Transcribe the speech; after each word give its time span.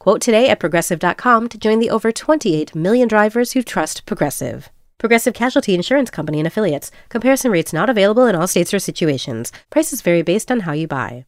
Quote 0.00 0.22
today 0.22 0.48
at 0.48 0.58
progressive.com 0.58 1.48
to 1.50 1.58
join 1.58 1.78
the 1.78 1.90
over 1.90 2.10
28 2.10 2.74
million 2.74 3.06
drivers 3.06 3.52
who 3.52 3.62
trust 3.62 4.06
Progressive. 4.06 4.70
Progressive 4.96 5.34
Casualty 5.34 5.74
Insurance 5.74 6.08
Company 6.08 6.40
and 6.40 6.46
Affiliates. 6.46 6.90
Comparison 7.10 7.50
rates 7.50 7.74
not 7.74 7.90
available 7.90 8.24
in 8.24 8.34
all 8.34 8.46
states 8.46 8.72
or 8.72 8.78
situations. 8.78 9.52
Prices 9.68 10.00
vary 10.00 10.22
based 10.22 10.50
on 10.50 10.60
how 10.60 10.72
you 10.72 10.88
buy. 10.88 11.26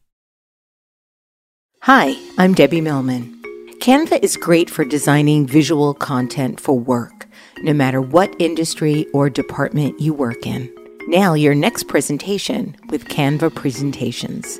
Hi, 1.81 2.15
I'm 2.39 2.55
Debbie 2.55 2.81
Millman. 2.81 3.39
Canva 3.79 4.23
is 4.23 4.37
great 4.37 4.71
for 4.71 4.83
designing 4.83 5.45
visual 5.45 5.93
content 5.93 6.59
for 6.59 6.79
work, 6.79 7.27
no 7.61 7.73
matter 7.73 8.01
what 8.01 8.35
industry 8.39 9.05
or 9.13 9.29
department 9.29 9.99
you 9.99 10.15
work 10.15 10.47
in. 10.47 10.73
Now, 11.07 11.35
your 11.35 11.53
next 11.53 11.87
presentation 11.87 12.75
with 12.89 13.05
Canva 13.05 13.53
Presentations. 13.53 14.59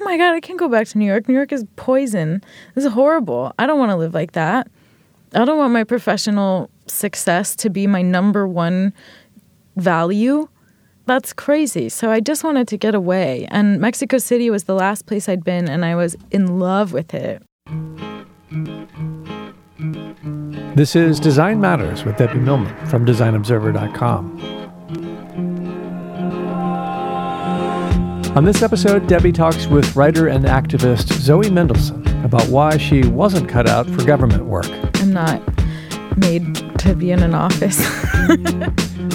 Oh 0.00 0.04
my 0.04 0.16
God, 0.16 0.34
I 0.34 0.40
can't 0.40 0.58
go 0.58 0.68
back 0.68 0.86
to 0.88 0.98
New 0.98 1.06
York. 1.06 1.28
New 1.28 1.34
York 1.34 1.52
is 1.52 1.64
poison. 1.76 2.42
This 2.74 2.84
is 2.84 2.92
horrible. 2.92 3.52
I 3.58 3.66
don't 3.66 3.78
want 3.78 3.90
to 3.90 3.96
live 3.96 4.14
like 4.14 4.32
that. 4.32 4.68
I 5.34 5.44
don't 5.44 5.58
want 5.58 5.72
my 5.72 5.84
professional 5.84 6.70
success 6.86 7.56
to 7.56 7.68
be 7.70 7.86
my 7.86 8.00
number 8.02 8.46
one 8.46 8.92
value. 9.76 10.48
That's 11.06 11.32
crazy. 11.32 11.88
So 11.88 12.10
I 12.10 12.20
just 12.20 12.44
wanted 12.44 12.68
to 12.68 12.76
get 12.76 12.94
away. 12.94 13.46
And 13.50 13.80
Mexico 13.80 14.18
City 14.18 14.50
was 14.50 14.64
the 14.64 14.74
last 14.74 15.06
place 15.06 15.28
I'd 15.28 15.42
been, 15.42 15.68
and 15.68 15.84
I 15.84 15.96
was 15.96 16.16
in 16.30 16.58
love 16.58 16.92
with 16.92 17.12
it. 17.14 17.42
This 20.76 20.94
is 20.94 21.18
Design 21.18 21.60
Matters 21.60 22.04
with 22.04 22.18
Debbie 22.18 22.38
Millman 22.38 22.74
from 22.86 23.04
DesignObserver.com. 23.04 24.67
On 28.38 28.44
this 28.44 28.62
episode, 28.62 29.08
Debbie 29.08 29.32
talks 29.32 29.66
with 29.66 29.96
writer 29.96 30.28
and 30.28 30.44
activist 30.44 31.12
Zoe 31.12 31.46
Mendelson 31.46 32.24
about 32.24 32.46
why 32.46 32.76
she 32.76 33.02
wasn't 33.02 33.48
cut 33.48 33.68
out 33.68 33.90
for 33.90 34.04
government 34.04 34.44
work. 34.44 34.70
I'm 35.00 35.12
not 35.12 35.42
made 36.16 36.54
to 36.78 36.94
be 36.94 37.10
in 37.10 37.20
an 37.24 37.34
office. 37.34 37.78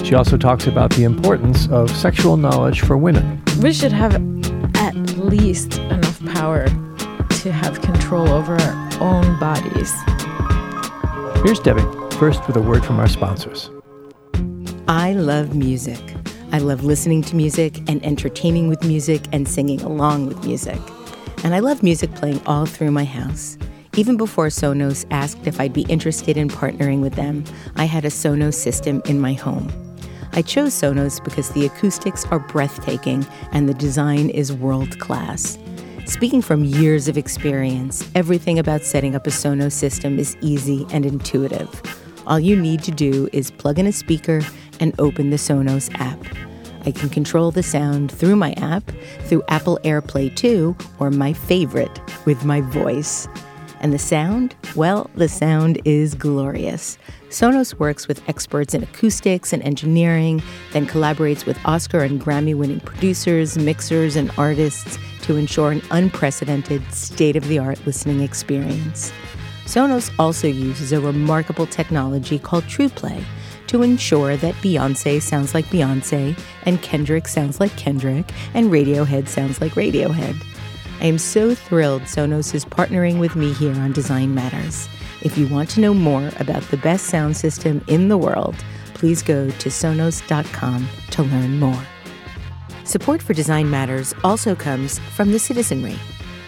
she 0.06 0.14
also 0.14 0.36
talks 0.36 0.68
about 0.68 0.92
the 0.96 1.06
importance 1.06 1.70
of 1.70 1.90
sexual 1.92 2.36
knowledge 2.36 2.82
for 2.82 2.98
women. 2.98 3.42
We 3.62 3.72
should 3.72 3.94
have 3.94 4.16
at 4.76 4.94
least 5.18 5.78
enough 5.78 6.22
power 6.26 6.66
to 6.66 7.52
have 7.54 7.82
control 7.82 8.28
over 8.28 8.58
our 8.58 8.92
own 9.00 9.40
bodies. 9.40 9.94
Here's 11.46 11.62
Debbie, 11.62 11.86
first 12.18 12.46
with 12.46 12.58
a 12.58 12.62
word 12.62 12.84
from 12.84 13.00
our 13.00 13.08
sponsors. 13.08 13.70
I 14.90 15.14
love 15.14 15.56
music. 15.56 16.02
I 16.54 16.60
love 16.60 16.84
listening 16.84 17.24
to 17.24 17.36
music 17.36 17.80
and 17.90 18.06
entertaining 18.06 18.70
with 18.70 18.84
music 18.84 19.24
and 19.32 19.48
singing 19.48 19.82
along 19.82 20.28
with 20.28 20.46
music. 20.46 20.80
And 21.44 21.56
I 21.56 21.60
love 21.60 21.82
music 21.82 22.14
playing 22.14 22.46
all 22.46 22.68
through 22.68 22.92
my 22.92 23.06
house. 23.06 23.58
Even 23.98 24.18
before 24.18 24.50
Sonos 24.50 25.04
asked 25.10 25.48
if 25.48 25.60
I'd 25.60 25.74
be 25.74 25.82
interested 25.90 26.38
in 26.38 26.50
partnering 26.50 27.02
with 27.02 27.16
them, 27.16 27.44
I 27.76 27.86
had 27.86 28.06
a 28.06 28.10
Sonos 28.10 28.54
system 28.54 29.02
in 29.06 29.20
my 29.20 29.34
home. 29.34 29.68
I 30.34 30.44
chose 30.44 30.74
Sonos 30.74 31.24
because 31.24 31.50
the 31.50 31.66
acoustics 31.66 32.24
are 32.28 32.38
breathtaking 32.38 33.26
and 33.52 33.68
the 33.68 33.74
design 33.74 34.30
is 34.30 34.54
world 34.54 35.00
class. 35.00 35.58
Speaking 36.06 36.44
from 36.44 36.64
years 36.64 37.08
of 37.08 37.18
experience, 37.18 38.08
everything 38.14 38.60
about 38.60 38.84
setting 38.84 39.16
up 39.16 39.26
a 39.26 39.32
Sonos 39.32 39.72
system 39.72 40.20
is 40.20 40.38
easy 40.42 40.86
and 40.92 41.04
intuitive. 41.04 41.82
All 42.28 42.40
you 42.40 42.56
need 42.56 42.84
to 42.84 42.92
do 42.92 43.28
is 43.34 43.50
plug 43.50 43.80
in 43.80 43.88
a 43.88 43.92
speaker 43.92 44.42
and 44.80 44.94
open 45.00 45.30
the 45.30 45.38
Sonos 45.38 45.94
app. 46.00 46.20
I 46.86 46.92
can 46.92 47.10
control 47.10 47.52
the 47.52 47.64
sound 47.64 48.12
through 48.12 48.36
my 48.36 48.54
app, 48.54 48.84
through 49.22 49.44
Apple 49.48 49.80
AirPlay 49.84 50.36
2, 50.36 50.76
or 51.00 51.12
my 51.12 51.34
favorite, 51.34 52.00
with 52.26 52.44
my 52.44 52.62
voice. 52.62 53.28
And 53.80 53.94
the 53.94 54.00
sound? 54.00 54.56
Well, 54.76 55.10
the 55.16 55.28
sound 55.28 55.82
is 55.86 56.14
glorious. 56.16 56.98
Sonos 57.30 57.80
works 57.80 58.08
with 58.08 58.28
experts 58.30 58.74
in 58.74 58.84
acoustics 58.84 59.52
and 59.52 59.62
engineering, 59.64 60.42
then 60.72 60.88
collaborates 60.88 61.46
with 61.46 61.58
Oscar 61.66 62.00
and 62.00 62.22
Grammy 62.22 62.56
winning 62.56 62.80
producers, 62.80 63.58
mixers, 63.58 64.16
and 64.16 64.32
artists 64.38 64.98
to 65.24 65.36
ensure 65.36 65.72
an 65.72 65.82
unprecedented, 65.92 66.82
state 66.94 67.36
of 67.36 67.48
the 67.48 67.60
art 67.60 67.86
listening 67.86 68.22
experience. 68.22 69.12
Sonos 69.66 70.14
also 70.20 70.48
uses 70.48 70.92
a 70.92 71.00
remarkable 71.02 71.66
technology 71.66 72.38
called 72.38 72.66
TruePlay 72.66 73.24
to 73.68 73.82
ensure 73.82 74.38
that 74.38 74.56
Beyonce 74.56 75.22
sounds 75.22 75.54
like 75.54 75.66
Beyonce, 75.66 76.38
and 76.64 76.82
Kendrick 76.82 77.28
sounds 77.28 77.60
like 77.60 77.76
Kendrick, 77.76 78.32
and 78.54 78.72
Radiohead 78.72 79.28
sounds 79.28 79.62
like 79.62 79.74
Radiohead. 79.74 80.42
I 81.02 81.06
am 81.06 81.18
so 81.18 81.54
thrilled 81.54 82.04
Sonos 82.04 82.54
is 82.54 82.66
partnering 82.66 83.20
with 83.20 83.36
me 83.36 83.54
here 83.54 83.74
on 83.76 83.92
Design 83.92 84.34
Matters. 84.34 84.88
If 85.22 85.38
you 85.38 85.48
want 85.48 85.70
to 85.72 85.82
know 85.82 85.94
more 85.94 86.32
about 86.40 86.64
the 86.64 86.78
best 86.78 87.08
sound 87.08 87.36
system 87.36 87.84
in 87.88 88.10
the 88.10 88.18
world, 88.18 88.56
please 88.94 89.22
go 89.22 89.50
to 89.50 89.70
sonos.com 89.70 90.88
to 91.12 91.24
learn 91.24 91.60
more. 91.60 91.84
Support 92.86 93.22
for 93.22 93.34
Design 93.34 93.70
Matters 93.70 94.14
also 94.24 94.56
comes 94.56 95.00
from 95.00 95.32
the 95.32 95.40
citizenry. 95.40 95.98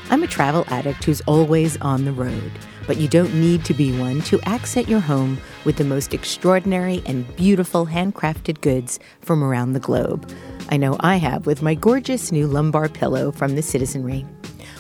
I'm 0.10 0.24
a 0.24 0.28
travel 0.28 0.66
addict 0.68 1.04
who's 1.04 1.22
always 1.22 1.78
on 1.82 2.06
the 2.06 2.12
road 2.12 2.52
but 2.88 2.98
you 2.98 3.08
don't 3.08 3.34
need 3.34 3.66
to 3.66 3.74
be 3.74 3.98
one 3.98 4.22
to 4.22 4.40
accent 4.42 4.88
your 4.88 5.00
home 5.00 5.38
with 5.64 5.78
the 5.78 5.84
most 5.84 6.14
extraordinary 6.14 7.02
and 7.06 7.36
beautiful 7.36 7.86
handcrafted 7.86 8.62
goods 8.62 9.00
from 9.22 9.44
around 9.44 9.74
the 9.74 9.80
globe. 9.80 10.32
I 10.70 10.78
know 10.78 10.98
I 11.00 11.18
have 11.18 11.46
with 11.46 11.62
my 11.62 11.76
gorgeous 11.76 12.32
new 12.32 12.48
lumbar 12.48 12.90
pillow 12.90 13.32
from 13.32 13.56
the 13.56 13.62
Citizenry. 13.62 14.26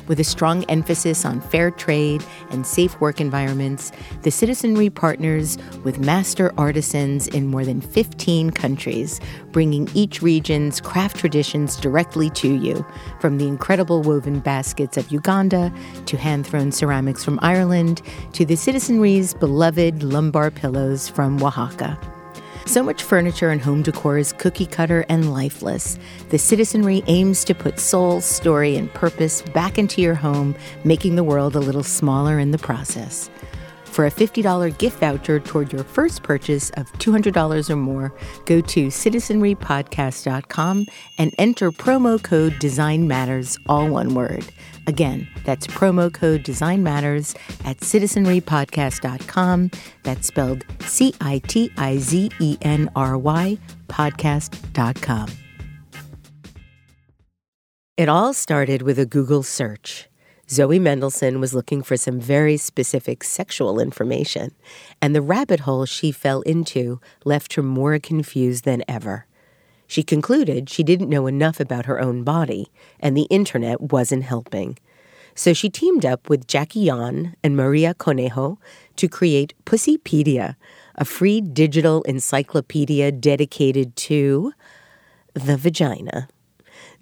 With 0.08 0.20
a 0.20 0.24
strong 0.24 0.64
emphasis 0.66 1.26
on 1.26 1.42
fair 1.42 1.72
trade 1.72 2.24
and 2.52 2.66
safe 2.66 3.00
work 3.02 3.20
environments, 3.20 3.92
the 4.22 4.32
Citizenry 4.32 4.90
partners 4.90 5.58
with 5.84 6.00
master 6.00 6.54
artisans 6.58 7.28
in 7.28 7.48
more 7.48 7.66
than 7.66 7.82
15 7.82 8.52
countries, 8.52 9.20
bringing 9.52 9.90
each 9.94 10.22
region's 10.22 10.80
craft 10.80 11.18
traditions 11.18 11.78
directly 11.78 12.30
to 12.32 12.54
you, 12.54 12.86
from 13.20 13.38
the 13.38 13.48
incredible 13.48 14.02
woven 14.02 14.40
baskets 14.40 14.98
of 14.98 15.12
Uganda 15.12 15.74
to 16.06 16.18
hand 16.18 16.46
thrown 16.46 16.72
ceramics 16.72 17.24
from 17.24 17.40
Ireland 17.42 18.02
to 18.34 18.46
the 18.46 18.56
Citizenry's 18.56 19.34
beloved 19.34 20.04
lumbar 20.04 20.52
pillows 20.52 21.10
from 21.10 21.42
Oaxaca. 21.42 22.15
So 22.68 22.82
much 22.82 23.04
furniture 23.04 23.52
and 23.52 23.62
home 23.62 23.84
decor 23.84 24.18
is 24.18 24.34
cookie 24.34 24.66
cutter 24.66 25.06
and 25.08 25.32
lifeless. 25.32 26.00
The 26.30 26.40
citizenry 26.40 27.04
aims 27.06 27.44
to 27.46 27.54
put 27.54 27.80
soul, 27.80 28.22
story, 28.22 28.76
and 28.76 28.92
purpose 28.92 29.44
back 29.44 29.78
into 29.78 30.02
your 30.02 30.16
home, 30.16 30.56
making 30.84 31.16
the 31.16 31.24
world 31.24 31.56
a 31.56 31.60
little 31.60 31.84
smaller 31.84 32.40
in 32.40 32.50
the 32.50 32.58
process. 32.58 33.30
For 33.84 34.08
a 34.08 34.12
$50 34.12 34.78
gift 34.80 35.00
voucher 35.00 35.40
toward 35.40 35.72
your 35.72 35.84
first 35.84 36.24
purchase 36.24 36.72
of 36.72 36.92
$200 36.94 37.70
or 37.70 37.76
more, 37.76 38.12
go 38.46 38.62
to 38.62 38.88
citizenrypodcast.com 38.88 40.88
and 41.18 41.36
enter 41.38 41.72
promo 41.72 42.22
code 42.22 42.60
Design 42.60 43.08
Matters, 43.08 43.58
all 43.70 43.88
one 43.88 44.16
word. 44.16 44.44
Again, 44.88 45.28
that's 45.44 45.68
promo 45.68 46.14
code 46.14 46.44
Design 46.44 46.84
Matters 46.84 47.36
at 47.64 47.78
citizenrypodcast.com. 47.78 49.72
That's 50.04 50.28
spelled 50.28 50.66
C 50.82 51.14
I 51.22 51.40
T 51.48 51.72
I 51.78 51.98
Z 51.98 52.32
E 52.40 52.58
N 52.62 52.90
R 52.96 53.18
Y 53.18 53.58
podcast.com. 53.88 55.30
It 57.98 58.10
all 58.10 58.34
started 58.34 58.82
with 58.82 59.00
a 59.00 59.06
Google 59.06 59.42
search. 59.42 60.10
Zoe 60.50 60.80
Mendelson 60.80 61.40
was 61.40 61.56
looking 61.56 61.82
for 61.82 61.98
some 61.98 62.20
very 62.20 62.58
specific 62.58 63.24
sexual 63.24 63.80
information, 63.80 64.52
and 65.02 65.16
the 65.16 65.22
rabbit 65.22 65.62
hole 65.62 65.86
she 65.86 66.12
fell 66.12 66.42
into 66.42 67.00
left 67.24 67.54
her 67.54 67.64
more 67.64 67.98
confused 67.98 68.64
than 68.64 68.84
ever. 68.88 69.26
She 69.88 70.04
concluded 70.04 70.70
she 70.70 70.84
didn't 70.84 71.10
know 71.10 71.28
enough 71.28 71.60
about 71.60 71.86
her 71.86 72.00
own 72.00 72.24
body, 72.24 72.68
and 73.00 73.16
the 73.16 73.28
internet 73.30 73.82
wasn't 73.82 74.24
helping. 74.24 74.78
So 75.36 75.54
she 75.54 75.70
teamed 75.70 76.06
up 76.06 76.30
with 76.30 76.48
Jackie 76.48 76.82
Yan 76.82 77.36
and 77.44 77.58
Maria 77.58 77.94
Conejo 77.94 78.58
to 78.96 79.08
create 79.10 79.54
Pussypedia, 79.66 80.56
a 80.96 81.04
free 81.04 81.42
digital 81.42 82.04
encyclopedia 82.04 83.12
dedicated 83.12 83.96
to 83.98 84.54
the 85.34 85.58
vagina. 85.58 86.30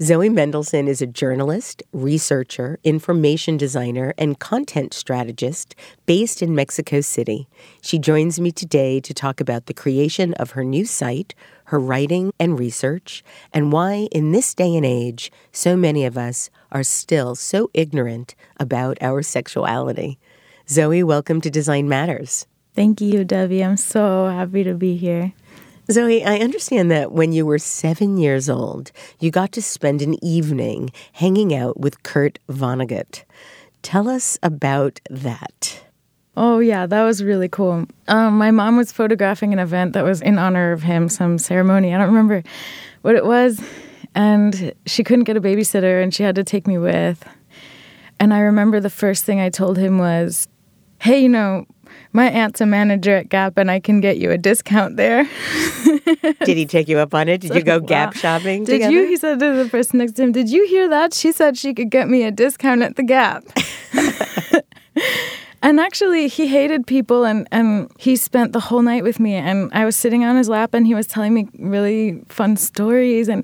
Zoe 0.03 0.27
Mendelson 0.27 0.89
is 0.89 1.01
a 1.01 1.07
journalist, 1.07 1.81
researcher, 1.93 2.77
information 2.83 3.55
designer, 3.55 4.13
and 4.17 4.37
content 4.37 4.93
strategist 4.93 5.75
based 6.05 6.41
in 6.41 6.53
Mexico 6.53 6.99
City. 6.99 7.47
She 7.81 7.99
joins 7.99 8.37
me 8.37 8.51
today 8.51 8.99
to 8.99 9.13
talk 9.13 9.39
about 9.39 9.67
the 9.67 9.73
creation 9.73 10.33
of 10.33 10.51
her 10.51 10.65
new 10.65 10.83
site, 10.83 11.33
her 11.65 11.79
writing 11.79 12.33
and 12.37 12.59
research, 12.59 13.23
and 13.53 13.71
why, 13.71 14.09
in 14.11 14.33
this 14.33 14.53
day 14.53 14.75
and 14.75 14.85
age, 14.85 15.31
so 15.53 15.77
many 15.77 16.03
of 16.03 16.17
us 16.17 16.49
are 16.69 16.83
still 16.83 17.33
so 17.33 17.71
ignorant 17.73 18.35
about 18.59 18.97
our 18.99 19.21
sexuality. 19.21 20.19
Zoe, 20.67 21.01
welcome 21.01 21.39
to 21.39 21.49
Design 21.49 21.87
Matters. 21.87 22.45
Thank 22.75 22.99
you, 22.99 23.23
Debbie. 23.23 23.63
I'm 23.63 23.77
so 23.77 24.27
happy 24.27 24.65
to 24.65 24.73
be 24.73 24.97
here. 24.97 25.31
Zoe, 25.91 26.23
I 26.23 26.37
understand 26.37 26.89
that 26.91 27.11
when 27.11 27.33
you 27.33 27.45
were 27.45 27.59
seven 27.59 28.17
years 28.17 28.49
old, 28.49 28.91
you 29.19 29.31
got 29.31 29.51
to 29.53 29.61
spend 29.61 30.01
an 30.01 30.23
evening 30.23 30.91
hanging 31.13 31.53
out 31.53 31.79
with 31.79 32.03
Kurt 32.03 32.39
Vonnegut. 32.49 33.23
Tell 33.81 34.07
us 34.07 34.39
about 34.41 35.01
that. 35.09 35.83
Oh, 36.35 36.59
yeah, 36.59 36.85
that 36.85 37.03
was 37.03 37.23
really 37.23 37.49
cool. 37.49 37.85
Um, 38.07 38.37
my 38.37 38.49
mom 38.49 38.77
was 38.77 38.91
photographing 38.91 39.53
an 39.53 39.59
event 39.59 39.93
that 39.93 40.05
was 40.05 40.21
in 40.21 40.39
honor 40.39 40.71
of 40.71 40.83
him, 40.83 41.09
some 41.09 41.37
ceremony. 41.37 41.93
I 41.93 41.97
don't 41.97 42.07
remember 42.07 42.43
what 43.01 43.15
it 43.15 43.25
was. 43.25 43.61
And 44.15 44.73
she 44.85 45.03
couldn't 45.03 45.25
get 45.25 45.37
a 45.37 45.41
babysitter, 45.41 46.01
and 46.01 46.13
she 46.13 46.23
had 46.23 46.35
to 46.35 46.43
take 46.43 46.65
me 46.65 46.77
with. 46.77 47.27
And 48.19 48.33
I 48.33 48.39
remember 48.39 48.79
the 48.79 48.89
first 48.89 49.25
thing 49.25 49.41
I 49.41 49.49
told 49.49 49.77
him 49.77 49.97
was, 49.97 50.47
Hey, 50.99 51.21
you 51.21 51.29
know, 51.29 51.65
my 52.13 52.29
aunt's 52.29 52.61
a 52.61 52.65
manager 52.65 53.17
at 53.17 53.29
Gap 53.29 53.57
and 53.57 53.69
I 53.69 53.79
can 53.79 53.99
get 53.99 54.17
you 54.17 54.29
a 54.31 54.37
discount 54.37 54.97
there. 54.97 55.23
Did 56.45 56.57
he 56.57 56.65
take 56.65 56.87
you 56.87 56.99
up 56.99 57.13
on 57.13 57.27
it? 57.27 57.41
Did 57.41 57.55
you 57.55 57.63
go 57.63 57.79
wow. 57.79 57.85
Gap 57.87 58.15
shopping 58.15 58.63
Did 58.63 58.73
together? 58.73 58.93
you? 58.93 59.07
He 59.07 59.17
said 59.17 59.39
to 59.39 59.63
the 59.63 59.69
person 59.69 59.97
next 59.99 60.13
to 60.13 60.23
him, 60.23 60.31
Did 60.31 60.49
you 60.49 60.67
hear 60.67 60.87
that? 60.89 61.13
She 61.13 61.31
said 61.31 61.57
she 61.57 61.73
could 61.73 61.89
get 61.89 62.07
me 62.07 62.23
a 62.23 62.31
discount 62.31 62.83
at 62.83 62.95
the 62.95 63.03
Gap. 63.03 63.43
and 65.63 65.79
actually, 65.79 66.27
he 66.27 66.47
hated 66.47 66.85
people 66.85 67.25
and, 67.25 67.47
and 67.51 67.91
he 67.97 68.15
spent 68.15 68.53
the 68.53 68.59
whole 68.59 68.83
night 68.83 69.03
with 69.03 69.19
me. 69.19 69.33
And 69.33 69.71
I 69.73 69.83
was 69.83 69.95
sitting 69.95 70.23
on 70.23 70.35
his 70.37 70.47
lap 70.47 70.75
and 70.75 70.85
he 70.85 70.93
was 70.93 71.07
telling 71.07 71.33
me 71.33 71.47
really 71.57 72.21
fun 72.29 72.57
stories. 72.57 73.27
And 73.27 73.43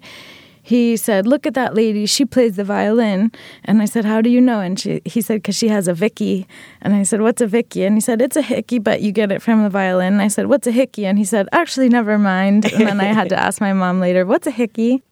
he 0.69 0.95
said, 0.97 1.25
"Look 1.25 1.47
at 1.47 1.55
that 1.55 1.73
lady. 1.73 2.05
She 2.05 2.25
plays 2.25 2.55
the 2.55 2.63
violin." 2.63 3.31
And 3.65 3.81
I 3.81 3.85
said, 3.85 4.05
"How 4.05 4.21
do 4.21 4.29
you 4.29 4.39
know?" 4.39 4.59
And 4.59 4.79
she, 4.79 5.01
he 5.03 5.19
said, 5.19 5.43
"Cause 5.43 5.55
she 5.55 5.67
has 5.69 5.87
a 5.87 5.95
Vicky." 5.95 6.47
And 6.79 6.93
I 6.93 7.01
said, 7.01 7.21
"What's 7.21 7.41
a 7.41 7.47
Vicky?" 7.47 7.85
And 7.85 7.95
he 7.95 8.01
said, 8.01 8.21
"It's 8.21 8.37
a 8.37 8.43
hickey, 8.43 8.77
but 8.77 9.01
you 9.01 9.11
get 9.11 9.31
it 9.31 9.41
from 9.41 9.63
the 9.63 9.69
violin." 9.69 10.13
And 10.13 10.21
I 10.21 10.27
said, 10.27 10.45
"What's 10.45 10.67
a 10.67 10.71
hickey?" 10.71 11.07
And 11.07 11.17
he 11.17 11.25
said, 11.25 11.49
"Actually, 11.51 11.89
never 11.89 12.19
mind." 12.19 12.71
And 12.71 12.87
then 12.87 13.01
I 13.01 13.05
had 13.05 13.29
to 13.29 13.35
ask 13.35 13.59
my 13.59 13.73
mom 13.73 13.99
later, 13.99 14.27
"What's 14.27 14.45
a 14.45 14.51
hickey?" 14.51 15.01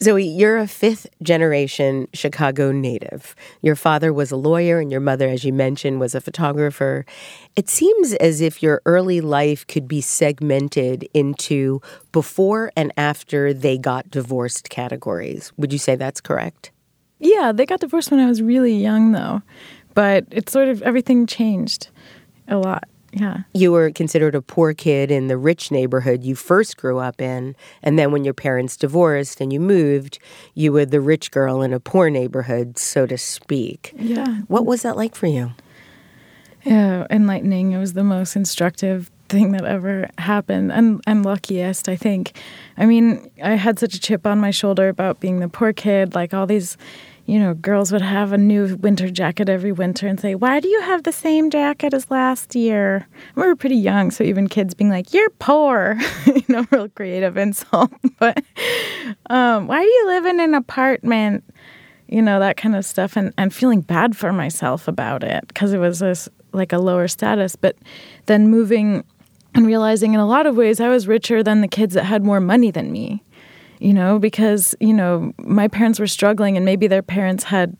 Zoe, 0.00 0.24
you're 0.24 0.58
a 0.58 0.68
fifth 0.68 1.08
generation 1.22 2.06
Chicago 2.14 2.70
native. 2.70 3.34
Your 3.62 3.74
father 3.74 4.12
was 4.12 4.30
a 4.30 4.36
lawyer, 4.36 4.78
and 4.78 4.92
your 4.92 5.00
mother, 5.00 5.28
as 5.28 5.44
you 5.44 5.52
mentioned, 5.52 5.98
was 5.98 6.14
a 6.14 6.20
photographer. 6.20 7.04
It 7.56 7.68
seems 7.68 8.14
as 8.14 8.40
if 8.40 8.62
your 8.62 8.80
early 8.86 9.20
life 9.20 9.66
could 9.66 9.88
be 9.88 10.00
segmented 10.00 11.08
into 11.12 11.82
before 12.12 12.72
and 12.76 12.92
after 12.96 13.52
they 13.52 13.78
got 13.78 14.10
divorced 14.10 14.70
categories. 14.70 15.52
Would 15.56 15.72
you 15.72 15.78
say 15.78 15.96
that's 15.96 16.20
correct? 16.20 16.70
Yeah, 17.18 17.52
they 17.52 17.66
got 17.66 17.80
divorced 17.80 18.10
when 18.10 18.20
I 18.20 18.26
was 18.26 18.42
really 18.42 18.74
young, 18.74 19.12
though. 19.12 19.42
But 19.94 20.26
it's 20.30 20.52
sort 20.52 20.68
of 20.68 20.82
everything 20.82 21.26
changed 21.26 21.88
a 22.46 22.56
lot. 22.56 22.84
Yeah. 23.12 23.38
You 23.54 23.72
were 23.72 23.90
considered 23.90 24.34
a 24.34 24.42
poor 24.42 24.74
kid 24.74 25.10
in 25.10 25.28
the 25.28 25.38
rich 25.38 25.70
neighborhood 25.70 26.24
you 26.24 26.34
first 26.34 26.76
grew 26.76 26.98
up 26.98 27.20
in. 27.20 27.56
And 27.82 27.98
then 27.98 28.12
when 28.12 28.24
your 28.24 28.34
parents 28.34 28.76
divorced 28.76 29.40
and 29.40 29.52
you 29.52 29.60
moved, 29.60 30.18
you 30.54 30.72
were 30.72 30.84
the 30.84 31.00
rich 31.00 31.30
girl 31.30 31.62
in 31.62 31.72
a 31.72 31.80
poor 31.80 32.10
neighborhood, 32.10 32.78
so 32.78 33.06
to 33.06 33.16
speak. 33.16 33.94
Yeah. 33.96 34.42
What 34.48 34.66
was 34.66 34.82
that 34.82 34.96
like 34.96 35.14
for 35.14 35.26
you? 35.26 35.52
Yeah, 36.64 37.06
enlightening. 37.08 37.72
It 37.72 37.78
was 37.78 37.94
the 37.94 38.04
most 38.04 38.36
instructive 38.36 39.10
thing 39.28 39.52
that 39.52 39.64
ever 39.64 40.08
happened 40.18 40.72
and 40.72 41.00
and 41.06 41.24
luckiest 41.24 41.88
i 41.88 41.96
think 41.96 42.36
i 42.76 42.86
mean 42.86 43.30
i 43.42 43.50
had 43.50 43.78
such 43.78 43.94
a 43.94 44.00
chip 44.00 44.26
on 44.26 44.40
my 44.40 44.50
shoulder 44.50 44.88
about 44.88 45.20
being 45.20 45.40
the 45.40 45.48
poor 45.48 45.72
kid 45.72 46.14
like 46.14 46.32
all 46.32 46.46
these 46.46 46.76
you 47.28 47.38
know, 47.38 47.52
girls 47.52 47.92
would 47.92 48.00
have 48.00 48.32
a 48.32 48.38
new 48.38 48.74
winter 48.76 49.10
jacket 49.10 49.50
every 49.50 49.70
winter 49.70 50.08
and 50.08 50.18
say, 50.18 50.34
Why 50.34 50.60
do 50.60 50.68
you 50.68 50.80
have 50.80 51.02
the 51.02 51.12
same 51.12 51.50
jacket 51.50 51.92
as 51.92 52.10
last 52.10 52.54
year? 52.54 53.06
We 53.34 53.42
were 53.42 53.54
pretty 53.54 53.76
young, 53.76 54.10
so 54.10 54.24
even 54.24 54.48
kids 54.48 54.72
being 54.72 54.88
like, 54.88 55.12
You're 55.12 55.28
poor, 55.38 55.98
you 56.26 56.42
know, 56.48 56.66
real 56.70 56.88
creative 56.88 57.36
insult. 57.36 57.92
but 58.18 58.42
um, 59.28 59.66
why 59.66 59.82
do 59.82 59.88
you 59.88 60.06
live 60.06 60.24
in 60.24 60.40
an 60.40 60.54
apartment? 60.54 61.44
You 62.08 62.22
know, 62.22 62.40
that 62.40 62.56
kind 62.56 62.74
of 62.74 62.86
stuff, 62.86 63.14
and, 63.14 63.34
and 63.36 63.52
feeling 63.52 63.82
bad 63.82 64.16
for 64.16 64.32
myself 64.32 64.88
about 64.88 65.22
it 65.22 65.46
because 65.48 65.74
it 65.74 65.78
was 65.78 65.98
this, 65.98 66.30
like 66.52 66.72
a 66.72 66.78
lower 66.78 67.08
status. 67.08 67.56
But 67.56 67.76
then 68.24 68.48
moving 68.48 69.04
and 69.54 69.66
realizing 69.66 70.14
in 70.14 70.20
a 70.20 70.26
lot 70.26 70.46
of 70.46 70.56
ways 70.56 70.80
I 70.80 70.88
was 70.88 71.08
richer 71.08 71.42
than 71.42 71.60
the 71.60 71.68
kids 71.68 71.94
that 71.94 72.04
had 72.04 72.24
more 72.24 72.40
money 72.40 72.70
than 72.70 72.92
me 72.92 73.22
you 73.80 73.94
know, 73.94 74.18
because, 74.18 74.74
you 74.80 74.92
know, 74.92 75.32
my 75.38 75.68
parents 75.68 76.00
were 76.00 76.06
struggling 76.06 76.56
and 76.56 76.66
maybe 76.66 76.86
their 76.86 77.02
parents 77.02 77.44
had 77.44 77.76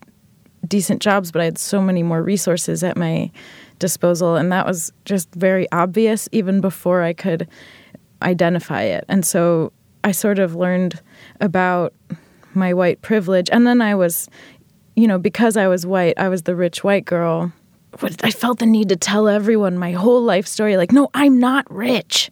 decent 0.67 1.03
jobs, 1.03 1.33
but 1.33 1.43
I 1.43 1.47
had 1.47 1.59
so 1.59 1.81
many 1.81 2.03
more 2.03 2.23
resources 2.23 2.85
at 2.85 2.97
my 2.97 3.31
disposal. 3.79 4.37
And 4.37 4.53
that 4.53 4.67
was 4.67 4.93
just 5.05 5.33
very 5.35 5.71
obvious 5.73 6.29
even 6.33 6.61
before 6.61 7.03
I 7.03 7.13
could 7.13 7.49
identify 8.23 8.83
it. 8.83 9.05
And 9.09 9.25
so 9.25 9.73
I 10.05 10.13
sort 10.13 10.39
of 10.39 10.55
learned 10.55 11.01
about 11.41 11.95
my 12.55 12.73
white 12.75 13.03
privilege. 13.03 13.49
And 13.51 13.67
then 13.67 13.81
I 13.81 13.95
was, 13.95 14.29
you 14.97 15.07
know, 15.07 15.19
because 15.19 15.57
I 15.57 15.69
was 15.69 15.87
white, 15.87 16.19
I 16.19 16.29
was 16.29 16.43
the 16.43 16.55
rich 16.55 16.85
white 16.85 17.05
girl. 17.05 17.53
I 18.23 18.31
felt 18.31 18.59
the 18.59 18.67
need 18.67 18.89
to 18.91 18.97
tell 18.97 19.29
everyone 19.29 19.79
my 19.79 19.93
whole 19.93 20.23
life 20.23 20.47
story 20.47 20.77
like, 20.77 20.93
no, 20.93 21.09
I'm 21.15 21.39
not 21.39 21.71
rich 21.71 22.31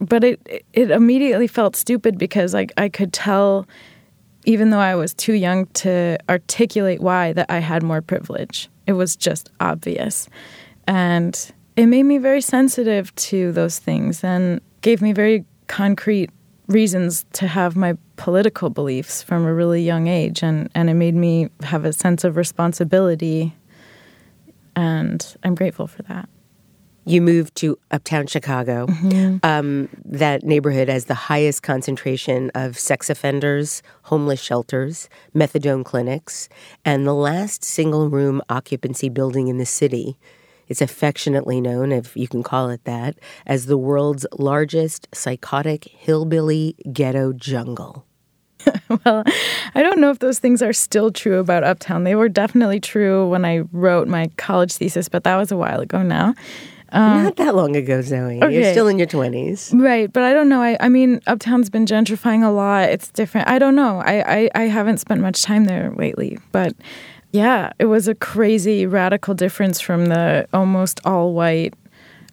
but 0.00 0.22
it 0.22 0.64
it 0.72 0.90
immediately 0.90 1.46
felt 1.46 1.74
stupid 1.74 2.18
because 2.18 2.54
like 2.54 2.72
I 2.76 2.88
could 2.88 3.12
tell 3.12 3.66
even 4.44 4.70
though 4.70 4.78
I 4.78 4.94
was 4.94 5.12
too 5.12 5.34
young 5.34 5.66
to 5.66 6.16
articulate 6.28 7.00
why 7.00 7.32
that 7.34 7.46
I 7.50 7.58
had 7.58 7.82
more 7.82 8.00
privilege. 8.00 8.70
It 8.86 8.92
was 8.92 9.14
just 9.14 9.50
obvious. 9.60 10.26
And 10.86 11.52
it 11.76 11.84
made 11.84 12.04
me 12.04 12.16
very 12.16 12.40
sensitive 12.40 13.14
to 13.16 13.52
those 13.52 13.78
things 13.78 14.24
and 14.24 14.62
gave 14.80 15.02
me 15.02 15.12
very 15.12 15.44
concrete 15.66 16.30
reasons 16.66 17.26
to 17.34 17.46
have 17.46 17.76
my 17.76 17.98
political 18.16 18.70
beliefs 18.70 19.22
from 19.22 19.44
a 19.44 19.52
really 19.52 19.82
young 19.82 20.06
age 20.06 20.42
and, 20.42 20.70
and 20.74 20.88
it 20.88 20.94
made 20.94 21.14
me 21.14 21.50
have 21.62 21.84
a 21.84 21.92
sense 21.92 22.24
of 22.24 22.36
responsibility 22.36 23.54
and 24.78 25.36
I'm 25.42 25.56
grateful 25.56 25.88
for 25.88 26.02
that. 26.04 26.28
You 27.04 27.20
moved 27.20 27.56
to 27.56 27.76
uptown 27.90 28.28
Chicago. 28.28 28.86
Mm-hmm. 28.86 29.38
Um, 29.42 29.88
that 30.04 30.44
neighborhood 30.44 30.88
has 30.88 31.06
the 31.06 31.14
highest 31.14 31.64
concentration 31.64 32.52
of 32.54 32.78
sex 32.78 33.10
offenders, 33.10 33.82
homeless 34.02 34.40
shelters, 34.40 35.08
methadone 35.34 35.84
clinics, 35.84 36.48
and 36.84 37.06
the 37.06 37.14
last 37.14 37.64
single 37.64 38.08
room 38.08 38.40
occupancy 38.48 39.08
building 39.08 39.48
in 39.48 39.58
the 39.58 39.66
city. 39.66 40.16
It's 40.68 40.82
affectionately 40.82 41.60
known, 41.60 41.90
if 41.90 42.16
you 42.16 42.28
can 42.28 42.44
call 42.44 42.68
it 42.68 42.84
that, 42.84 43.18
as 43.46 43.66
the 43.66 43.78
world's 43.78 44.26
largest 44.38 45.08
psychotic 45.12 45.84
hillbilly 45.86 46.76
ghetto 46.92 47.32
jungle. 47.32 48.04
well, 49.04 49.24
I 49.74 49.82
don't 49.82 50.00
know 50.00 50.10
if 50.10 50.18
those 50.18 50.38
things 50.38 50.62
are 50.62 50.72
still 50.72 51.10
true 51.10 51.38
about 51.38 51.64
Uptown. 51.64 52.04
They 52.04 52.14
were 52.14 52.28
definitely 52.28 52.80
true 52.80 53.28
when 53.28 53.44
I 53.44 53.58
wrote 53.72 54.08
my 54.08 54.30
college 54.36 54.72
thesis, 54.72 55.08
but 55.08 55.24
that 55.24 55.36
was 55.36 55.52
a 55.52 55.56
while 55.56 55.80
ago 55.80 56.02
now. 56.02 56.34
Um, 56.90 57.24
Not 57.24 57.36
that 57.36 57.54
long 57.54 57.76
ago, 57.76 58.00
Zoe. 58.00 58.42
Okay. 58.42 58.54
You're 58.54 58.72
still 58.72 58.88
in 58.88 58.98
your 58.98 59.06
20s. 59.06 59.78
Right. 59.78 60.10
But 60.10 60.22
I 60.22 60.32
don't 60.32 60.48
know. 60.48 60.62
I, 60.62 60.76
I 60.80 60.88
mean, 60.88 61.20
Uptown's 61.26 61.68
been 61.68 61.84
gentrifying 61.84 62.42
a 62.42 62.50
lot. 62.50 62.88
It's 62.88 63.10
different. 63.10 63.48
I 63.48 63.58
don't 63.58 63.74
know. 63.74 63.98
I, 63.98 64.22
I, 64.36 64.50
I 64.54 64.62
haven't 64.62 64.98
spent 64.98 65.20
much 65.20 65.42
time 65.42 65.66
there 65.66 65.92
lately. 65.96 66.38
But 66.50 66.74
yeah, 67.32 67.72
it 67.78 67.86
was 67.86 68.08
a 68.08 68.14
crazy 68.14 68.86
radical 68.86 69.34
difference 69.34 69.80
from 69.80 70.06
the 70.06 70.48
almost 70.54 71.00
all 71.04 71.34
white. 71.34 71.74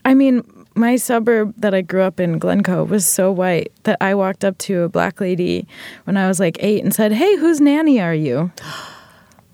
I 0.06 0.14
mean, 0.14 0.44
my 0.76 0.98
suburb 0.98 1.54
that 1.58 1.74
I 1.74 1.82
grew 1.82 2.02
up 2.02 2.20
in, 2.20 2.38
Glencoe, 2.38 2.84
was 2.84 3.08
so 3.08 3.32
white 3.32 3.72
that 3.84 3.98
I 4.02 4.14
walked 4.14 4.44
up 4.44 4.58
to 4.60 4.82
a 4.82 4.90
black 4.90 5.22
lady 5.22 5.68
when 6.04 6.18
I 6.18 6.28
was 6.28 6.40
like 6.40 6.58
eight 6.60 6.84
and 6.84 6.94
said, 6.94 7.14
Hey, 7.14 7.38
whose 7.38 7.62
nanny 7.62 8.00
are 8.00 8.16
you? 8.16 8.52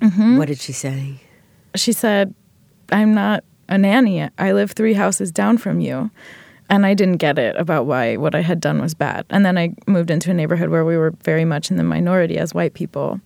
Mm-hmm. 0.02 0.40
What 0.40 0.48
did 0.48 0.60
she 0.60 0.74
say? 0.74 1.22
She 1.76 1.94
said, 1.94 2.34
I'm 2.92 3.14
not 3.14 3.44
a 3.70 3.78
nanny. 3.78 4.28
I 4.40 4.52
live 4.52 4.72
three 4.72 4.94
houses 4.94 5.32
down 5.32 5.60
from 5.60 5.80
you. 5.80 6.10
And 6.72 6.88
I 6.88 6.96
didn't 6.96 7.18
get 7.18 7.38
it 7.38 7.56
about 7.56 7.86
why 7.86 8.18
what 8.18 8.34
I 8.34 8.42
had 8.42 8.60
done 8.60 8.82
was 8.82 8.96
bad. 8.96 9.28
And 9.30 9.46
then 9.46 9.60
I 9.60 9.76
moved 9.86 10.10
into 10.10 10.32
a 10.32 10.34
neighborhood 10.34 10.70
where 10.70 10.86
we 10.86 10.98
were 10.98 11.14
very 11.24 11.46
much 11.46 11.70
in 11.70 11.78
the 11.78 11.84
minority 11.84 12.40
as 12.40 12.54
white 12.54 12.74
people. 12.74 13.22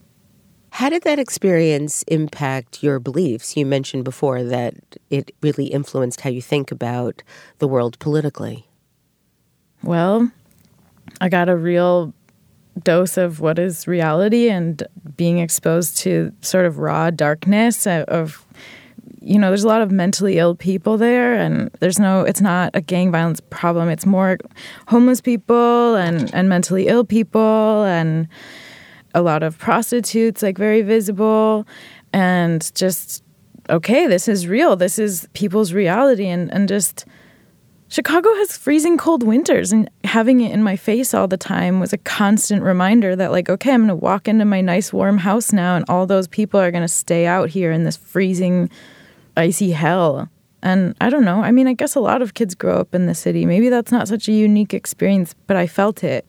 How 0.75 0.89
did 0.89 1.03
that 1.03 1.20
experience 1.20 2.03
impact 2.10 2.84
your 2.84 3.00
beliefs? 3.00 3.55
You 3.55 3.65
mentioned 3.65 4.03
before 4.03 4.44
that 4.44 4.74
it 5.10 5.34
really 5.41 5.67
influenced 5.67 6.20
how 6.20 6.29
you 6.29 6.41
think 6.41 6.70
about 6.70 7.24
the 7.60 7.67
world 7.70 7.98
politically. 8.00 8.67
Well, 9.84 10.29
I 11.22 11.29
got 11.29 11.48
a 11.48 11.55
real 11.55 12.13
dose 12.84 13.15
of 13.15 13.39
what 13.39 13.58
is 13.58 13.88
reality 13.88 14.50
and 14.50 14.84
being 15.15 15.38
exposed 15.38 15.96
to 16.00 16.34
sort 16.41 16.65
of 16.65 16.77
raw 16.77 17.10
darkness 17.10 17.88
of 17.88 18.46
you 19.22 19.39
know 19.39 19.48
there's 19.48 19.63
a 19.63 19.70
lot 19.70 19.82
of 19.82 19.91
mentally 19.91 20.38
ill 20.38 20.55
people 20.55 20.98
there 20.98 21.36
and 21.36 21.72
there's 21.79 22.00
no 22.00 22.24
it's 22.24 22.41
not 22.41 22.70
a 22.74 22.82
gang 22.82 23.13
violence 23.13 23.39
problem 23.50 23.88
it's 23.88 24.05
more 24.05 24.38
homeless 24.89 25.22
people 25.22 25.96
and 25.96 26.34
and 26.36 26.50
mentally 26.50 26.88
ill 26.88 27.05
people 27.05 27.86
and 27.86 28.27
a 29.15 29.22
lot 29.22 29.41
of 29.41 29.57
prostitutes 29.57 30.43
like 30.43 30.57
very 30.57 30.84
visible 30.84 31.65
and 32.13 32.72
just 32.75 33.24
okay 33.69 34.05
this 34.05 34.27
is 34.27 34.48
real 34.48 34.75
this 34.75 35.00
is 35.00 35.27
people's 35.34 35.74
reality 35.74 36.27
and 36.27 36.53
and 36.53 36.67
just 36.67 37.05
Chicago 37.88 38.34
has 38.36 38.57
freezing 38.57 38.98
cold 38.98 39.22
winters, 39.22 39.72
and 39.72 39.89
having 40.03 40.41
it 40.41 40.51
in 40.51 40.63
my 40.63 40.75
face 40.75 41.13
all 41.13 41.27
the 41.27 41.38
time 41.38 41.79
was 41.79 41.93
a 41.93 42.00
constant 42.00 42.63
reminder 42.63 43.15
that, 43.15 43.31
like, 43.31 43.48
okay, 43.48 43.72
I'm 43.72 43.81
going 43.81 43.89
to 43.89 43.95
walk 43.95 44.27
into 44.27 44.43
my 44.43 44.60
nice 44.60 44.91
warm 44.91 45.19
house 45.19 45.53
now, 45.53 45.75
and 45.75 45.86
all 45.88 46.07
those 46.07 46.27
people 46.27 46.60
are 46.60 46.72
going 46.72 46.84
to 46.84 46.88
stay 46.88 47.27
out 47.27 47.50
here 47.50 47.72
in 47.72 47.84
this 47.84 47.95
freezing, 47.95 48.72
icy 49.38 49.72
hell. 49.72 50.29
And 50.63 50.95
I 51.00 51.12
don't 51.12 51.25
know. 51.25 51.43
I 51.43 51.51
mean, 51.51 51.67
I 51.67 51.74
guess 51.74 51.93
a 51.93 52.00
lot 52.00 52.24
of 52.24 52.34
kids 52.34 52.55
grow 52.55 52.79
up 52.79 52.95
in 52.95 53.05
the 53.05 53.13
city. 53.13 53.45
Maybe 53.45 53.69
that's 53.69 53.91
not 53.91 54.07
such 54.07 54.27
a 54.27 54.31
unique 54.31 54.74
experience, 54.74 55.36
but 55.45 55.55
I 55.55 55.67
felt 55.67 56.03
it. 56.03 56.25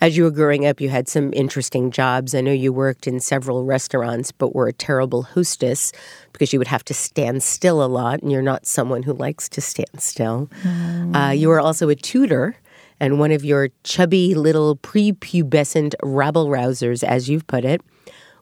As 0.00 0.16
you 0.16 0.22
were 0.24 0.30
growing 0.30 0.64
up, 0.64 0.80
you 0.80 0.88
had 0.88 1.08
some 1.08 1.32
interesting 1.32 1.90
jobs. 1.90 2.34
I 2.34 2.40
know 2.40 2.52
you 2.52 2.72
worked 2.72 3.06
in 3.06 3.18
several 3.18 3.64
restaurants, 3.64 4.30
but 4.30 4.54
were 4.54 4.68
a 4.68 4.72
terrible 4.72 5.24
hostess 5.24 5.92
because 6.32 6.52
you 6.52 6.60
would 6.60 6.68
have 6.68 6.84
to 6.84 6.94
stand 6.94 7.42
still 7.42 7.82
a 7.82 7.86
lot, 7.86 8.22
and 8.22 8.30
you're 8.30 8.40
not 8.42 8.64
someone 8.64 9.02
who 9.02 9.12
likes 9.12 9.48
to 9.50 9.60
stand 9.60 10.00
still. 10.00 10.48
Mm. 10.62 11.16
Uh, 11.16 11.32
you 11.32 11.48
were 11.48 11.60
also 11.60 11.88
a 11.88 11.96
tutor, 11.96 12.56
and 13.00 13.18
one 13.18 13.32
of 13.32 13.44
your 13.44 13.70
chubby 13.82 14.34
little 14.34 14.76
prepubescent 14.76 15.94
rabble 16.02 16.46
rousers, 16.46 17.02
as 17.02 17.28
you've 17.28 17.46
put 17.48 17.64
it, 17.64 17.80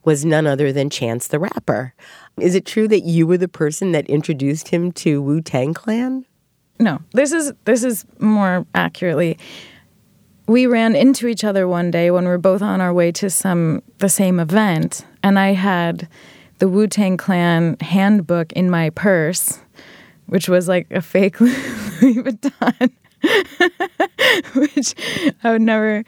was 0.03 0.23
none 0.23 0.45
other 0.45 0.71
than 0.71 0.89
Chance 0.89 1.27
the 1.27 1.39
Rapper. 1.39 1.93
Is 2.39 2.53
it 2.53 2.65
true 2.65 2.87
that 2.87 3.01
you 3.01 3.25
were 3.25 3.37
the 3.37 3.47
person 3.47 3.93
that 3.93 4.07
introduced 4.07 4.69
him 4.69 4.91
to 4.93 5.21
Wu 5.21 5.41
Tang 5.41 5.73
Clan? 5.73 6.25
No, 6.79 7.01
this 7.13 7.31
is 7.31 7.51
this 7.65 7.83
is 7.83 8.05
more 8.19 8.65
accurately 8.75 9.39
we 10.47 10.65
ran 10.65 10.95
into 10.95 11.27
each 11.27 11.43
other 11.43 11.67
one 11.67 11.91
day 11.91 12.09
when 12.09 12.23
we 12.23 12.29
were 12.29 12.37
both 12.37 12.61
on 12.61 12.81
our 12.81 12.93
way 12.93 13.11
to 13.11 13.29
some 13.29 13.83
the 13.99 14.09
same 14.09 14.39
event, 14.39 15.05
and 15.21 15.37
I 15.37 15.49
had 15.49 16.07
the 16.59 16.69
Wu 16.69 16.87
Tang 16.87 17.17
Clan 17.17 17.77
handbook 17.81 18.53
in 18.53 18.69
my 18.69 18.89
purse, 18.91 19.59
which 20.27 20.49
was 20.49 20.67
like 20.67 20.89
a 20.89 21.01
fake 21.01 21.39
Louis 21.41 22.15
Vuitton, 22.15 22.91
which 24.55 24.95
I 25.43 25.51
would 25.51 25.61
never 25.61 26.03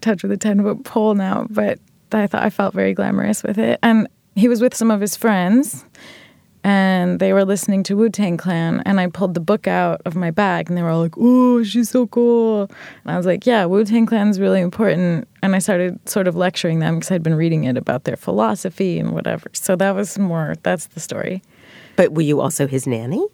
touch 0.00 0.22
with 0.22 0.32
a 0.32 0.36
ten 0.36 0.62
foot 0.62 0.84
pole 0.84 1.14
now. 1.14 1.46
But 1.48 1.78
I 2.12 2.26
thought 2.26 2.44
I 2.44 2.50
felt 2.50 2.74
very 2.74 2.92
glamorous 2.92 3.42
with 3.42 3.58
it, 3.58 3.78
and 3.82 4.06
he 4.36 4.46
was 4.46 4.60
with 4.60 4.74
some 4.74 4.90
of 4.90 5.00
his 5.00 5.16
friends 5.16 5.84
and 6.64 7.20
they 7.20 7.32
were 7.32 7.44
listening 7.44 7.82
to 7.84 7.96
Wu 7.96 8.08
Tang 8.10 8.36
Clan, 8.36 8.82
and 8.84 9.00
I 9.00 9.06
pulled 9.06 9.34
the 9.34 9.40
book 9.40 9.66
out 9.66 10.02
of 10.04 10.14
my 10.14 10.30
bag, 10.30 10.68
and 10.68 10.76
they 10.76 10.82
were 10.82 10.90
all 10.90 11.00
like, 11.00 11.14
"Oh, 11.18 11.62
she's 11.62 11.90
so 11.90 12.06
cool," 12.06 12.62
and 13.04 13.12
I 13.12 13.16
was 13.16 13.26
like, 13.26 13.46
"Yeah, 13.46 13.64
Wu 13.64 13.84
Tang 13.84 14.06
Clan 14.06 14.28
is 14.28 14.40
really 14.40 14.60
important." 14.60 15.26
And 15.42 15.56
I 15.56 15.58
started 15.58 15.98
sort 16.08 16.28
of 16.28 16.36
lecturing 16.36 16.80
them 16.80 16.96
because 16.96 17.10
I'd 17.10 17.22
been 17.22 17.34
reading 17.34 17.64
it 17.64 17.76
about 17.76 18.04
their 18.04 18.16
philosophy 18.16 18.98
and 18.98 19.12
whatever. 19.12 19.50
So 19.52 19.76
that 19.76 19.94
was 19.94 20.18
more. 20.18 20.54
That's 20.62 20.86
the 20.86 21.00
story. 21.00 21.42
But 21.96 22.12
were 22.12 22.22
you 22.22 22.40
also 22.40 22.66
his 22.66 22.86
nanny? 22.86 23.26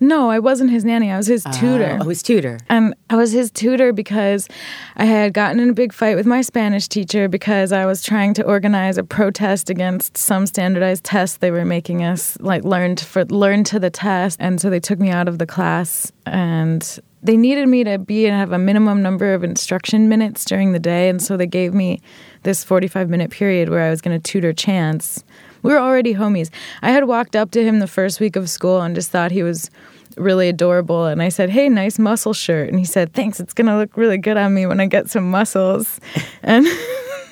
No, 0.00 0.30
I 0.30 0.38
wasn't 0.38 0.70
his 0.70 0.84
nanny. 0.84 1.10
I 1.10 1.16
was 1.16 1.26
his 1.26 1.44
tutor. 1.52 1.98
Oh, 2.00 2.08
his 2.08 2.22
tutor. 2.22 2.58
And 2.68 2.94
I 3.10 3.16
was 3.16 3.32
his 3.32 3.50
tutor 3.50 3.92
because 3.92 4.48
I 4.96 5.04
had 5.04 5.34
gotten 5.34 5.60
in 5.60 5.70
a 5.70 5.72
big 5.72 5.92
fight 5.92 6.16
with 6.16 6.26
my 6.26 6.40
Spanish 6.40 6.88
teacher 6.88 7.28
because 7.28 7.72
I 7.72 7.84
was 7.84 8.02
trying 8.02 8.34
to 8.34 8.44
organize 8.44 8.98
a 8.98 9.02
protest 9.02 9.70
against 9.70 10.16
some 10.16 10.46
standardized 10.46 11.04
test 11.04 11.40
they 11.40 11.50
were 11.50 11.64
making 11.64 12.04
us 12.04 12.38
like 12.40 12.64
learn 12.64 12.96
to, 12.96 13.04
for 13.04 13.24
learn 13.26 13.64
to 13.64 13.80
the 13.80 13.90
test. 13.90 14.38
And 14.40 14.60
so 14.60 14.70
they 14.70 14.80
took 14.80 14.98
me 14.98 15.10
out 15.10 15.26
of 15.26 15.38
the 15.38 15.46
class 15.46 16.12
and 16.26 17.00
they 17.22 17.36
needed 17.36 17.66
me 17.68 17.82
to 17.84 17.98
be 17.98 18.26
and 18.26 18.36
have 18.36 18.52
a 18.52 18.58
minimum 18.58 19.02
number 19.02 19.34
of 19.34 19.42
instruction 19.42 20.08
minutes 20.08 20.44
during 20.44 20.72
the 20.72 20.78
day. 20.78 21.08
And 21.08 21.20
so 21.20 21.36
they 21.36 21.46
gave 21.46 21.74
me 21.74 22.00
this 22.44 22.62
45 22.62 23.08
minute 23.08 23.30
period 23.30 23.68
where 23.68 23.82
I 23.82 23.90
was 23.90 24.00
going 24.00 24.18
to 24.18 24.22
tutor 24.22 24.52
Chance 24.52 25.24
we 25.68 25.74
were 25.74 25.80
already 25.80 26.14
homies. 26.14 26.48
I 26.80 26.92
had 26.92 27.04
walked 27.04 27.36
up 27.36 27.50
to 27.50 27.62
him 27.62 27.78
the 27.78 27.86
first 27.86 28.20
week 28.20 28.36
of 28.36 28.48
school 28.48 28.80
and 28.80 28.94
just 28.94 29.10
thought 29.10 29.30
he 29.30 29.42
was 29.42 29.70
really 30.16 30.48
adorable. 30.48 31.04
And 31.04 31.22
I 31.22 31.28
said, 31.28 31.50
Hey, 31.50 31.68
nice 31.68 31.98
muscle 31.98 32.32
shirt. 32.32 32.70
And 32.70 32.78
he 32.78 32.86
said, 32.86 33.12
Thanks. 33.12 33.38
It's 33.38 33.52
going 33.52 33.66
to 33.66 33.76
look 33.76 33.94
really 33.94 34.16
good 34.16 34.38
on 34.38 34.54
me 34.54 34.64
when 34.64 34.80
I 34.80 34.86
get 34.86 35.10
some 35.10 35.30
muscles. 35.30 36.00
and. 36.42 36.66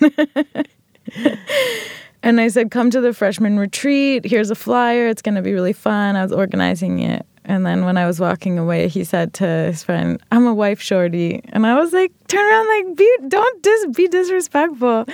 and 2.22 2.38
I 2.38 2.48
said, 2.48 2.70
Come 2.70 2.90
to 2.90 3.00
the 3.00 3.14
freshman 3.14 3.58
retreat. 3.58 4.26
Here's 4.26 4.50
a 4.50 4.54
flyer. 4.54 5.08
It's 5.08 5.22
going 5.22 5.36
to 5.36 5.42
be 5.42 5.54
really 5.54 5.72
fun. 5.72 6.14
I 6.14 6.22
was 6.22 6.32
organizing 6.32 6.98
it. 6.98 7.24
And 7.46 7.64
then 7.64 7.86
when 7.86 7.96
I 7.96 8.04
was 8.04 8.20
walking 8.20 8.58
away, 8.58 8.88
he 8.88 9.02
said 9.04 9.32
to 9.34 9.46
his 9.46 9.82
friend, 9.82 10.22
I'm 10.30 10.46
a 10.46 10.52
wife 10.52 10.82
shorty. 10.82 11.40
And 11.54 11.66
I 11.66 11.78
was 11.80 11.94
like, 11.94 12.12
Turn 12.28 12.44
around, 12.44 12.68
like, 12.68 12.96
be, 12.98 13.16
don't 13.28 13.62
dis- 13.62 13.86
be 13.96 14.08
disrespectful. 14.08 15.06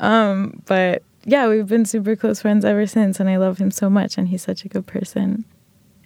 Um, 0.00 0.60
but 0.66 1.04
yeah, 1.26 1.48
we've 1.48 1.66
been 1.66 1.84
super 1.84 2.14
close 2.14 2.40
friends 2.40 2.64
ever 2.64 2.86
since, 2.86 3.18
and 3.18 3.28
I 3.28 3.36
love 3.36 3.58
him 3.58 3.72
so 3.72 3.90
much, 3.90 4.16
and 4.16 4.28
he's 4.28 4.42
such 4.42 4.64
a 4.64 4.68
good 4.68 4.86
person. 4.86 5.44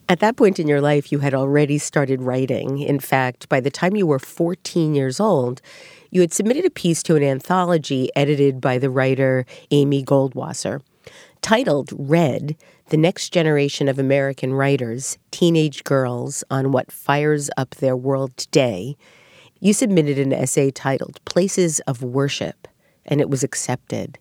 At 0.08 0.20
that 0.20 0.36
point 0.36 0.58
in 0.58 0.66
your 0.66 0.80
life, 0.80 1.12
you 1.12 1.18
had 1.18 1.34
already 1.34 1.76
started 1.76 2.22
writing. 2.22 2.78
In 2.78 2.98
fact, 2.98 3.48
by 3.50 3.60
the 3.60 3.70
time 3.70 3.94
you 3.94 4.06
were 4.06 4.18
14 4.18 4.94
years 4.94 5.20
old, 5.20 5.60
you 6.10 6.22
had 6.22 6.32
submitted 6.32 6.64
a 6.64 6.70
piece 6.70 7.02
to 7.04 7.16
an 7.16 7.22
anthology 7.22 8.08
edited 8.16 8.62
by 8.62 8.78
the 8.78 8.90
writer 8.90 9.44
Amy 9.70 10.02
Goldwasser. 10.02 10.80
Titled 11.42 11.90
Red 11.92 12.56
The 12.86 12.96
Next 12.96 13.28
Generation 13.28 13.88
of 13.88 13.98
American 13.98 14.54
Writers, 14.54 15.18
Teenage 15.30 15.84
Girls 15.84 16.42
on 16.50 16.72
What 16.72 16.90
Fires 16.90 17.50
Up 17.58 17.74
Their 17.76 17.96
World 17.96 18.36
Today, 18.38 18.96
you 19.60 19.74
submitted 19.74 20.18
an 20.18 20.32
essay 20.32 20.70
titled 20.70 21.22
Places 21.26 21.80
of 21.80 22.02
Worship, 22.02 22.66
and 23.04 23.20
it 23.20 23.28
was 23.28 23.44
accepted. 23.44 24.18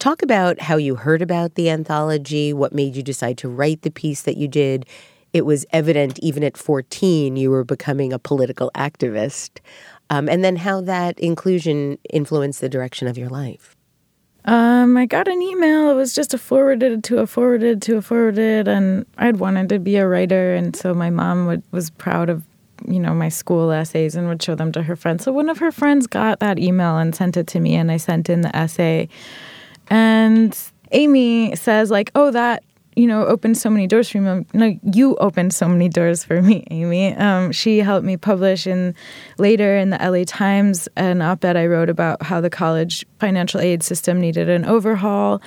Talk 0.00 0.22
about 0.22 0.62
how 0.62 0.78
you 0.78 0.94
heard 0.94 1.20
about 1.20 1.56
the 1.56 1.68
anthology, 1.68 2.54
what 2.54 2.72
made 2.72 2.96
you 2.96 3.02
decide 3.02 3.36
to 3.36 3.50
write 3.50 3.82
the 3.82 3.90
piece 3.90 4.22
that 4.22 4.38
you 4.38 4.48
did. 4.48 4.86
It 5.34 5.44
was 5.44 5.66
evident 5.74 6.18
even 6.20 6.42
at 6.42 6.56
14 6.56 7.36
you 7.36 7.50
were 7.50 7.64
becoming 7.64 8.10
a 8.10 8.18
political 8.18 8.70
activist. 8.74 9.58
Um, 10.08 10.26
and 10.26 10.42
then 10.42 10.56
how 10.56 10.80
that 10.80 11.20
inclusion 11.20 11.98
influenced 12.08 12.62
the 12.62 12.68
direction 12.70 13.08
of 13.08 13.18
your 13.18 13.28
life. 13.28 13.76
Um, 14.46 14.96
I 14.96 15.04
got 15.04 15.28
an 15.28 15.42
email. 15.42 15.90
It 15.90 15.94
was 15.96 16.14
just 16.14 16.32
a 16.32 16.38
forwarded 16.38 17.04
to 17.04 17.18
a 17.18 17.26
forwarded 17.26 17.82
to 17.82 17.98
a 17.98 18.02
forwarded, 18.02 18.68
and 18.68 19.04
I'd 19.18 19.36
wanted 19.36 19.68
to 19.68 19.78
be 19.78 19.96
a 19.96 20.08
writer, 20.08 20.54
and 20.54 20.74
so 20.74 20.94
my 20.94 21.10
mom 21.10 21.46
would, 21.46 21.62
was 21.72 21.90
proud 21.90 22.30
of 22.30 22.42
you 22.88 22.98
know 22.98 23.12
my 23.12 23.28
school 23.28 23.70
essays 23.70 24.16
and 24.16 24.28
would 24.28 24.42
show 24.42 24.54
them 24.54 24.72
to 24.72 24.82
her 24.82 24.96
friends. 24.96 25.24
So 25.24 25.32
one 25.32 25.50
of 25.50 25.58
her 25.58 25.70
friends 25.70 26.06
got 26.06 26.40
that 26.40 26.58
email 26.58 26.96
and 26.96 27.14
sent 27.14 27.36
it 27.36 27.46
to 27.48 27.60
me, 27.60 27.74
and 27.74 27.92
I 27.92 27.98
sent 27.98 28.30
in 28.30 28.40
the 28.40 28.56
essay. 28.56 29.10
And 29.90 30.56
Amy 30.92 31.54
says, 31.56 31.90
like, 31.90 32.10
oh, 32.14 32.30
that, 32.30 32.62
you 32.96 33.06
know, 33.06 33.26
opened 33.26 33.58
so 33.58 33.68
many 33.68 33.86
doors 33.86 34.08
for 34.08 34.20
me. 34.20 34.46
No, 34.54 34.78
you 34.92 35.16
opened 35.16 35.52
so 35.52 35.68
many 35.68 35.88
doors 35.88 36.24
for 36.24 36.40
me, 36.40 36.64
Amy. 36.70 37.14
Um, 37.14 37.52
she 37.52 37.78
helped 37.78 38.06
me 38.06 38.16
publish 38.16 38.66
in 38.66 38.94
later 39.38 39.76
in 39.76 39.90
the 39.90 39.98
LA 39.98 40.24
Times 40.26 40.88
an 40.96 41.22
op 41.22 41.44
ed 41.44 41.56
I 41.56 41.66
wrote 41.66 41.90
about 41.90 42.22
how 42.22 42.40
the 42.40 42.50
college 42.50 43.04
financial 43.18 43.60
aid 43.60 43.82
system 43.82 44.20
needed 44.20 44.48
an 44.48 44.64
overhaul. 44.64 45.42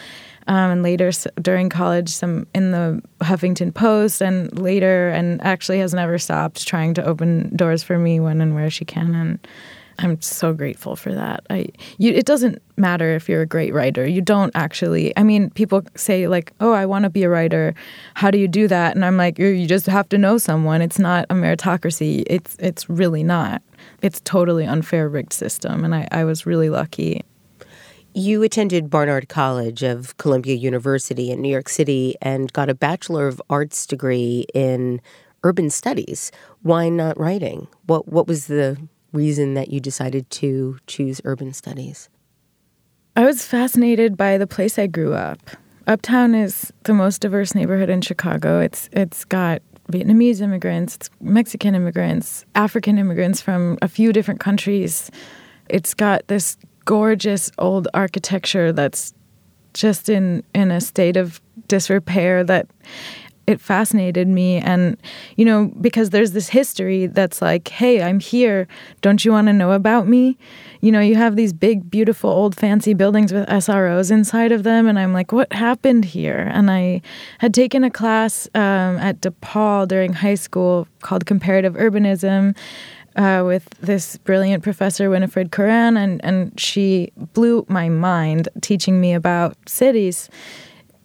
Um, 0.46 0.72
and 0.72 0.84
later 0.84 1.12
during 1.42 1.70
college, 1.70 2.10
some 2.10 2.48
in 2.54 2.72
the 2.72 3.02
Huffington 3.22 3.74
Post, 3.74 4.22
and 4.22 4.60
later, 4.60 5.08
and 5.10 5.42
actually 5.42 5.80
has 5.80 5.94
never 5.94 6.18
stopped 6.18 6.68
trying 6.68 6.94
to 6.96 7.06
open 7.06 7.56
doors 7.56 7.82
for 7.82 7.98
me 7.98 8.20
when 8.20 8.42
and 8.42 8.54
where 8.54 8.70
she 8.70 8.84
can. 8.84 9.16
And 9.16 9.48
I'm 10.00 10.22
so 10.22 10.54
grateful 10.54 10.96
for 10.96 11.14
that. 11.14 11.46
I 11.50 11.68
you, 11.98 12.12
it 12.14 12.26
doesn't 12.26 12.62
matter 12.78 13.16
if 13.16 13.30
you're 13.30 13.42
a 13.42 13.46
great 13.48 13.74
writer. 13.74 14.06
You 14.08 14.22
don't 14.22 14.52
actually. 14.56 15.16
I 15.18 15.24
mean, 15.24 15.50
people 15.52 15.84
say 15.96 16.28
like, 16.28 16.52
"Oh, 16.60 16.74
I 16.74 16.86
want 16.86 17.04
to 17.04 17.10
be 17.10 17.24
a 17.24 17.30
writer. 17.30 17.76
How 18.16 18.32
do 18.32 18.38
you 18.38 18.48
do 18.48 18.68
that?" 18.68 18.96
And 18.96 19.06
I'm 19.06 19.18
like, 19.18 19.38
"You 19.38 19.68
just 19.68 19.86
have 19.86 20.10
to 20.10 20.18
know 20.18 20.38
someone. 20.38 20.82
It's 20.82 21.00
not 21.00 21.26
a 21.30 21.36
meritocracy. 21.36 22.24
It's 22.28 22.56
it's 22.60 22.90
really 22.90 23.24
not. 23.24 23.62
It's 24.02 24.20
totally 24.22 24.66
unfair 24.66 25.08
rigged 25.10 25.34
system." 25.34 25.84
And 25.84 25.94
I, 25.94 26.08
I 26.12 26.24
was 26.24 26.46
really 26.46 26.70
lucky. 26.70 27.24
You 28.16 28.44
attended 28.44 28.92
Barnard 28.92 29.28
College 29.28 29.82
of 29.82 30.16
Columbia 30.18 30.56
University 30.56 31.32
in 31.32 31.42
New 31.42 31.50
York 31.50 31.68
City 31.68 32.16
and 32.22 32.54
got 32.54 32.70
a 32.70 32.76
Bachelor 32.76 33.28
of 33.28 33.42
Arts 33.50 33.88
degree 33.88 34.46
in 34.54 35.02
urban 35.44 35.70
studies. 35.70 36.32
Why 36.62 36.90
not 36.90 37.20
writing? 37.20 37.68
What 37.86 38.08
what 38.08 38.28
was 38.28 38.48
the 38.48 38.78
reason 39.14 39.54
that 39.54 39.70
you 39.70 39.80
decided 39.80 40.30
to 40.32 40.78
choose 40.88 41.22
urban 41.24 41.54
studies? 41.54 42.10
I 43.16 43.24
was 43.24 43.46
fascinated 43.46 44.18
by 44.18 44.38
the 44.38 44.48
place 44.48 44.80
I 44.80 44.88
grew 44.88 45.14
up. 45.14 45.40
Uptown 45.86 46.34
is 46.34 46.74
the 46.84 46.94
most 46.94 47.22
diverse 47.22 47.54
neighborhood 47.54 47.90
in 47.90 48.02
Chicago. 48.02 48.60
It's 48.60 48.90
it's 48.92 49.24
got 49.24 49.62
Vietnamese 49.92 50.42
immigrants, 50.42 50.96
it's 50.96 51.10
Mexican 51.22 51.76
immigrants, 51.76 52.46
African 52.56 52.98
immigrants 52.98 53.42
from 53.42 53.78
a 53.82 53.88
few 53.88 54.14
different 54.14 54.40
countries. 54.40 55.12
It's 55.70 55.94
got 55.94 56.28
this 56.28 56.58
gorgeous 56.86 57.52
old 57.58 57.88
architecture 57.94 58.72
that's 58.72 59.14
just 59.74 60.10
in 60.10 60.44
in 60.56 60.72
a 60.72 60.82
state 60.82 61.18
of 61.18 61.42
disrepair 61.68 62.44
that 62.44 62.68
it 63.48 63.60
fascinated 63.60 64.28
me. 64.28 64.58
And 64.58 64.98
you 65.36 65.46
know 65.46 65.72
because 65.82 66.10
there's 66.10 66.32
this 66.32 66.50
history 66.50 67.08
that's 67.08 67.42
like 67.42 67.68
hey 67.68 68.02
i'm 68.02 68.20
here. 68.20 68.68
Don't 69.02 69.24
you 69.26 69.32
want 69.32 69.48
to 69.48 69.54
know 69.54 69.72
about 69.72 70.08
me? 70.08 70.38
You 70.82 70.92
know 70.92 71.00
you 71.00 71.16
have 71.16 71.36
these 71.36 71.54
big 71.54 71.90
beautiful 71.90 72.30
old 72.30 72.56
fancy 72.56 72.94
buildings 72.94 73.34
with 73.34 73.48
sros 73.48 74.12
inside 74.12 74.52
of 74.52 74.64
them. 74.64 74.88
And 74.88 74.98
i'm 75.00 75.14
like 75.14 75.32
what 75.32 75.52
happened 75.54 76.06
here? 76.06 76.50
And 76.54 76.70
i 76.72 77.02
had 77.40 77.54
taken 77.54 77.84
a 77.84 77.92
class 77.92 78.48
um, 78.56 78.98
at 78.98 79.22
depaul 79.22 79.88
during 79.88 80.14
high 80.14 80.36
school 80.36 80.88
called 81.02 81.26
comparative 81.26 81.74
urbanism 81.76 82.56
uh, 83.16 83.44
with 83.46 83.70
this 83.82 84.18
brilliant 84.18 84.64
professor 84.64 85.10
winifred 85.10 85.52
Curran, 85.52 85.98
and, 85.98 86.24
and 86.24 86.60
she 86.60 87.12
blew 87.34 87.66
my 87.70 87.90
mind 87.90 88.50
teaching 88.62 89.00
me 89.00 89.14
about 89.14 89.58
cities 89.68 90.30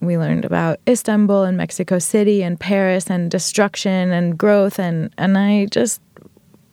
we 0.00 0.18
learned 0.18 0.44
about 0.44 0.80
Istanbul 0.88 1.44
and 1.44 1.56
Mexico 1.56 1.98
City 1.98 2.42
and 2.42 2.58
Paris 2.58 3.10
and 3.10 3.30
destruction 3.30 4.10
and 4.12 4.38
growth. 4.38 4.78
And 4.78 5.12
and 5.18 5.36
I 5.36 5.66
just 5.66 6.00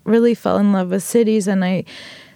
really 0.04 0.36
fell 0.36 0.58
in 0.58 0.72
love 0.72 0.90
with 0.90 1.04
cities. 1.04 1.48
And 1.48 1.66
I 1.66 1.86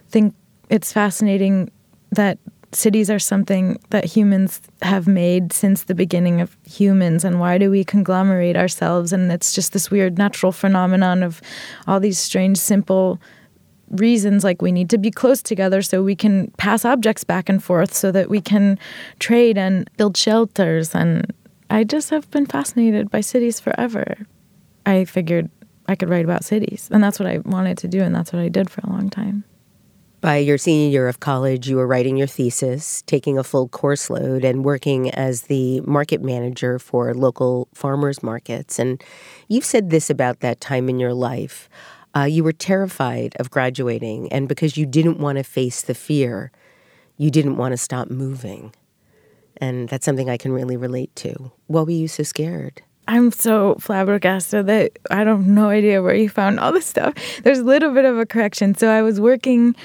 think 0.10 0.34
it's 0.70 0.92
fascinating 0.92 1.72
that 2.12 2.40
cities 2.72 3.10
are 3.10 3.20
something 3.20 3.80
that 3.90 4.06
humans 4.06 4.62
have 4.82 5.08
made 5.08 5.52
since 5.54 5.84
the 5.84 5.96
beginning 5.96 6.42
of 6.42 6.56
humans. 6.66 7.24
And 7.24 7.40
why 7.40 7.58
do 7.58 7.72
we 7.72 7.84
conglomerate 7.84 8.56
ourselves? 8.56 9.12
And 9.14 9.32
it's 9.32 9.54
just 9.54 9.74
this 9.74 9.90
weird 9.90 10.18
natural 10.18 10.52
phenomenon 10.52 11.24
of 11.24 11.42
all 11.88 12.00
these 12.00 12.20
strange 12.20 12.58
simple 12.58 13.20
reasons 13.92 14.44
like 14.44 14.62
we 14.62 14.72
need 14.72 14.90
to 14.90 14.98
be 14.98 15.12
close 15.12 15.42
together 15.42 15.82
so 15.82 16.04
we 16.04 16.16
can 16.16 16.52
pass 16.58 16.86
objects 16.86 17.24
back 17.24 17.50
and 17.50 17.64
forth 17.64 17.94
so 17.94 18.12
that 18.12 18.30
we 18.30 18.42
can 18.42 18.78
trade 19.20 19.58
and 19.58 19.90
build 19.98 20.16
shelters 20.16 20.94
and 20.96 21.34
I 21.70 21.84
just 21.84 22.10
have 22.10 22.30
been 22.32 22.48
fascinated 22.48 23.12
by 23.12 23.22
cities 23.22 23.60
forever. 23.60 24.18
I 24.86 25.06
figured 25.06 25.50
I 25.88 25.96
could 25.96 26.10
write 26.10 26.26
about 26.26 26.44
cities 26.44 26.90
and 26.92 27.04
that's 27.04 27.20
what 27.20 27.28
I 27.28 27.40
wanted 27.40 27.78
to 27.80 27.88
do 27.88 28.02
and 28.02 28.14
that's 28.14 28.34
what 28.34 28.42
I 28.42 28.50
did 28.50 28.70
for 28.70 28.82
a 28.82 28.90
long 28.90 29.10
time. 29.10 29.44
By 30.22 30.38
your 30.38 30.58
senior 30.58 30.90
year 30.90 31.08
of 31.08 31.22
college, 31.22 31.70
you 31.70 31.78
were 31.78 31.88
writing 31.88 32.18
your 32.18 32.28
thesis, 32.28 33.04
taking 33.04 33.38
a 33.38 33.44
full 33.44 33.70
course 33.70 34.10
load, 34.10 34.44
and 34.44 34.66
working 34.66 35.10
as 35.12 35.44
the 35.44 35.80
market 35.82 36.22
manager 36.22 36.78
for 36.78 37.14
local 37.14 37.70
farmers 37.74 38.22
markets. 38.22 38.80
And 38.80 39.02
you've 39.48 39.64
said 39.64 39.92
this 39.92 40.10
about 40.10 40.42
that 40.42 40.60
time 40.60 40.90
in 40.90 41.00
your 41.00 41.14
life. 41.14 41.70
Uh, 42.16 42.24
you 42.24 42.44
were 42.44 42.52
terrified 42.52 43.36
of 43.40 43.52
graduating, 43.52 44.32
and 44.32 44.48
because 44.48 44.78
you 44.78 44.86
didn't 44.86 45.20
want 45.20 45.38
to 45.38 45.44
face 45.44 45.82
the 45.82 45.94
fear, 45.94 46.52
you 47.18 47.30
didn't 47.30 47.58
want 47.58 47.74
to 47.74 47.78
stop 47.78 48.10
moving. 48.10 48.74
And 49.58 49.90
that's 49.90 50.06
something 50.06 50.30
I 50.30 50.38
can 50.38 50.52
really 50.52 50.78
relate 50.78 51.16
to. 51.18 51.52
Why 51.68 51.82
were 51.82 51.92
you 51.92 52.08
so 52.08 52.24
scared? 52.24 52.82
I'm 53.08 53.32
so 53.32 53.76
flabbergasted 53.80 54.68
that 54.68 54.92
I 55.10 55.24
don't 55.24 55.38
have 55.38 55.48
no 55.48 55.70
idea 55.70 56.02
where 56.02 56.14
you 56.14 56.30
found 56.30 56.60
all 56.60 56.72
this 56.72 56.86
stuff. 56.86 57.14
There's 57.44 57.60
a 57.60 57.64
little 57.64 57.92
bit 57.94 58.06
of 58.06 58.18
a 58.20 58.26
correction. 58.26 58.76
So 58.76 58.90
I 58.90 59.02
was 59.02 59.20
working 59.20 59.76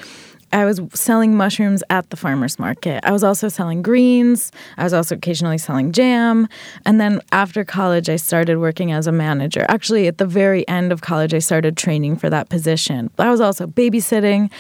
I 0.55 0.65
was 0.65 0.81
selling 0.95 1.37
mushrooms 1.37 1.83
at 1.91 2.09
the 2.11 2.17
farmer's 2.17 2.61
market. 2.61 3.05
I 3.05 3.11
was 3.11 3.25
also 3.25 3.49
selling 3.49 3.83
greens. 3.83 4.53
I 4.79 4.85
was 4.85 4.93
also 4.93 5.17
occasionally 5.17 5.59
selling 5.59 5.91
jam. 5.91 6.49
And 6.87 7.01
then 7.01 7.21
after 7.33 7.65
college, 7.65 8.09
I 8.09 8.17
started 8.17 8.59
working 8.59 8.93
as 8.93 9.09
a 9.09 9.13
manager. 9.13 9.67
Actually, 9.69 10.07
at 10.07 10.19
the 10.19 10.27
very 10.27 10.67
end 10.69 10.93
of 10.93 11.01
college, 11.01 11.35
I 11.35 11.41
started 11.41 11.77
training 11.77 12.17
for 12.17 12.31
that 12.31 12.51
position. 12.51 13.11
I 13.19 13.31
was 13.31 13.41
also 13.41 13.67
babysitting. 13.67 14.51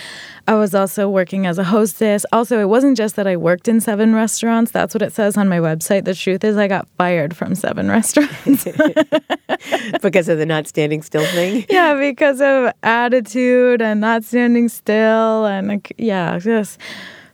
I 0.46 0.54
was 0.54 0.74
also 0.74 1.09
working 1.09 1.46
as 1.46 1.59
a 1.59 1.64
hostess. 1.64 2.26
Also, 2.30 2.61
it 2.61 2.68
wasn't 2.68 2.98
just 2.98 3.16
that 3.16 3.26
I 3.26 3.37
worked 3.37 3.66
in 3.66 3.80
seven 3.80 4.14
restaurants. 4.14 4.70
That's 4.70 4.94
what 4.94 5.00
it 5.00 5.12
says 5.12 5.38
on 5.38 5.48
my 5.48 5.59
website. 5.59 6.04
The 6.04 6.14
truth 6.14 6.44
is, 6.44 6.59
I 6.59 6.68
got 6.68 6.87
fired 6.98 7.35
from 7.35 7.54
seven 7.54 7.88
restaurants 7.98 8.64
because 10.02 10.28
of 10.28 10.38
the 10.38 10.44
not 10.46 10.66
standing 10.66 11.02
still 11.02 11.24
thing. 11.26 11.64
Yeah, 11.74 11.94
because 11.94 12.40
of 12.40 12.72
attitude 12.83 13.83
and 13.83 14.00
not 14.00 14.22
standing 14.22 14.68
still, 14.68 15.46
and 15.46 15.68
like, 15.68 15.92
yeah, 15.98 16.38
just 16.38 16.78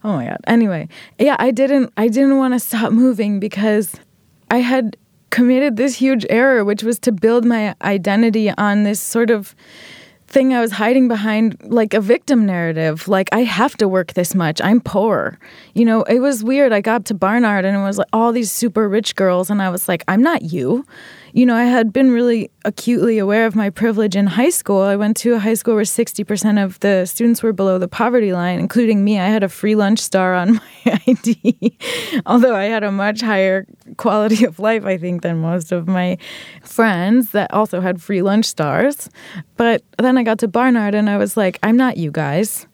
oh 0.04 0.14
my 0.14 0.26
god. 0.26 0.38
Anyway, 0.46 0.88
yeah, 1.18 1.36
I 1.38 1.50
didn't, 1.50 1.92
I 1.96 2.08
didn't 2.08 2.38
want 2.38 2.54
to 2.54 2.60
stop 2.60 2.92
moving 2.92 3.40
because 3.40 3.94
I 4.50 4.58
had 4.58 4.96
committed 5.30 5.76
this 5.76 5.96
huge 5.96 6.24
error, 6.30 6.64
which 6.64 6.82
was 6.82 6.98
to 7.00 7.12
build 7.12 7.44
my 7.44 7.74
identity 7.82 8.50
on 8.50 8.84
this 8.84 9.00
sort 9.00 9.30
of 9.30 9.54
thing 10.30 10.54
I 10.54 10.60
was 10.60 10.72
hiding 10.72 11.08
behind 11.08 11.56
like 11.62 11.92
a 11.92 12.00
victim 12.00 12.46
narrative. 12.46 13.08
Like, 13.08 13.28
I 13.32 13.40
have 13.40 13.76
to 13.78 13.88
work 13.88 14.14
this 14.14 14.34
much. 14.34 14.60
I'm 14.62 14.80
poor. 14.80 15.38
You 15.74 15.84
know, 15.84 16.02
it 16.04 16.20
was 16.20 16.42
weird. 16.44 16.72
I 16.72 16.80
got 16.80 17.04
to 17.06 17.14
Barnard 17.14 17.64
and 17.64 17.76
it 17.76 17.80
was 17.80 17.98
like 17.98 18.08
all 18.12 18.32
these 18.32 18.50
super 18.50 18.88
rich 18.88 19.16
girls. 19.16 19.50
And 19.50 19.60
I 19.60 19.70
was 19.70 19.88
like, 19.88 20.04
I'm 20.08 20.22
not 20.22 20.42
you 20.42 20.86
you 21.32 21.46
know, 21.46 21.54
I 21.54 21.64
had 21.64 21.92
been 21.92 22.10
really 22.10 22.50
acutely 22.64 23.18
aware 23.18 23.46
of 23.46 23.54
my 23.54 23.70
privilege 23.70 24.16
in 24.16 24.26
high 24.26 24.50
school. 24.50 24.82
I 24.82 24.96
went 24.96 25.16
to 25.18 25.34
a 25.34 25.38
high 25.38 25.54
school 25.54 25.74
where 25.74 25.84
60% 25.84 26.62
of 26.62 26.80
the 26.80 27.06
students 27.06 27.42
were 27.42 27.52
below 27.52 27.78
the 27.78 27.88
poverty 27.88 28.32
line, 28.32 28.58
including 28.58 29.04
me. 29.04 29.18
I 29.18 29.28
had 29.28 29.42
a 29.42 29.48
free 29.48 29.74
lunch 29.74 30.00
star 30.00 30.34
on 30.34 30.54
my 30.86 31.00
ID, 31.06 31.78
although 32.26 32.54
I 32.54 32.64
had 32.64 32.82
a 32.82 32.90
much 32.90 33.20
higher 33.20 33.66
quality 33.96 34.44
of 34.44 34.58
life, 34.58 34.84
I 34.84 34.96
think, 34.96 35.22
than 35.22 35.38
most 35.38 35.72
of 35.72 35.86
my 35.86 36.18
friends 36.62 37.30
that 37.30 37.52
also 37.52 37.80
had 37.80 38.02
free 38.02 38.22
lunch 38.22 38.46
stars. 38.46 39.08
But 39.56 39.82
then 39.98 40.18
I 40.18 40.22
got 40.22 40.38
to 40.40 40.48
Barnard 40.48 40.94
and 40.94 41.08
I 41.08 41.16
was 41.16 41.36
like, 41.36 41.58
I'm 41.62 41.76
not 41.76 41.96
you 41.96 42.10
guys. 42.10 42.66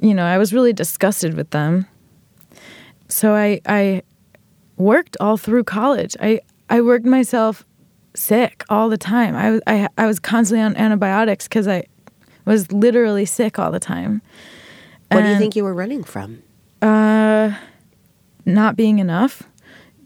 You 0.00 0.14
know, 0.14 0.24
I 0.24 0.38
was 0.38 0.52
really 0.52 0.72
disgusted 0.72 1.34
with 1.34 1.50
them. 1.50 1.86
So 3.08 3.34
I, 3.34 3.60
I 3.66 4.02
worked 4.76 5.16
all 5.20 5.36
through 5.36 5.64
college. 5.64 6.16
I, 6.20 6.40
I 6.70 6.80
worked 6.80 7.06
myself 7.06 7.64
sick 8.14 8.64
all 8.68 8.88
the 8.88 8.98
time. 8.98 9.36
I 9.36 9.50
was 9.50 9.60
I, 9.66 9.88
I 9.98 10.06
was 10.06 10.18
constantly 10.18 10.62
on 10.62 10.76
antibiotics 10.76 11.46
because 11.46 11.68
I 11.68 11.84
was 12.44 12.70
literally 12.72 13.24
sick 13.24 13.58
all 13.58 13.70
the 13.70 13.80
time. 13.80 14.22
What 15.10 15.18
and, 15.18 15.26
do 15.26 15.32
you 15.32 15.38
think 15.38 15.56
you 15.56 15.64
were 15.64 15.74
running 15.74 16.04
from? 16.04 16.42
Uh, 16.80 17.52
not 18.44 18.76
being 18.76 18.98
enough. 18.98 19.42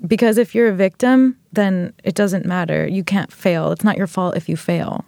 Because 0.07 0.39
if 0.39 0.55
you're 0.55 0.69
a 0.69 0.75
victim, 0.75 1.37
then 1.53 1.93
it 2.05 2.15
doesn't 2.15 2.47
matter. 2.47 2.87
You 2.87 3.03
can't 3.03 3.33
fail. 3.33 3.73
It's 3.73 3.83
not 3.83 3.97
your 3.97 4.07
fault 4.07 4.37
if 4.37 4.49
you 4.49 4.57
fail. 4.57 5.05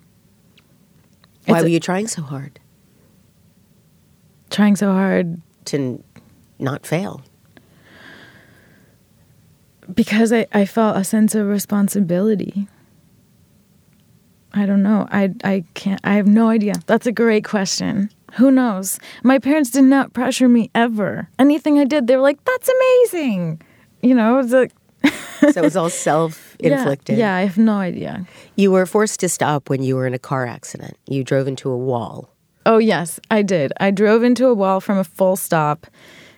Why 1.46 1.58
it's 1.58 1.62
were 1.62 1.68
you 1.68 1.78
trying 1.78 2.08
so 2.08 2.22
hard? 2.22 2.58
Trying 4.50 4.74
so 4.74 4.92
hard 4.92 5.40
to 5.66 6.02
not 6.58 6.86
fail 6.86 7.22
because 9.94 10.32
I, 10.32 10.46
I 10.52 10.64
felt 10.64 10.96
a 10.96 11.04
sense 11.04 11.34
of 11.34 11.46
responsibility. 11.46 12.68
I 14.52 14.66
don't 14.66 14.82
know. 14.82 15.06
I 15.10 15.32
I 15.44 15.64
can't 15.74 16.00
I 16.02 16.14
have 16.14 16.26
no 16.26 16.48
idea. 16.48 16.74
That's 16.86 17.06
a 17.06 17.12
great 17.12 17.44
question. 17.44 18.10
Who 18.34 18.50
knows? 18.50 18.98
My 19.22 19.38
parents 19.38 19.70
did 19.70 19.84
not 19.84 20.12
pressure 20.12 20.48
me 20.48 20.70
ever. 20.74 21.28
Anything 21.38 21.78
I 21.78 21.84
did, 21.84 22.06
they 22.06 22.16
were 22.16 22.22
like, 22.22 22.42
"That's 22.44 22.68
amazing." 22.68 23.62
You 24.02 24.14
know, 24.14 24.34
it 24.34 24.42
was 24.42 24.52
like 24.52 24.72
so 25.40 25.48
it 25.48 25.62
was 25.62 25.76
all 25.76 25.90
self-inflicted. 26.08 27.16
Yeah, 27.16 27.26
yeah, 27.26 27.36
I 27.36 27.40
have 27.42 27.58
no 27.58 27.74
idea. 27.74 28.26
You 28.56 28.72
were 28.72 28.86
forced 28.86 29.20
to 29.20 29.28
stop 29.28 29.70
when 29.70 29.82
you 29.82 29.96
were 29.96 30.06
in 30.06 30.14
a 30.14 30.18
car 30.18 30.46
accident. 30.46 30.96
You 31.06 31.24
drove 31.24 31.48
into 31.48 31.70
a 31.70 31.76
wall. 31.76 32.30
Oh, 32.66 32.78
yes, 32.78 33.18
I 33.30 33.42
did. 33.42 33.72
I 33.80 33.90
drove 33.90 34.22
into 34.22 34.46
a 34.46 34.54
wall 34.54 34.80
from 34.80 34.98
a 34.98 35.04
full 35.04 35.36
stop 35.36 35.86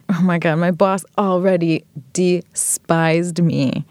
Oh 0.09 0.23
my 0.23 0.39
God, 0.39 0.57
my 0.57 0.71
boss 0.71 1.05
already 1.17 1.85
despised 2.13 3.43
me. 3.43 3.85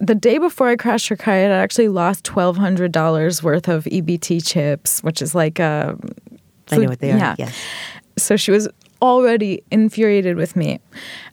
The 0.00 0.14
day 0.14 0.38
before 0.38 0.68
I 0.68 0.76
crashed 0.76 1.08
her 1.08 1.16
car, 1.16 1.34
I 1.34 1.40
actually 1.40 1.88
lost 1.88 2.24
$1,200 2.24 3.42
worth 3.42 3.68
of 3.68 3.84
EBT 3.84 4.46
chips, 4.46 5.02
which 5.02 5.20
is 5.20 5.34
like 5.34 5.58
a. 5.58 5.96
Food, 6.66 6.78
I 6.78 6.82
know 6.82 6.88
what 6.88 7.00
they 7.00 7.12
are. 7.12 7.16
Yeah. 7.18 7.34
Yes. 7.38 7.56
So 8.16 8.36
she 8.36 8.50
was 8.50 8.68
already 9.00 9.62
infuriated 9.70 10.36
with 10.36 10.54
me. 10.56 10.80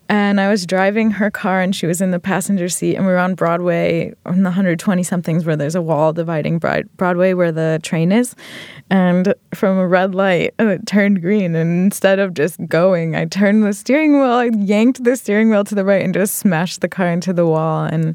And 0.08 0.40
I 0.40 0.48
was 0.48 0.66
driving 0.66 1.10
her 1.12 1.30
car 1.30 1.60
and 1.60 1.74
she 1.74 1.86
was 1.86 2.00
in 2.00 2.12
the 2.12 2.20
passenger 2.20 2.68
seat. 2.68 2.94
And 2.94 3.06
we 3.06 3.12
were 3.12 3.18
on 3.18 3.34
Broadway 3.34 4.14
on 4.24 4.38
the 4.38 4.50
120 4.50 5.02
somethings 5.02 5.44
where 5.44 5.56
there's 5.56 5.74
a 5.74 5.82
wall 5.82 6.12
dividing 6.12 6.58
Broadway 6.58 7.32
where 7.32 7.50
the 7.50 7.80
train 7.82 8.12
is. 8.12 8.36
And 8.88 9.34
from 9.52 9.78
a 9.78 9.86
red 9.86 10.14
light, 10.14 10.54
uh, 10.60 10.66
it 10.68 10.86
turned 10.86 11.22
green. 11.22 11.56
And 11.56 11.86
instead 11.86 12.20
of 12.20 12.34
just 12.34 12.64
going, 12.68 13.16
I 13.16 13.24
turned 13.24 13.64
the 13.64 13.72
steering 13.72 14.12
wheel, 14.12 14.30
I 14.30 14.50
yanked 14.54 15.02
the 15.02 15.16
steering 15.16 15.50
wheel 15.50 15.64
to 15.64 15.74
the 15.74 15.84
right 15.84 16.04
and 16.04 16.14
just 16.14 16.36
smashed 16.36 16.82
the 16.82 16.88
car 16.88 17.08
into 17.08 17.32
the 17.32 17.46
wall. 17.46 17.84
And 17.84 18.14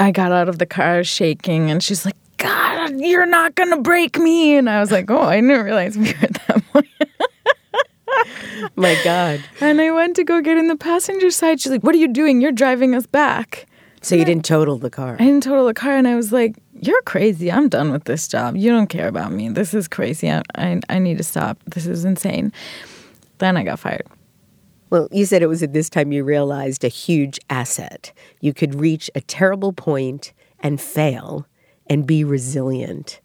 I 0.00 0.10
got 0.10 0.32
out 0.32 0.48
of 0.48 0.58
the 0.58 0.66
car 0.66 1.04
shaking. 1.04 1.70
And 1.70 1.84
she's 1.84 2.04
like, 2.04 2.16
God, 2.38 2.98
you're 2.98 3.26
not 3.26 3.54
to 3.54 3.80
break 3.80 4.18
me. 4.18 4.56
And 4.56 4.68
I 4.68 4.80
was 4.80 4.90
like, 4.90 5.10
oh, 5.10 5.20
I 5.20 5.36
didn't 5.36 5.62
realize 5.62 5.96
we 5.96 6.06
were 6.06 6.18
at 6.22 6.32
that 6.48 6.64
point. 6.72 6.86
My 8.76 8.98
God. 9.04 9.42
And 9.60 9.80
I 9.80 9.90
went 9.90 10.16
to 10.16 10.24
go 10.24 10.40
get 10.40 10.56
in 10.56 10.68
the 10.68 10.76
passenger 10.76 11.30
side. 11.30 11.60
She's 11.60 11.72
like, 11.72 11.82
What 11.82 11.94
are 11.94 11.98
you 11.98 12.08
doing? 12.08 12.40
You're 12.40 12.52
driving 12.52 12.94
us 12.94 13.06
back. 13.06 13.66
So 14.02 14.14
you 14.14 14.24
didn't 14.24 14.46
total 14.46 14.78
the 14.78 14.88
car? 14.88 15.16
I 15.20 15.24
didn't 15.24 15.42
total 15.42 15.66
the 15.66 15.74
car. 15.74 15.96
And 15.96 16.08
I 16.08 16.14
was 16.14 16.32
like, 16.32 16.56
You're 16.74 17.02
crazy. 17.02 17.50
I'm 17.52 17.68
done 17.68 17.92
with 17.92 18.04
this 18.04 18.28
job. 18.28 18.56
You 18.56 18.70
don't 18.70 18.88
care 18.88 19.08
about 19.08 19.32
me. 19.32 19.48
This 19.48 19.74
is 19.74 19.88
crazy. 19.88 20.30
I, 20.30 20.42
I, 20.54 20.80
I 20.88 20.98
need 20.98 21.18
to 21.18 21.24
stop. 21.24 21.58
This 21.66 21.86
is 21.86 22.04
insane. 22.04 22.52
Then 23.38 23.56
I 23.56 23.64
got 23.64 23.78
fired. 23.78 24.06
Well, 24.90 25.08
you 25.12 25.24
said 25.24 25.42
it 25.42 25.46
was 25.46 25.62
at 25.62 25.72
this 25.72 25.88
time 25.88 26.10
you 26.12 26.24
realized 26.24 26.82
a 26.82 26.88
huge 26.88 27.38
asset. 27.48 28.12
You 28.40 28.52
could 28.52 28.74
reach 28.74 29.08
a 29.14 29.20
terrible 29.20 29.72
point 29.72 30.32
and 30.58 30.80
fail 30.80 31.46
and 31.88 32.06
be 32.06 32.24
resilient. 32.24 33.20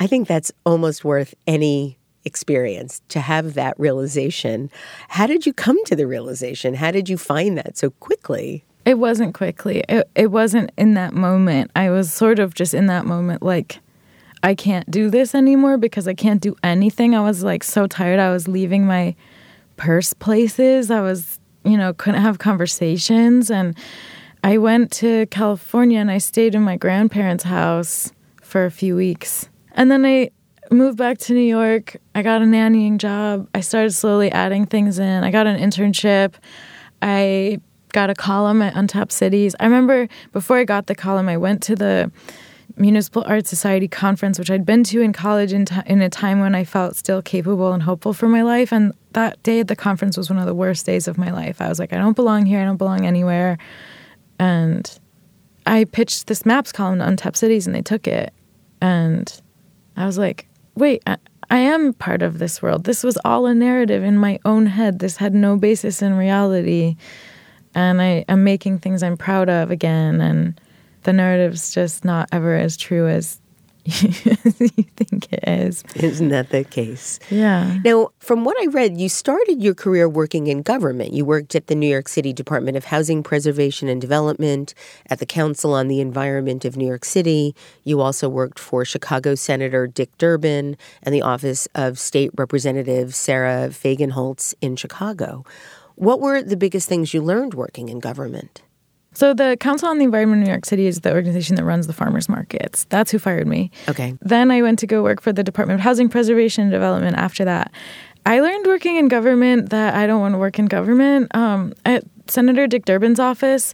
I 0.00 0.06
think 0.06 0.28
that's 0.28 0.52
almost 0.64 1.04
worth 1.04 1.34
any 1.46 1.98
experience 2.26 3.00
to 3.08 3.20
have 3.20 3.54
that 3.54 3.78
realization. 3.78 4.70
How 5.08 5.26
did 5.26 5.46
you 5.46 5.54
come 5.54 5.82
to 5.84 5.96
the 5.96 6.06
realization? 6.06 6.74
How 6.74 6.90
did 6.90 7.08
you 7.08 7.16
find 7.16 7.56
that 7.56 7.78
so 7.78 7.90
quickly? 7.90 8.64
It 8.84 8.98
wasn't 8.98 9.32
quickly. 9.34 9.82
It, 9.88 10.08
it 10.14 10.30
wasn't 10.30 10.70
in 10.76 10.94
that 10.94 11.14
moment. 11.14 11.70
I 11.74 11.90
was 11.90 12.12
sort 12.12 12.38
of 12.38 12.54
just 12.54 12.74
in 12.74 12.86
that 12.86 13.06
moment, 13.06 13.42
like, 13.42 13.80
I 14.42 14.54
can't 14.54 14.88
do 14.90 15.10
this 15.10 15.34
anymore 15.34 15.76
because 15.78 16.06
I 16.06 16.14
can't 16.14 16.40
do 16.40 16.54
anything. 16.62 17.14
I 17.14 17.20
was 17.20 17.42
like 17.42 17.64
so 17.64 17.86
tired. 17.86 18.20
I 18.20 18.30
was 18.30 18.46
leaving 18.46 18.86
my 18.86 19.16
purse 19.76 20.12
places. 20.12 20.90
I 20.90 21.00
was, 21.00 21.40
you 21.64 21.76
know, 21.76 21.92
couldn't 21.94 22.22
have 22.22 22.38
conversations. 22.38 23.50
And 23.50 23.76
I 24.44 24.58
went 24.58 24.92
to 24.92 25.26
California 25.26 25.98
and 25.98 26.10
I 26.10 26.18
stayed 26.18 26.54
in 26.54 26.62
my 26.62 26.76
grandparents' 26.76 27.44
house 27.44 28.12
for 28.40 28.64
a 28.64 28.70
few 28.70 28.94
weeks. 28.94 29.48
And 29.72 29.90
then 29.90 30.06
I 30.06 30.30
moved 30.70 30.98
back 30.98 31.18
to 31.18 31.34
New 31.34 31.40
York. 31.40 31.96
I 32.14 32.22
got 32.22 32.42
a 32.42 32.44
nannying 32.44 32.98
job. 32.98 33.48
I 33.54 33.60
started 33.60 33.92
slowly 33.92 34.30
adding 34.32 34.66
things 34.66 34.98
in. 34.98 35.24
I 35.24 35.30
got 35.30 35.46
an 35.46 35.58
internship. 35.58 36.34
I 37.02 37.60
got 37.92 38.10
a 38.10 38.14
column 38.14 38.62
at 38.62 38.76
Untapped 38.76 39.12
Cities. 39.12 39.54
I 39.60 39.64
remember 39.64 40.08
before 40.32 40.58
I 40.58 40.64
got 40.64 40.86
the 40.86 40.94
column, 40.94 41.28
I 41.28 41.36
went 41.36 41.62
to 41.64 41.74
the 41.74 42.10
Municipal 42.76 43.24
Art 43.26 43.46
Society 43.46 43.88
conference, 43.88 44.38
which 44.38 44.50
I'd 44.50 44.66
been 44.66 44.84
to 44.84 45.00
in 45.00 45.12
college 45.12 45.52
in, 45.52 45.64
t- 45.64 45.76
in 45.86 46.02
a 46.02 46.10
time 46.10 46.40
when 46.40 46.54
I 46.54 46.64
felt 46.64 46.96
still 46.96 47.22
capable 47.22 47.72
and 47.72 47.82
hopeful 47.82 48.12
for 48.12 48.28
my 48.28 48.42
life. 48.42 48.72
And 48.72 48.92
that 49.12 49.42
day 49.42 49.60
at 49.60 49.68
the 49.68 49.76
conference 49.76 50.16
was 50.16 50.28
one 50.28 50.38
of 50.38 50.46
the 50.46 50.54
worst 50.54 50.84
days 50.84 51.08
of 51.08 51.16
my 51.16 51.30
life. 51.30 51.60
I 51.60 51.68
was 51.68 51.78
like, 51.78 51.92
I 51.92 51.96
don't 51.96 52.16
belong 52.16 52.44
here. 52.44 52.60
I 52.60 52.64
don't 52.64 52.76
belong 52.76 53.06
anywhere. 53.06 53.56
And 54.38 54.98
I 55.64 55.84
pitched 55.84 56.26
this 56.26 56.44
maps 56.44 56.70
column 56.70 56.98
to 56.98 57.06
Untapped 57.06 57.38
Cities, 57.38 57.66
and 57.66 57.74
they 57.74 57.82
took 57.82 58.06
it. 58.06 58.34
And 58.82 59.40
I 59.96 60.04
was 60.04 60.18
like, 60.18 60.46
wait, 60.76 61.02
I, 61.06 61.16
I 61.50 61.58
am 61.58 61.94
part 61.94 62.22
of 62.22 62.38
this 62.38 62.60
world. 62.60 62.84
This 62.84 63.02
was 63.02 63.18
all 63.24 63.46
a 63.46 63.54
narrative 63.54 64.02
in 64.04 64.18
my 64.18 64.38
own 64.44 64.66
head. 64.66 64.98
This 64.98 65.16
had 65.16 65.34
no 65.34 65.56
basis 65.56 66.02
in 66.02 66.14
reality. 66.14 66.96
And 67.74 68.00
I 68.00 68.24
am 68.28 68.44
making 68.44 68.78
things 68.78 69.02
I'm 69.02 69.16
proud 69.16 69.48
of 69.48 69.70
again. 69.70 70.20
And 70.20 70.60
the 71.02 71.12
narrative's 71.12 71.72
just 71.72 72.04
not 72.04 72.28
ever 72.32 72.56
as 72.56 72.76
true 72.76 73.08
as 73.08 73.40
you 74.58 74.84
think 74.96 75.32
it 75.32 75.44
is. 75.46 75.84
Isn't 75.94 76.30
that 76.30 76.50
the 76.50 76.64
case? 76.64 77.20
Yeah. 77.30 77.78
Now, 77.84 78.10
from 78.18 78.44
what 78.44 78.56
I 78.60 78.66
read, 78.66 78.98
you 78.98 79.08
started 79.08 79.62
your 79.62 79.74
career 79.74 80.08
working 80.08 80.48
in 80.48 80.62
government. 80.62 81.12
You 81.12 81.24
worked 81.24 81.54
at 81.54 81.68
the 81.68 81.76
New 81.76 81.88
York 81.88 82.08
City 82.08 82.32
Department 82.32 82.76
of 82.76 82.86
Housing 82.86 83.22
Preservation 83.22 83.88
and 83.88 84.00
Development, 84.00 84.74
at 85.08 85.20
the 85.20 85.26
Council 85.26 85.72
on 85.72 85.86
the 85.86 86.00
Environment 86.00 86.64
of 86.64 86.76
New 86.76 86.86
York 86.86 87.04
City. 87.04 87.54
You 87.84 88.00
also 88.00 88.28
worked 88.28 88.58
for 88.58 88.84
Chicago 88.84 89.36
Senator 89.36 89.86
Dick 89.86 90.16
Durbin 90.18 90.76
and 91.02 91.14
the 91.14 91.22
Office 91.22 91.68
of 91.74 91.98
State 91.98 92.30
Representative 92.36 93.14
Sara 93.14 93.68
Feigenholtz 93.68 94.54
in 94.60 94.74
Chicago. 94.74 95.44
What 95.94 96.20
were 96.20 96.42
the 96.42 96.56
biggest 96.56 96.88
things 96.88 97.14
you 97.14 97.22
learned 97.22 97.54
working 97.54 97.88
in 97.88 98.00
government? 98.00 98.62
So 99.16 99.32
the 99.32 99.56
Council 99.58 99.88
on 99.88 99.96
the 99.96 100.04
Environment 100.04 100.40
in 100.40 100.44
New 100.44 100.50
York 100.50 100.66
City 100.66 100.86
is 100.86 101.00
the 101.00 101.10
organization 101.14 101.56
that 101.56 101.64
runs 101.64 101.86
the 101.86 101.94
farmers 101.94 102.28
markets. 102.28 102.84
That's 102.90 103.10
who 103.10 103.18
fired 103.18 103.46
me. 103.46 103.70
Okay. 103.88 104.14
Then 104.20 104.50
I 104.50 104.60
went 104.60 104.78
to 104.80 104.86
go 104.86 105.02
work 105.02 105.22
for 105.22 105.32
the 105.32 105.42
Department 105.42 105.80
of 105.80 105.84
Housing 105.84 106.10
Preservation 106.10 106.64
and 106.64 106.70
Development 106.70 107.16
after 107.16 107.42
that. 107.46 107.72
I 108.26 108.40
learned 108.40 108.66
working 108.66 108.96
in 108.96 109.08
government 109.08 109.70
that 109.70 109.94
I 109.94 110.06
don't 110.06 110.20
want 110.20 110.34
to 110.34 110.38
work 110.38 110.58
in 110.58 110.66
government. 110.66 111.34
Um, 111.34 111.72
at 111.86 112.04
Senator 112.26 112.66
Dick 112.66 112.84
Durbin's 112.84 113.18
office, 113.18 113.72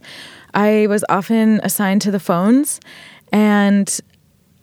I 0.53 0.87
was 0.87 1.03
often 1.09 1.59
assigned 1.61 2.01
to 2.03 2.11
the 2.11 2.21
phones, 2.21 2.79
and 3.33 3.99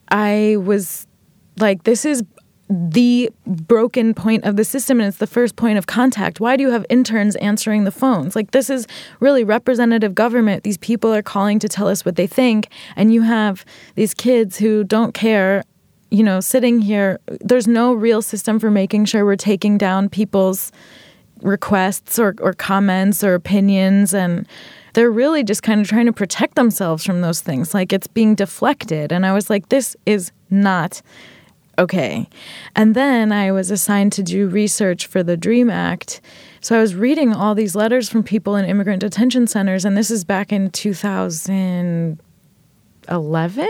I 0.08 0.56
was 0.60 1.06
like, 1.58 1.84
this 1.84 2.06
is 2.06 2.22
the 2.70 3.32
broken 3.46 4.14
point 4.14 4.44
of 4.44 4.54
the 4.54 4.64
system 4.64 5.00
and 5.00 5.08
it's 5.08 5.16
the 5.16 5.26
first 5.26 5.56
point 5.56 5.76
of 5.76 5.88
contact. 5.88 6.38
Why 6.38 6.56
do 6.56 6.62
you 6.62 6.70
have 6.70 6.86
interns 6.88 7.34
answering 7.36 7.82
the 7.82 7.90
phones? 7.90 8.36
Like, 8.36 8.52
this 8.52 8.70
is 8.70 8.86
really 9.18 9.42
representative 9.42 10.14
government. 10.14 10.62
These 10.62 10.78
people 10.78 11.12
are 11.12 11.22
calling 11.22 11.58
to 11.58 11.68
tell 11.68 11.88
us 11.88 12.04
what 12.04 12.14
they 12.14 12.28
think, 12.28 12.68
and 12.94 13.12
you 13.12 13.22
have 13.22 13.64
these 13.96 14.14
kids 14.14 14.56
who 14.56 14.84
don't 14.84 15.14
care, 15.14 15.64
you 16.12 16.22
know, 16.22 16.38
sitting 16.38 16.80
here. 16.80 17.18
There's 17.40 17.66
no 17.66 17.92
real 17.92 18.22
system 18.22 18.60
for 18.60 18.70
making 18.70 19.06
sure 19.06 19.24
we're 19.24 19.34
taking 19.34 19.76
down 19.76 20.08
people's 20.08 20.70
requests 21.42 22.20
or, 22.20 22.36
or 22.40 22.52
comments 22.52 23.24
or 23.24 23.34
opinions 23.34 24.12
and 24.12 24.46
they're 24.92 25.10
really 25.10 25.42
just 25.42 25.62
kind 25.62 25.80
of 25.80 25.88
trying 25.88 26.04
to 26.04 26.12
protect 26.12 26.54
themselves 26.54 27.02
from 27.02 27.22
those 27.22 27.40
things 27.40 27.72
like 27.72 27.94
it's 27.94 28.06
being 28.06 28.34
deflected 28.34 29.10
and 29.10 29.24
i 29.24 29.32
was 29.32 29.48
like 29.48 29.70
this 29.70 29.96
is 30.04 30.32
not 30.50 31.00
okay. 31.80 32.28
And 32.76 32.94
then 32.94 33.32
I 33.32 33.50
was 33.52 33.70
assigned 33.70 34.12
to 34.12 34.22
do 34.22 34.48
research 34.48 35.06
for 35.06 35.22
the 35.22 35.36
DREAM 35.36 35.70
Act. 35.70 36.20
So 36.60 36.76
I 36.76 36.80
was 36.80 36.94
reading 36.94 37.32
all 37.32 37.54
these 37.54 37.74
letters 37.74 38.10
from 38.10 38.22
people 38.22 38.54
in 38.54 38.66
immigrant 38.66 39.00
detention 39.00 39.46
centers, 39.46 39.86
and 39.86 39.96
this 39.96 40.10
is 40.10 40.24
back 40.24 40.52
in 40.52 40.70
2011. 40.70 43.68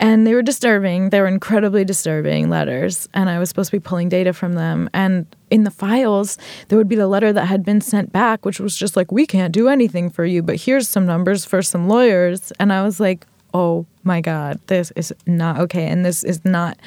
And 0.00 0.26
they 0.26 0.34
were 0.34 0.42
disturbing. 0.42 1.10
They 1.10 1.20
were 1.20 1.26
incredibly 1.26 1.84
disturbing 1.84 2.50
letters. 2.50 3.08
And 3.14 3.28
I 3.28 3.40
was 3.40 3.48
supposed 3.48 3.70
to 3.70 3.76
be 3.76 3.80
pulling 3.80 4.08
data 4.08 4.32
from 4.32 4.52
them. 4.52 4.88
And 4.94 5.26
in 5.50 5.64
the 5.64 5.72
files, 5.72 6.38
there 6.68 6.78
would 6.78 6.86
be 6.88 6.94
the 6.94 7.08
letter 7.08 7.32
that 7.32 7.46
had 7.46 7.64
been 7.64 7.80
sent 7.80 8.12
back, 8.12 8.44
which 8.44 8.60
was 8.60 8.76
just 8.76 8.96
like, 8.96 9.10
we 9.10 9.26
can't 9.26 9.52
do 9.52 9.66
anything 9.68 10.08
for 10.08 10.24
you, 10.24 10.40
but 10.42 10.54
here's 10.56 10.88
some 10.88 11.04
numbers 11.04 11.44
for 11.44 11.62
some 11.62 11.88
lawyers. 11.88 12.52
And 12.60 12.72
I 12.72 12.82
was 12.82 13.00
like, 13.00 13.26
oh 13.54 13.86
my 14.08 14.20
God, 14.20 14.58
this 14.66 14.90
is 14.96 15.14
not 15.26 15.60
okay. 15.60 15.86
And 15.86 16.04
this 16.04 16.24
is 16.24 16.44
not 16.44 16.78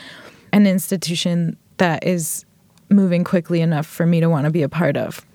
an 0.52 0.68
institution 0.68 1.56
that 1.78 2.06
is 2.06 2.46
moving 2.90 3.24
quickly 3.24 3.62
enough 3.62 3.86
for 3.86 4.06
me 4.06 4.20
to 4.20 4.28
want 4.28 4.46
to 4.46 4.52
be 4.52 4.64
a 4.64 4.68
part 4.68 4.98
of. 4.98 5.26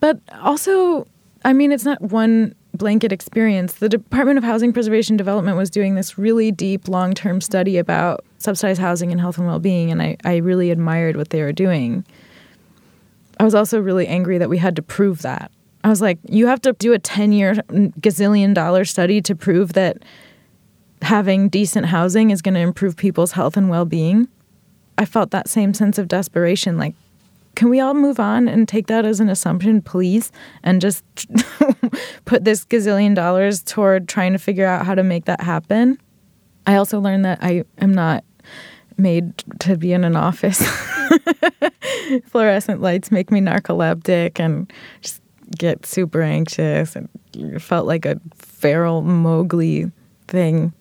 But 0.00 0.20
also, 0.42 1.06
I 1.44 1.52
mean, 1.54 1.72
it's 1.72 1.84
not 1.84 2.02
one 2.02 2.54
blanket 2.74 3.12
experience. 3.12 3.74
The 3.74 3.88
Department 3.88 4.36
of 4.36 4.44
Housing 4.44 4.72
Preservation 4.72 5.16
Development 5.16 5.56
was 5.56 5.70
doing 5.70 5.94
this 5.94 6.18
really 6.18 6.50
deep, 6.52 6.88
long 6.88 7.14
term 7.14 7.40
study 7.40 7.78
about 7.78 8.24
subsidized 8.38 8.80
housing 8.80 9.10
and 9.12 9.20
health 9.20 9.38
and 9.38 9.46
well 9.46 9.58
being, 9.60 9.90
and 9.90 10.02
I, 10.02 10.16
I 10.24 10.36
really 10.36 10.70
admired 10.70 11.16
what 11.16 11.30
they 11.30 11.42
were 11.42 11.52
doing. 11.52 12.04
I 13.40 13.44
was 13.44 13.54
also 13.54 13.80
really 13.80 14.06
angry 14.08 14.38
that 14.38 14.50
we 14.50 14.58
had 14.58 14.76
to 14.76 14.82
prove 14.82 15.22
that. 15.22 15.50
I 15.84 15.88
was 15.88 16.02
like, 16.02 16.18
you 16.28 16.48
have 16.48 16.60
to 16.62 16.72
do 16.74 16.92
a 16.92 16.98
10 16.98 17.32
year 17.32 17.54
gazillion 17.54 18.54
dollar 18.54 18.84
study 18.84 19.22
to 19.22 19.36
prove 19.36 19.74
that 19.74 19.98
having 21.02 21.48
decent 21.48 21.86
housing 21.86 22.30
is 22.30 22.42
going 22.42 22.54
to 22.54 22.60
improve 22.60 22.96
people's 22.96 23.32
health 23.32 23.56
and 23.56 23.68
well 23.68 23.84
being. 23.84 24.28
I 24.96 25.04
felt 25.04 25.30
that 25.30 25.48
same 25.48 25.74
sense 25.74 25.98
of 25.98 26.08
desperation. 26.08 26.76
Like, 26.76 26.94
can 27.54 27.70
we 27.70 27.80
all 27.80 27.94
move 27.94 28.20
on 28.20 28.48
and 28.48 28.68
take 28.68 28.86
that 28.88 29.04
as 29.04 29.20
an 29.20 29.28
assumption, 29.28 29.82
please? 29.82 30.32
And 30.62 30.80
just 30.80 31.04
put 32.24 32.44
this 32.44 32.64
gazillion 32.64 33.14
dollars 33.14 33.62
toward 33.62 34.08
trying 34.08 34.32
to 34.32 34.38
figure 34.38 34.66
out 34.66 34.86
how 34.86 34.94
to 34.94 35.02
make 35.02 35.24
that 35.26 35.40
happen. 35.40 35.98
I 36.66 36.76
also 36.76 37.00
learned 37.00 37.24
that 37.24 37.38
I 37.42 37.64
am 37.78 37.92
not 37.92 38.24
made 38.96 39.38
to 39.60 39.76
be 39.76 39.92
in 39.92 40.04
an 40.04 40.16
office. 40.16 40.62
Fluorescent 42.26 42.80
lights 42.80 43.10
make 43.10 43.30
me 43.30 43.40
narcoleptic 43.40 44.40
and 44.40 44.72
just 45.00 45.22
get 45.56 45.86
super 45.86 46.20
anxious 46.22 46.96
and 46.96 47.08
felt 47.62 47.86
like 47.86 48.04
a 48.04 48.20
feral 48.36 49.02
Mowgli 49.02 49.90
thing 50.26 50.72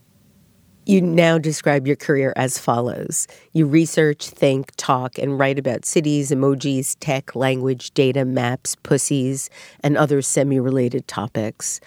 You 0.88 1.02
now 1.02 1.38
describe 1.38 1.86
your 1.86 1.98
career 1.98 2.32
as 2.38 2.58
follows 2.58 3.28
you 3.52 3.66
research, 3.66 4.30
think, 4.30 4.72
talk, 4.78 5.18
and 5.18 5.38
write 5.38 5.60
about 5.60 5.84
cities, 5.84 6.32
emojis, 6.32 6.96
tech, 7.02 7.36
language, 7.36 7.94
data, 7.94 8.24
maps, 8.24 8.78
pussies, 8.84 9.50
and 9.82 9.98
other 9.98 10.22
semi 10.22 10.62
related 10.62 11.06
topics. 11.06 11.82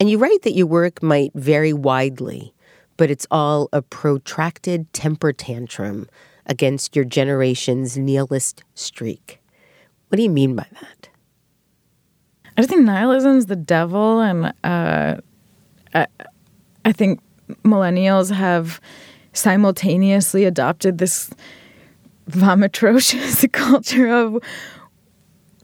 And 0.00 0.10
you 0.10 0.18
write 0.18 0.42
that 0.42 0.54
your 0.54 0.66
work 0.66 1.00
might 1.00 1.30
vary 1.34 1.72
widely, 1.72 2.52
but 2.96 3.08
it's 3.08 3.24
all 3.30 3.68
a 3.72 3.82
protracted 3.82 4.92
temper 4.92 5.32
tantrum 5.32 6.08
against 6.44 6.96
your 6.96 7.04
generation's 7.04 7.96
nihilist 7.96 8.64
streak. 8.74 9.40
What 10.08 10.16
do 10.16 10.24
you 10.24 10.30
mean 10.30 10.56
by 10.56 10.66
that? 10.72 11.08
I 12.56 12.62
just 12.62 12.70
think 12.70 12.84
nihilism's 12.84 13.46
the 13.46 13.54
devil, 13.54 14.18
and 14.18 14.52
uh, 14.64 15.20
I, 15.94 16.06
I 16.84 16.90
think 16.90 17.20
millennials 17.64 18.34
have 18.34 18.80
simultaneously 19.32 20.44
adopted 20.44 20.98
this 20.98 21.30
vomitrocious 22.28 23.44
culture 23.52 24.08
of 24.08 24.38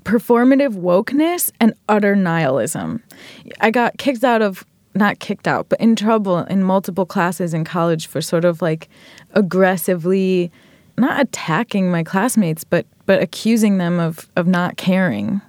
performative 0.05 0.75
wokeness 0.75 1.51
and 1.61 1.75
utter 1.89 2.15
nihilism. 2.15 3.03
I 3.61 3.71
got 3.71 3.99
kicked 3.99 4.25
out 4.25 4.43
of 4.43 4.65
not 4.95 5.19
kicked 5.19 5.47
out, 5.47 5.69
but 5.69 5.79
in 5.79 5.95
trouble 5.95 6.39
in 6.39 6.63
multiple 6.63 7.05
classes 7.05 7.53
in 7.53 7.65
college 7.65 8.07
for 8.07 8.23
sort 8.23 8.45
of 8.45 8.63
like 8.63 8.89
aggressively 9.33 10.51
not 10.97 11.21
attacking 11.21 11.91
my 11.91 12.03
classmates, 12.03 12.65
but 12.65 12.87
but 13.05 13.21
accusing 13.23 13.79
them 13.79 14.01
of 14.01 14.29
of 14.37 14.47
not 14.47 14.77
caring. 14.77 15.41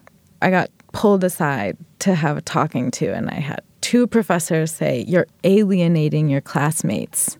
I 0.42 0.50
got 0.50 0.70
pulled 0.92 1.24
aside 1.24 1.78
to 2.00 2.16
have 2.16 2.38
a 2.38 2.42
talking 2.42 2.92
to 2.92 3.14
and 3.14 3.30
I 3.30 3.36
had 3.36 3.62
two 3.88 4.06
professors 4.06 4.70
say, 4.70 5.06
You're 5.08 5.28
alienating 5.46 6.28
your 6.28 6.42
classmates. 6.42 7.38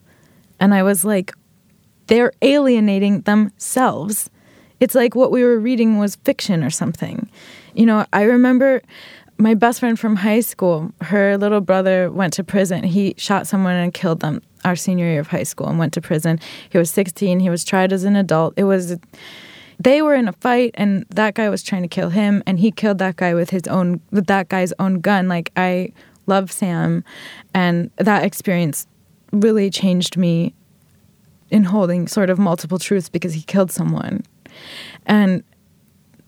And 0.58 0.72
I 0.72 0.82
was 0.82 1.04
like, 1.04 1.34
They're 2.06 2.32
alienating 2.40 3.20
themselves. 3.22 4.30
It's 4.80 4.94
like 4.94 5.14
what 5.14 5.30
we 5.30 5.44
were 5.44 5.58
reading 5.58 5.98
was 5.98 6.16
fiction 6.16 6.64
or 6.64 6.70
something. 6.70 7.28
You 7.74 7.84
know, 7.84 8.06
I 8.14 8.22
remember 8.22 8.80
my 9.36 9.52
best 9.52 9.80
friend 9.80 10.00
from 10.00 10.16
high 10.16 10.40
school, 10.40 10.90
her 11.02 11.36
little 11.36 11.60
brother 11.60 12.10
went 12.10 12.32
to 12.34 12.44
prison. 12.44 12.82
He 12.82 13.14
shot 13.18 13.46
someone 13.46 13.74
and 13.74 13.92
killed 13.92 14.20
them 14.20 14.40
our 14.64 14.74
senior 14.74 15.04
year 15.04 15.20
of 15.20 15.26
high 15.26 15.42
school 15.42 15.68
and 15.68 15.78
went 15.78 15.92
to 15.92 16.00
prison. 16.00 16.40
He 16.70 16.78
was 16.78 16.90
16. 16.90 17.40
He 17.40 17.50
was 17.50 17.62
tried 17.62 17.92
as 17.92 18.04
an 18.04 18.16
adult. 18.16 18.54
It 18.56 18.64
was 18.64 18.96
they 19.78 20.00
were 20.00 20.14
in 20.14 20.28
a 20.28 20.32
fight 20.32 20.70
and 20.74 21.04
that 21.10 21.34
guy 21.34 21.50
was 21.50 21.62
trying 21.62 21.82
to 21.82 21.88
kill 21.88 22.08
him 22.08 22.42
and 22.46 22.58
he 22.58 22.70
killed 22.70 22.98
that 22.98 23.16
guy 23.16 23.34
with 23.34 23.50
his 23.50 23.66
own 23.66 24.00
with 24.10 24.26
that 24.28 24.48
guy's 24.48 24.72
own 24.78 25.00
gun. 25.00 25.28
Like 25.28 25.52
I 25.56 25.92
love 26.28 26.52
Sam. 26.52 27.02
And 27.54 27.90
that 27.96 28.24
experience 28.24 28.86
really 29.32 29.70
changed 29.70 30.16
me 30.16 30.54
in 31.50 31.64
holding 31.64 32.06
sort 32.06 32.30
of 32.30 32.38
multiple 32.38 32.78
truths 32.78 33.08
because 33.08 33.34
he 33.34 33.42
killed 33.42 33.70
someone. 33.70 34.22
And 35.06 35.42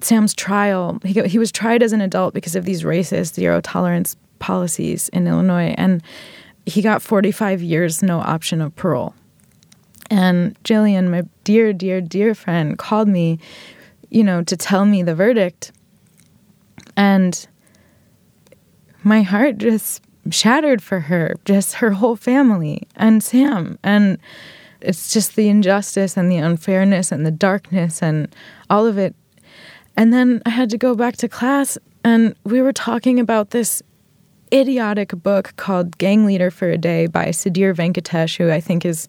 Sam's 0.01 0.35
trial, 0.35 0.99
he, 1.05 1.21
he 1.23 1.39
was 1.39 1.53
tried 1.53 1.83
as 1.83 1.93
an 1.93 2.01
adult 2.01 2.35
because 2.35 2.57
of 2.57 2.65
these 2.65 2.83
racist 2.83 3.35
zero 3.35 3.61
tolerance 3.61 4.17
policies 4.39 5.09
in 5.11 5.27
Illinois. 5.27 5.75
And 5.77 6.03
he 6.67 6.83
got 6.83 7.03
45 7.03 7.63
years, 7.63 8.03
no 8.03 8.21
option 8.21 8.61
of 8.61 8.75
parole. 8.77 9.15
And 10.11 10.61
Jillian, 10.65 11.09
my 11.09 11.23
dear, 11.45 11.73
dear, 11.73 12.01
dear 12.01 12.35
friend, 12.35 12.79
called 12.79 13.09
me, 13.09 13.39
you 14.09 14.25
know, 14.25 14.43
to 14.43 14.57
tell 14.57 14.85
me 14.85 15.03
the 15.03 15.15
verdict. 15.15 15.73
And 16.97 17.47
my 19.03 19.23
heart 19.23 19.59
just 19.59 20.03
shattered 20.31 20.83
for 20.83 21.01
her, 21.01 21.37
just 21.45 21.75
her 21.75 21.93
whole 21.93 22.17
family 22.17 22.87
and 22.97 23.23
Sam. 23.23 23.79
And 23.83 24.19
it's 24.81 25.13
just 25.13 25.37
the 25.37 25.49
injustice 25.49 26.17
and 26.17 26.31
the 26.31 26.37
unfairness 26.37 27.13
and 27.13 27.25
the 27.25 27.31
darkness 27.31 28.03
and 28.03 28.35
all 28.69 28.87
of 28.87 28.99
it. 28.99 29.15
And 29.97 30.13
then 30.13 30.43
I 30.47 30.51
had 30.51 30.71
to 30.71 30.79
go 30.79 30.95
back 30.95 31.17
to 31.19 31.29
class 31.29 31.79
and 32.05 32.35
we 32.45 32.63
were 32.63 32.73
talking 32.73 33.21
about 33.21 33.51
this 33.51 33.83
idiotic 34.53 35.11
book 35.11 35.55
called 35.57 35.99
Gang 35.99 36.27
Leader 36.27 36.51
for 36.51 36.71
a 36.71 36.79
Day 36.79 37.07
by 37.07 37.27
Sudhir 37.27 37.75
Venkatesh, 37.75 38.37
who 38.37 38.51
I 38.51 38.61
think 38.61 38.85
is 38.85 39.09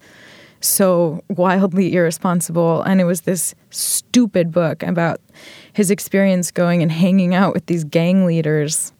so 0.60 1.23
wildly 1.30 1.93
irresponsible. 1.93 2.84
And 2.84 3.01
it 3.01 3.06
was 3.06 3.21
this 3.21 3.56
stupid 3.71 4.51
book 4.51 4.84
about 4.84 5.19
his 5.73 5.89
experience 5.89 6.51
going 6.51 6.82
and 6.82 6.91
hanging 6.91 7.34
out 7.34 7.54
with 7.54 7.65
these 7.65 7.84
gang 7.84 8.25
leaders 8.25 8.93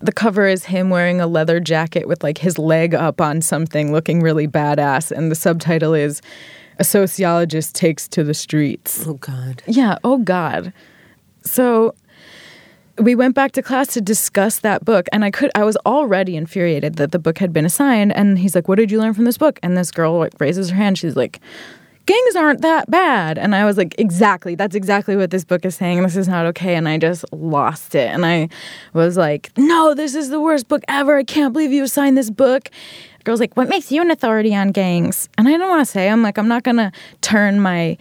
the 0.00 0.12
cover 0.12 0.46
is 0.46 0.64
him 0.64 0.90
wearing 0.90 1.20
a 1.20 1.26
leather 1.26 1.60
jacket 1.60 2.08
with 2.08 2.22
like 2.22 2.38
his 2.38 2.58
leg 2.58 2.94
up 2.94 3.20
on 3.20 3.42
something 3.42 3.92
looking 3.92 4.22
really 4.22 4.48
badass 4.48 5.10
and 5.10 5.30
the 5.30 5.34
subtitle 5.34 5.94
is 5.94 6.22
a 6.78 6.84
sociologist 6.84 7.74
takes 7.74 8.08
to 8.08 8.24
the 8.24 8.32
streets. 8.34 9.06
Oh 9.06 9.14
god. 9.14 9.62
Yeah 9.66 9.98
oh 10.02 10.18
god. 10.18 10.72
So 11.44 11.94
we 12.98 13.14
went 13.14 13.34
back 13.34 13.52
to 13.52 13.62
class 13.62 13.88
to 13.94 14.00
discuss 14.00 14.58
that 14.60 14.84
book 14.84 15.06
and 15.12 15.24
i 15.24 15.30
could 15.30 15.50
i 15.54 15.64
was 15.64 15.76
already 15.86 16.36
infuriated 16.36 16.96
that 16.96 17.12
the 17.12 17.18
book 17.18 17.38
had 17.38 17.50
been 17.50 17.64
assigned 17.64 18.12
and 18.12 18.38
he's 18.38 18.54
like 18.54 18.68
what 18.68 18.76
did 18.76 18.90
you 18.90 18.98
learn 18.98 19.14
from 19.14 19.24
this 19.24 19.38
book? 19.38 19.58
And 19.62 19.76
this 19.76 19.90
girl 19.90 20.18
like 20.18 20.32
raises 20.40 20.70
her 20.70 20.76
hand. 20.76 20.98
She's 20.98 21.16
like 21.16 21.40
gangs 22.06 22.36
aren't 22.36 22.62
that 22.62 22.90
bad. 22.90 23.38
And 23.38 23.54
I 23.54 23.64
was 23.64 23.76
like, 23.76 23.94
exactly. 23.98 24.54
That's 24.54 24.74
exactly 24.74 25.16
what 25.16 25.30
this 25.30 25.44
book 25.44 25.64
is 25.64 25.76
saying. 25.76 26.02
This 26.02 26.16
is 26.16 26.28
not 26.28 26.46
okay. 26.46 26.74
And 26.74 26.88
I 26.88 26.98
just 26.98 27.24
lost 27.32 27.94
it. 27.94 28.08
And 28.08 28.26
I 28.26 28.48
was 28.92 29.16
like, 29.16 29.50
no, 29.56 29.94
this 29.94 30.14
is 30.14 30.30
the 30.30 30.40
worst 30.40 30.68
book 30.68 30.82
ever. 30.88 31.16
I 31.16 31.24
can't 31.24 31.52
believe 31.52 31.72
you 31.72 31.84
assigned 31.84 32.16
this 32.16 32.30
book. 32.30 32.70
The 33.18 33.24
girl's 33.24 33.40
like, 33.40 33.56
what 33.56 33.68
makes 33.68 33.92
you 33.92 34.00
an 34.02 34.10
authority 34.10 34.54
on 34.54 34.72
gangs? 34.72 35.28
And 35.38 35.46
I 35.46 35.56
don't 35.56 35.68
want 35.68 35.86
to 35.86 35.90
say, 35.90 36.08
I'm 36.08 36.22
like, 36.22 36.38
I'm 36.38 36.48
not 36.48 36.62
going 36.62 36.78
to 36.78 36.92
turn 37.20 37.60
my 37.60 37.96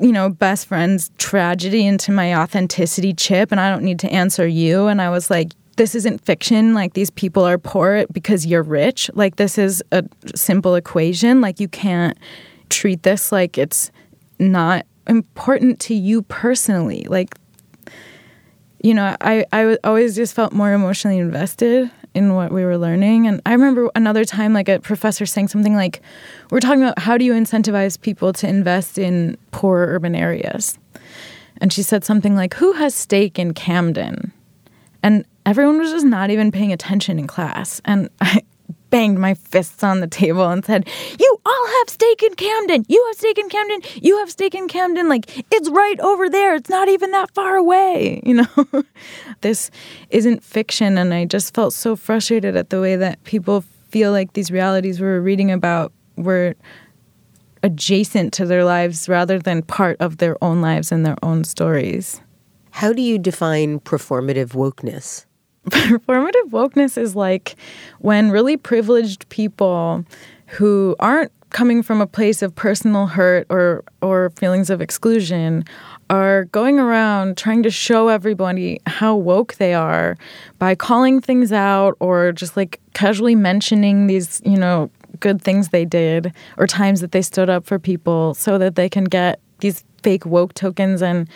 you 0.00 0.12
know, 0.12 0.28
best 0.28 0.66
friend's 0.66 1.10
tragedy 1.18 1.86
into 1.86 2.12
my 2.12 2.34
authenticity 2.34 3.14
chip, 3.14 3.50
and 3.50 3.60
I 3.60 3.70
don't 3.70 3.82
need 3.82 3.98
to 4.00 4.10
answer 4.10 4.46
you. 4.46 4.86
And 4.86 5.00
I 5.00 5.08
was 5.08 5.30
like, 5.30 5.52
this 5.76 5.94
isn't 5.94 6.24
fiction. 6.24 6.74
Like, 6.74 6.94
these 6.94 7.10
people 7.10 7.44
are 7.44 7.56
poor 7.56 8.04
because 8.12 8.44
you're 8.44 8.62
rich. 8.62 9.10
Like, 9.14 9.36
this 9.36 9.56
is 9.56 9.82
a 9.92 10.04
simple 10.34 10.74
equation. 10.74 11.40
Like, 11.40 11.60
you 11.60 11.68
can't 11.68 12.18
treat 12.68 13.02
this 13.02 13.32
like 13.32 13.58
it's 13.58 13.90
not 14.38 14.86
important 15.06 15.80
to 15.80 15.94
you 15.94 16.22
personally. 16.22 17.06
Like, 17.08 17.34
you 18.82 18.94
know, 18.94 19.16
I, 19.20 19.44
I 19.52 19.76
always 19.84 20.14
just 20.14 20.34
felt 20.34 20.52
more 20.52 20.72
emotionally 20.72 21.18
invested 21.18 21.90
in 22.14 22.34
what 22.34 22.52
we 22.52 22.64
were 22.64 22.78
learning. 22.78 23.26
And 23.26 23.40
I 23.44 23.52
remember 23.52 23.90
another 23.94 24.24
time, 24.24 24.52
like 24.52 24.68
a 24.68 24.80
professor 24.80 25.26
saying 25.26 25.48
something 25.48 25.74
like, 25.74 26.00
we're 26.50 26.60
talking 26.60 26.82
about 26.82 26.98
how 26.98 27.18
do 27.18 27.24
you 27.24 27.32
incentivize 27.32 28.00
people 28.00 28.32
to 28.34 28.48
invest 28.48 28.98
in 28.98 29.36
poor 29.50 29.86
urban 29.88 30.14
areas? 30.14 30.78
And 31.60 31.72
she 31.72 31.82
said 31.82 32.04
something 32.04 32.34
like, 32.34 32.54
who 32.54 32.72
has 32.72 32.94
stake 32.94 33.38
in 33.38 33.52
Camden? 33.54 34.32
And 35.02 35.24
everyone 35.44 35.78
was 35.78 35.90
just 35.90 36.06
not 36.06 36.30
even 36.30 36.52
paying 36.52 36.72
attention 36.72 37.18
in 37.18 37.26
class. 37.26 37.80
And 37.84 38.08
I, 38.20 38.42
banged 38.90 39.18
my 39.18 39.34
fists 39.34 39.82
on 39.82 40.00
the 40.00 40.06
table 40.06 40.48
and 40.48 40.64
said, 40.64 40.88
You 41.18 41.40
all 41.44 41.66
have 41.78 41.88
stake 41.88 42.22
in 42.22 42.34
Camden. 42.34 42.84
You 42.88 43.04
have 43.08 43.16
stake 43.16 43.38
in 43.38 43.48
Camden. 43.48 43.80
You 44.02 44.18
have 44.18 44.30
stake 44.30 44.54
in 44.54 44.68
Camden. 44.68 45.08
Like, 45.08 45.44
it's 45.52 45.68
right 45.68 45.98
over 46.00 46.28
there. 46.28 46.54
It's 46.54 46.70
not 46.70 46.88
even 46.88 47.10
that 47.12 47.32
far 47.34 47.56
away. 47.56 48.22
You 48.28 48.34
know, 48.34 48.68
this 49.40 49.70
isn't 50.10 50.44
fiction. 50.44 50.98
And 50.98 51.14
I 51.14 51.24
just 51.24 51.54
felt 51.54 51.72
so 51.72 51.96
frustrated 51.96 52.56
at 52.56 52.68
the 52.68 52.78
way 52.78 52.94
that 52.96 53.24
people 53.24 53.62
feel 53.88 54.12
like 54.12 54.34
these 54.34 54.50
realities 54.50 55.00
we 55.00 55.06
were 55.06 55.22
reading 55.22 55.50
about 55.50 55.92
were 56.16 56.54
adjacent 57.62 58.34
to 58.34 58.44
their 58.44 58.64
lives 58.64 59.08
rather 59.08 59.38
than 59.38 59.62
part 59.62 59.96
of 59.98 60.18
their 60.18 60.36
own 60.44 60.60
lives 60.60 60.92
and 60.92 61.06
their 61.06 61.16
own 61.22 61.44
stories. 61.44 62.20
How 62.70 62.92
do 62.92 63.00
you 63.00 63.18
define 63.18 63.80
performative 63.80 64.50
wokeness? 64.50 65.24
performative 65.98 66.50
wokeness 66.50 66.96
is 66.98 67.14
like 67.14 67.56
when 68.00 68.30
really 68.30 68.56
privileged 68.56 69.28
people 69.28 70.04
who 70.46 70.96
aren't 70.98 71.32
coming 71.50 71.82
from 71.82 72.00
a 72.00 72.06
place 72.06 72.42
of 72.42 72.54
personal 72.54 73.06
hurt 73.06 73.46
or 73.48 73.82
or 74.02 74.30
feelings 74.30 74.68
of 74.70 74.80
exclusion 74.80 75.64
are 76.10 76.44
going 76.46 76.78
around 76.78 77.36
trying 77.36 77.62
to 77.62 77.70
show 77.70 78.08
everybody 78.08 78.80
how 78.86 79.14
woke 79.14 79.54
they 79.54 79.74
are 79.74 80.16
by 80.58 80.74
calling 80.74 81.20
things 81.20 81.52
out 81.52 81.96
or 82.00 82.32
just 82.32 82.56
like 82.56 82.80
casually 82.94 83.34
mentioning 83.34 84.06
these, 84.06 84.40
you 84.44 84.56
know, 84.56 84.90
good 85.20 85.42
things 85.42 85.68
they 85.68 85.84
did 85.84 86.32
or 86.56 86.66
times 86.66 87.00
that 87.00 87.12
they 87.12 87.22
stood 87.22 87.50
up 87.50 87.64
for 87.66 87.78
people 87.78 88.34
so 88.34 88.58
that 88.58 88.74
they 88.74 88.88
can 88.88 89.04
get 89.04 89.40
these 89.60 89.84
fake 90.02 90.24
woke 90.24 90.54
tokens 90.54 91.02
and 91.02 91.28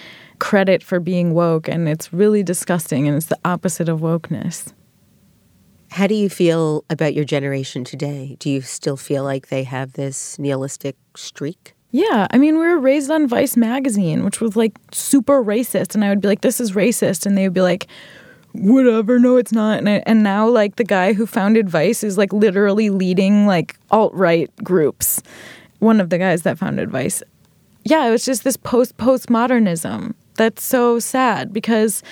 credit 0.42 0.82
for 0.82 0.98
being 0.98 1.34
woke, 1.34 1.68
and 1.68 1.88
it's 1.88 2.12
really 2.12 2.42
disgusting, 2.42 3.06
and 3.06 3.16
it's 3.16 3.26
the 3.26 3.38
opposite 3.44 3.88
of 3.88 4.00
wokeness. 4.00 4.72
How 5.92 6.08
do 6.08 6.16
you 6.16 6.28
feel 6.28 6.84
about 6.90 7.14
your 7.14 7.24
generation 7.24 7.84
today? 7.84 8.36
Do 8.40 8.50
you 8.50 8.60
still 8.60 8.96
feel 8.96 9.22
like 9.22 9.48
they 9.48 9.62
have 9.62 9.92
this 9.92 10.36
nihilistic 10.40 10.96
streak? 11.14 11.74
Yeah, 11.92 12.26
I 12.32 12.38
mean, 12.38 12.58
we 12.58 12.66
were 12.66 12.80
raised 12.80 13.08
on 13.08 13.28
Vice 13.28 13.56
magazine, 13.56 14.24
which 14.24 14.40
was 14.40 14.56
like 14.56 14.72
super 14.90 15.44
racist, 15.44 15.94
and 15.94 16.04
I 16.04 16.08
would 16.08 16.20
be 16.20 16.26
like, 16.26 16.40
"This 16.40 16.60
is 16.60 16.72
racist," 16.72 17.24
and 17.24 17.38
they 17.38 17.44
would 17.44 17.54
be 17.54 17.60
like, 17.60 17.86
whatever, 18.50 19.20
no, 19.20 19.36
it's 19.36 19.52
not. 19.52 19.78
And, 19.78 19.88
I, 19.88 20.02
and 20.06 20.24
now, 20.24 20.48
like, 20.48 20.74
the 20.74 20.84
guy 20.84 21.12
who 21.12 21.24
founded 21.24 21.70
Vice 21.70 22.02
is 22.02 22.18
like 22.18 22.32
literally 22.32 22.90
leading 22.90 23.46
like 23.46 23.76
alt 23.92 24.12
right 24.12 24.50
groups. 24.56 25.22
One 25.78 26.00
of 26.00 26.10
the 26.10 26.18
guys 26.18 26.42
that 26.42 26.58
founded 26.58 26.90
Vice. 26.90 27.22
Yeah, 27.84 28.06
it 28.06 28.10
was 28.10 28.24
just 28.24 28.42
this 28.42 28.56
post 28.56 28.96
postmodernism 28.96 30.14
that's 30.34 30.64
so 30.64 30.98
sad 30.98 31.52
because 31.52 32.02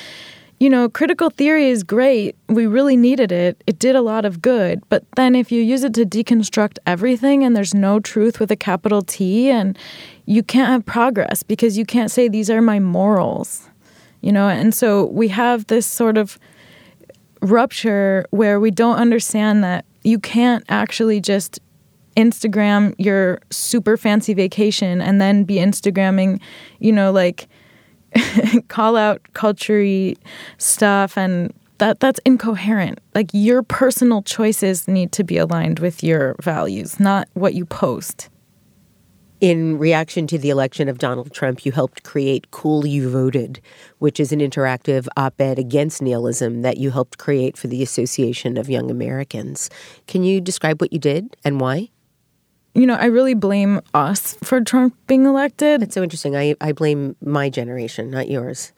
you 0.60 0.68
know, 0.68 0.90
critical 0.90 1.30
theory 1.30 1.70
is 1.70 1.82
great. 1.82 2.36
We 2.48 2.66
really 2.66 2.94
needed 2.94 3.32
it. 3.32 3.62
It 3.66 3.78
did 3.78 3.96
a 3.96 4.02
lot 4.02 4.26
of 4.26 4.42
good. 4.42 4.82
But 4.90 5.04
then 5.16 5.34
if 5.34 5.50
you 5.50 5.62
use 5.62 5.84
it 5.84 5.94
to 5.94 6.04
deconstruct 6.04 6.76
everything 6.86 7.42
and 7.42 7.56
there's 7.56 7.74
no 7.74 7.98
truth 7.98 8.38
with 8.38 8.50
a 8.50 8.56
capital 8.56 9.00
T 9.00 9.48
and 9.48 9.78
you 10.26 10.42
can't 10.42 10.68
have 10.68 10.84
progress 10.84 11.42
because 11.42 11.78
you 11.78 11.86
can't 11.86 12.10
say 12.10 12.28
these 12.28 12.50
are 12.50 12.60
my 12.60 12.78
morals. 12.78 13.70
You 14.20 14.32
know, 14.32 14.48
and 14.48 14.74
so 14.74 15.06
we 15.06 15.28
have 15.28 15.66
this 15.68 15.86
sort 15.86 16.18
of 16.18 16.38
rupture 17.40 18.26
where 18.28 18.60
we 18.60 18.70
don't 18.70 18.96
understand 18.96 19.64
that 19.64 19.86
you 20.04 20.18
can't 20.18 20.62
actually 20.68 21.22
just 21.22 21.58
Instagram 22.18 22.94
your 22.98 23.40
super 23.48 23.96
fancy 23.96 24.34
vacation 24.34 25.00
and 25.00 25.22
then 25.22 25.44
be 25.44 25.54
Instagramming, 25.54 26.38
you 26.80 26.92
know, 26.92 27.12
like 27.12 27.48
call 28.68 28.96
out 28.96 29.20
culture 29.32 30.12
stuff 30.58 31.16
and 31.16 31.52
that 31.78 31.98
that's 32.00 32.20
incoherent. 32.24 33.00
Like 33.14 33.30
your 33.32 33.62
personal 33.62 34.22
choices 34.22 34.86
need 34.86 35.12
to 35.12 35.24
be 35.24 35.38
aligned 35.38 35.80
with 35.80 36.04
your 36.04 36.36
values, 36.40 37.00
not 37.00 37.28
what 37.34 37.54
you 37.54 37.64
post. 37.64 38.28
In 39.40 39.78
reaction 39.78 40.26
to 40.26 40.36
the 40.36 40.50
election 40.50 40.86
of 40.86 40.98
Donald 40.98 41.32
Trump, 41.32 41.64
you 41.64 41.72
helped 41.72 42.02
create 42.02 42.50
Cool 42.50 42.86
You 42.86 43.08
Voted, 43.08 43.62
which 43.98 44.20
is 44.20 44.32
an 44.32 44.40
interactive 44.40 45.08
op 45.16 45.40
ed 45.40 45.58
against 45.58 46.02
nihilism 46.02 46.60
that 46.60 46.76
you 46.76 46.90
helped 46.90 47.16
create 47.16 47.56
for 47.56 47.66
the 47.66 47.82
Association 47.82 48.58
of 48.58 48.68
Young 48.68 48.90
Americans. 48.90 49.70
Can 50.06 50.24
you 50.24 50.42
describe 50.42 50.82
what 50.82 50.92
you 50.92 50.98
did 50.98 51.38
and 51.42 51.58
why? 51.58 51.88
You 52.74 52.86
know, 52.86 52.94
I 52.94 53.06
really 53.06 53.34
blame 53.34 53.80
us 53.94 54.36
for 54.42 54.60
Trump 54.60 54.94
being 55.06 55.26
elected. 55.26 55.80
That's 55.80 55.94
so 55.94 56.02
interesting. 56.02 56.36
I, 56.36 56.54
I 56.60 56.72
blame 56.72 57.16
my 57.24 57.50
generation, 57.50 58.10
not 58.10 58.28
yours. 58.28 58.72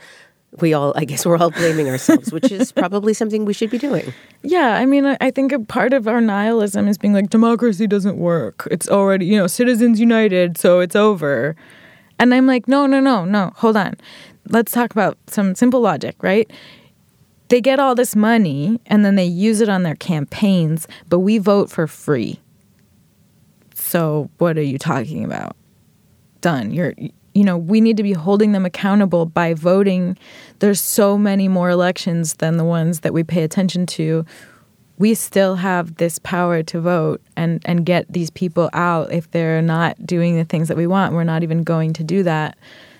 We 0.60 0.74
all, 0.74 0.92
I 0.96 1.04
guess, 1.04 1.24
we're 1.24 1.38
all 1.38 1.50
blaming 1.50 1.88
ourselves, 1.88 2.32
which 2.32 2.50
is 2.50 2.72
probably 2.82 3.14
something 3.14 3.44
we 3.44 3.54
should 3.54 3.70
be 3.70 3.78
doing. 3.78 4.12
Yeah, 4.42 4.76
I 4.76 4.86
mean, 4.86 5.06
I 5.06 5.30
think 5.30 5.52
a 5.52 5.60
part 5.60 5.92
of 5.92 6.06
our 6.08 6.20
nihilism 6.20 6.88
is 6.88 6.98
being 6.98 7.14
like, 7.14 7.30
democracy 7.30 7.86
doesn't 7.86 8.18
work. 8.18 8.68
It's 8.70 8.88
already, 8.88 9.26
you 9.26 9.38
know, 9.38 9.46
citizens 9.46 9.98
united, 9.98 10.58
so 10.58 10.80
it's 10.80 10.96
over. 10.96 11.56
And 12.18 12.34
I'm 12.34 12.46
like, 12.46 12.68
no, 12.68 12.86
no, 12.86 13.00
no, 13.00 13.24
no, 13.24 13.52
hold 13.56 13.76
on. 13.76 13.94
Let's 14.48 14.72
talk 14.72 14.90
about 14.90 15.16
some 15.26 15.54
simple 15.54 15.80
logic, 15.80 16.16
right? 16.22 16.50
They 17.48 17.60
get 17.60 17.78
all 17.78 17.94
this 17.94 18.16
money 18.16 18.80
and 18.86 19.04
then 19.04 19.14
they 19.14 19.24
use 19.24 19.60
it 19.60 19.68
on 19.68 19.82
their 19.82 19.94
campaigns, 19.94 20.86
but 21.08 21.20
we 21.20 21.38
vote 21.38 21.70
for 21.70 21.86
free. 21.86 22.40
So 23.92 24.30
what 24.38 24.56
are 24.56 24.62
you 24.62 24.78
talking 24.78 25.22
about? 25.22 25.54
Done. 26.40 26.70
You're 26.70 26.94
you 27.34 27.44
know, 27.44 27.58
we 27.58 27.80
need 27.82 27.98
to 27.98 28.02
be 28.02 28.14
holding 28.14 28.52
them 28.52 28.64
accountable 28.64 29.26
by 29.26 29.52
voting. 29.52 30.16
There's 30.60 30.80
so 30.80 31.18
many 31.18 31.46
more 31.46 31.68
elections 31.68 32.34
than 32.34 32.56
the 32.56 32.64
ones 32.64 33.00
that 33.00 33.12
we 33.12 33.22
pay 33.22 33.42
attention 33.42 33.84
to. 33.86 34.24
We 34.98 35.14
still 35.14 35.56
have 35.56 35.96
this 35.96 36.18
power 36.20 36.62
to 36.62 36.80
vote 36.80 37.20
and, 37.36 37.60
and 37.66 37.84
get 37.84 38.10
these 38.10 38.30
people 38.30 38.70
out 38.72 39.12
if 39.12 39.30
they're 39.30 39.62
not 39.62 40.06
doing 40.06 40.36
the 40.36 40.44
things 40.44 40.68
that 40.68 40.76
we 40.76 40.86
want. 40.86 41.14
We're 41.14 41.24
not 41.24 41.42
even 41.42 41.62
going 41.62 41.92
to 41.94 42.04
do 42.04 42.22
that. 42.22 42.56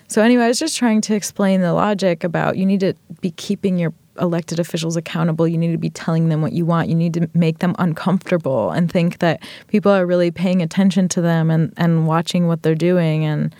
So, 0.07 0.21
anyway, 0.21 0.45
I 0.45 0.47
was 0.47 0.59
just 0.59 0.77
trying 0.77 1.01
to 1.01 1.15
explain 1.15 1.61
the 1.61 1.73
logic 1.73 2.23
about 2.23 2.57
you 2.57 2.67
need 2.67 2.81
to 2.81 2.93
be 3.21 3.31
keeping 3.31 3.79
your 3.79 3.93
elected 4.19 4.59
officials 4.59 4.95
accountable. 4.95 5.47
You 5.47 5.57
need 5.57 5.71
to 5.71 5.77
be 5.77 5.89
telling 5.89 6.29
them 6.29 6.41
what 6.41 6.53
you 6.53 6.65
want. 6.65 6.89
You 6.89 6.95
need 6.95 7.13
to 7.15 7.29
make 7.33 7.59
them 7.59 7.75
uncomfortable 7.79 8.71
and 8.71 8.91
think 8.91 9.19
that 9.19 9.41
people 9.67 9.91
are 9.91 10.05
really 10.05 10.31
paying 10.31 10.61
attention 10.61 11.07
to 11.09 11.21
them 11.21 11.49
and, 11.49 11.73
and 11.77 12.07
watching 12.07 12.47
what 12.47 12.63
they're 12.63 12.75
doing 12.75 13.25
and 13.25 13.55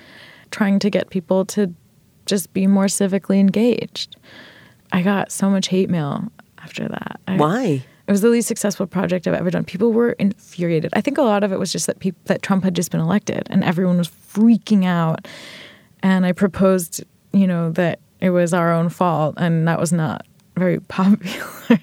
trying 0.52 0.80
to 0.80 0.90
get 0.90 1.10
people 1.10 1.46
to 1.46 1.74
just 2.26 2.54
be 2.54 2.68
more 2.68 2.86
civically 2.86 3.40
engaged. 3.40 4.16
I 4.92 5.02
got 5.02 5.32
so 5.32 5.50
much 5.50 5.68
hate 5.68 5.90
mail 5.90 6.32
after 6.60 6.88
that. 6.88 7.20
I, 7.28 7.38
Why? 7.38 7.84
It 8.06 8.12
was 8.12 8.22
the 8.22 8.30
least 8.30 8.48
successful 8.48 8.86
project 8.86 9.28
I've 9.28 9.34
ever 9.34 9.50
done. 9.50 9.64
People 9.64 9.94
were 9.94 10.12
infuriated. 10.14 10.92
I 10.94 11.02
think 11.02 11.18
a 11.18 11.22
lot 11.22 11.44
of 11.44 11.52
it 11.52 11.60
was 11.60 11.72
just 11.72 11.88
that 11.88 12.00
people, 12.00 12.20
that 12.26 12.42
Trump 12.42 12.64
had 12.64 12.76
just 12.76 12.92
been 12.92 13.00
elected 13.00 13.48
and 13.50 13.64
everyone 13.64 13.98
was 13.98 14.10
freaking 14.10 14.86
out. 14.86 15.28
And 16.02 16.26
I 16.26 16.34
proposed, 16.34 17.04
you 17.32 17.48
know, 17.48 17.72
that 17.72 18.00
it 18.20 18.32
was 18.32 18.54
our 18.54 18.74
own 18.74 18.90
fault 18.90 19.36
and 19.38 19.68
that 19.68 19.80
was 19.80 19.94
not 19.94 20.26
very 20.56 20.80
popular. 20.80 21.46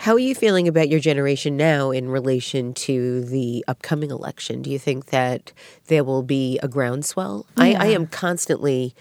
How 0.00 0.14
are 0.14 0.18
you 0.18 0.34
feeling 0.34 0.68
about 0.68 0.88
your 0.88 1.00
generation 1.00 1.56
now 1.56 1.90
in 1.90 2.08
relation 2.08 2.72
to 2.74 3.22
the 3.24 3.64
upcoming 3.68 4.10
election? 4.10 4.62
Do 4.62 4.70
you 4.70 4.78
think 4.78 5.06
that 5.06 5.52
there 5.86 6.04
will 6.04 6.22
be 6.22 6.58
a 6.62 6.68
groundswell? 6.68 7.46
Yeah. 7.56 7.64
I, 7.64 7.72
I 7.72 7.86
am 7.88 8.06
constantly 8.06 8.94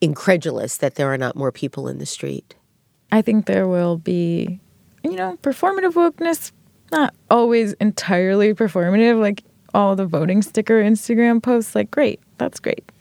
incredulous 0.00 0.76
that 0.78 0.96
there 0.96 1.12
are 1.12 1.18
not 1.18 1.36
more 1.36 1.50
people 1.50 1.88
in 1.88 1.98
the 1.98 2.06
street. 2.06 2.54
I 3.10 3.22
think 3.22 3.46
there 3.46 3.66
will 3.66 3.96
be, 3.98 4.60
you 5.02 5.12
know, 5.16 5.38
performative 5.42 5.94
wokeness, 5.94 6.52
not 6.90 7.14
always 7.30 7.72
entirely 7.74 8.54
performative, 8.54 9.20
like 9.20 9.42
all 9.74 9.96
the 9.96 10.06
voting 10.06 10.42
sticker 10.42 10.82
Instagram 10.82 11.42
posts, 11.42 11.74
like, 11.74 11.90
great, 11.90 12.20
that's 12.38 12.60
great 12.60 12.91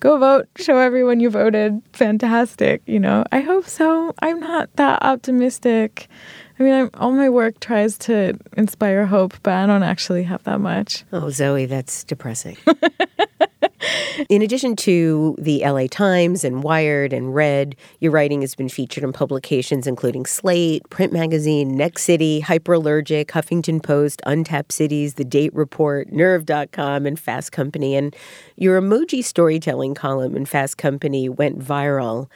go 0.00 0.18
vote, 0.18 0.48
show 0.56 0.78
everyone 0.78 1.20
you 1.20 1.30
voted. 1.30 1.82
Fantastic. 1.92 2.82
You 2.86 3.00
know, 3.00 3.24
I 3.32 3.40
hope 3.40 3.66
so. 3.66 4.14
I'm 4.20 4.40
not 4.40 4.74
that 4.76 5.02
optimistic. 5.02 6.08
I 6.58 6.62
mean, 6.62 6.72
I'm, 6.72 6.90
all 6.94 7.10
my 7.10 7.28
work 7.28 7.58
tries 7.60 7.98
to 7.98 8.38
inspire 8.56 9.06
hope, 9.06 9.34
but 9.42 9.54
I 9.54 9.66
don't 9.66 9.82
actually 9.82 10.22
have 10.24 10.44
that 10.44 10.60
much. 10.60 11.04
Oh, 11.12 11.30
Zoe, 11.30 11.66
that's 11.66 12.04
depressing. 12.04 12.56
In 14.28 14.42
addition 14.42 14.76
to 14.76 15.34
the 15.38 15.62
LA 15.64 15.86
Times 15.90 16.44
and 16.44 16.62
Wired 16.62 17.12
and 17.12 17.34
Red, 17.34 17.76
your 18.00 18.12
writing 18.12 18.40
has 18.42 18.54
been 18.54 18.68
featured 18.68 19.04
in 19.04 19.12
publications 19.12 19.86
including 19.86 20.24
Slate, 20.24 20.88
Print 20.88 21.12
Magazine, 21.12 21.76
Next 21.76 22.04
City, 22.04 22.40
Hyperallergic, 22.40 23.26
Huffington 23.26 23.82
Post, 23.82 24.22
Untapped 24.24 24.72
Cities, 24.72 25.14
The 25.14 25.24
Date 25.24 25.54
Report, 25.54 26.12
Nerve.com, 26.12 27.06
and 27.06 27.18
Fast 27.18 27.52
Company. 27.52 27.96
And 27.96 28.14
your 28.56 28.80
emoji 28.80 29.22
storytelling 29.24 29.94
column 29.94 30.36
in 30.36 30.46
Fast 30.46 30.78
Company 30.78 31.28
went 31.28 31.58
viral 31.58 32.28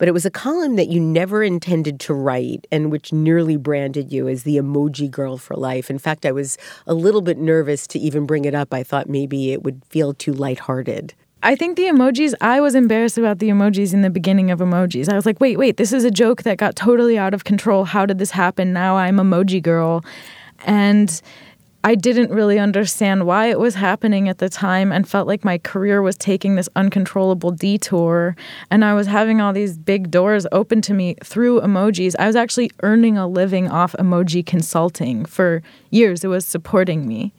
but 0.00 0.08
it 0.08 0.12
was 0.12 0.24
a 0.24 0.30
column 0.30 0.76
that 0.76 0.88
you 0.88 0.98
never 0.98 1.42
intended 1.42 2.00
to 2.00 2.14
write 2.14 2.66
and 2.72 2.90
which 2.90 3.12
nearly 3.12 3.58
branded 3.58 4.10
you 4.10 4.28
as 4.28 4.44
the 4.44 4.56
emoji 4.56 5.10
girl 5.10 5.36
for 5.36 5.54
life. 5.54 5.90
In 5.90 5.98
fact, 5.98 6.24
I 6.24 6.32
was 6.32 6.56
a 6.86 6.94
little 6.94 7.20
bit 7.20 7.36
nervous 7.36 7.86
to 7.88 7.98
even 7.98 8.24
bring 8.24 8.46
it 8.46 8.54
up. 8.54 8.72
I 8.72 8.82
thought 8.82 9.10
maybe 9.10 9.52
it 9.52 9.62
would 9.62 9.82
feel 9.90 10.14
too 10.14 10.32
lighthearted. 10.32 11.12
I 11.42 11.54
think 11.54 11.76
the 11.76 11.84
emojis, 11.84 12.32
I 12.40 12.62
was 12.62 12.74
embarrassed 12.74 13.18
about 13.18 13.40
the 13.40 13.50
emojis 13.50 13.92
in 13.92 14.00
the 14.00 14.08
beginning 14.08 14.50
of 14.50 14.60
emojis. 14.60 15.10
I 15.10 15.14
was 15.14 15.26
like, 15.26 15.38
wait, 15.38 15.58
wait, 15.58 15.76
this 15.76 15.92
is 15.92 16.02
a 16.02 16.10
joke 16.10 16.44
that 16.44 16.56
got 16.56 16.76
totally 16.76 17.18
out 17.18 17.34
of 17.34 17.44
control. 17.44 17.84
How 17.84 18.06
did 18.06 18.16
this 18.16 18.30
happen? 18.30 18.72
Now 18.72 18.96
I'm 18.96 19.18
emoji 19.18 19.62
girl. 19.62 20.02
And 20.64 21.20
I 21.82 21.94
didn't 21.94 22.30
really 22.30 22.58
understand 22.58 23.26
why 23.26 23.46
it 23.46 23.58
was 23.58 23.74
happening 23.74 24.28
at 24.28 24.36
the 24.36 24.50
time 24.50 24.92
and 24.92 25.08
felt 25.08 25.26
like 25.26 25.44
my 25.44 25.56
career 25.56 26.02
was 26.02 26.16
taking 26.16 26.54
this 26.54 26.68
uncontrollable 26.76 27.52
detour. 27.52 28.36
And 28.70 28.84
I 28.84 28.92
was 28.92 29.06
having 29.06 29.40
all 29.40 29.54
these 29.54 29.78
big 29.78 30.10
doors 30.10 30.46
open 30.52 30.82
to 30.82 30.94
me 30.94 31.16
through 31.24 31.60
emojis. 31.62 32.14
I 32.18 32.26
was 32.26 32.36
actually 32.36 32.70
earning 32.82 33.16
a 33.16 33.26
living 33.26 33.68
off 33.68 33.94
emoji 33.98 34.44
consulting 34.44 35.24
for 35.24 35.62
years, 35.90 36.22
it 36.22 36.28
was 36.28 36.44
supporting 36.44 37.06
me. 37.06 37.32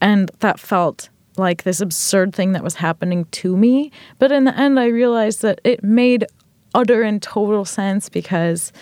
And 0.00 0.30
that 0.40 0.58
felt 0.58 1.08
like 1.36 1.62
this 1.62 1.80
absurd 1.80 2.34
thing 2.34 2.52
that 2.52 2.64
was 2.64 2.76
happening 2.76 3.26
to 3.26 3.56
me. 3.56 3.92
But 4.18 4.32
in 4.32 4.44
the 4.44 4.58
end, 4.58 4.78
I 4.78 4.86
realized 4.86 5.42
that 5.42 5.60
it 5.62 5.84
made 5.84 6.26
utter 6.74 7.02
and 7.02 7.22
total 7.22 7.64
sense 7.64 8.08
because 8.08 8.72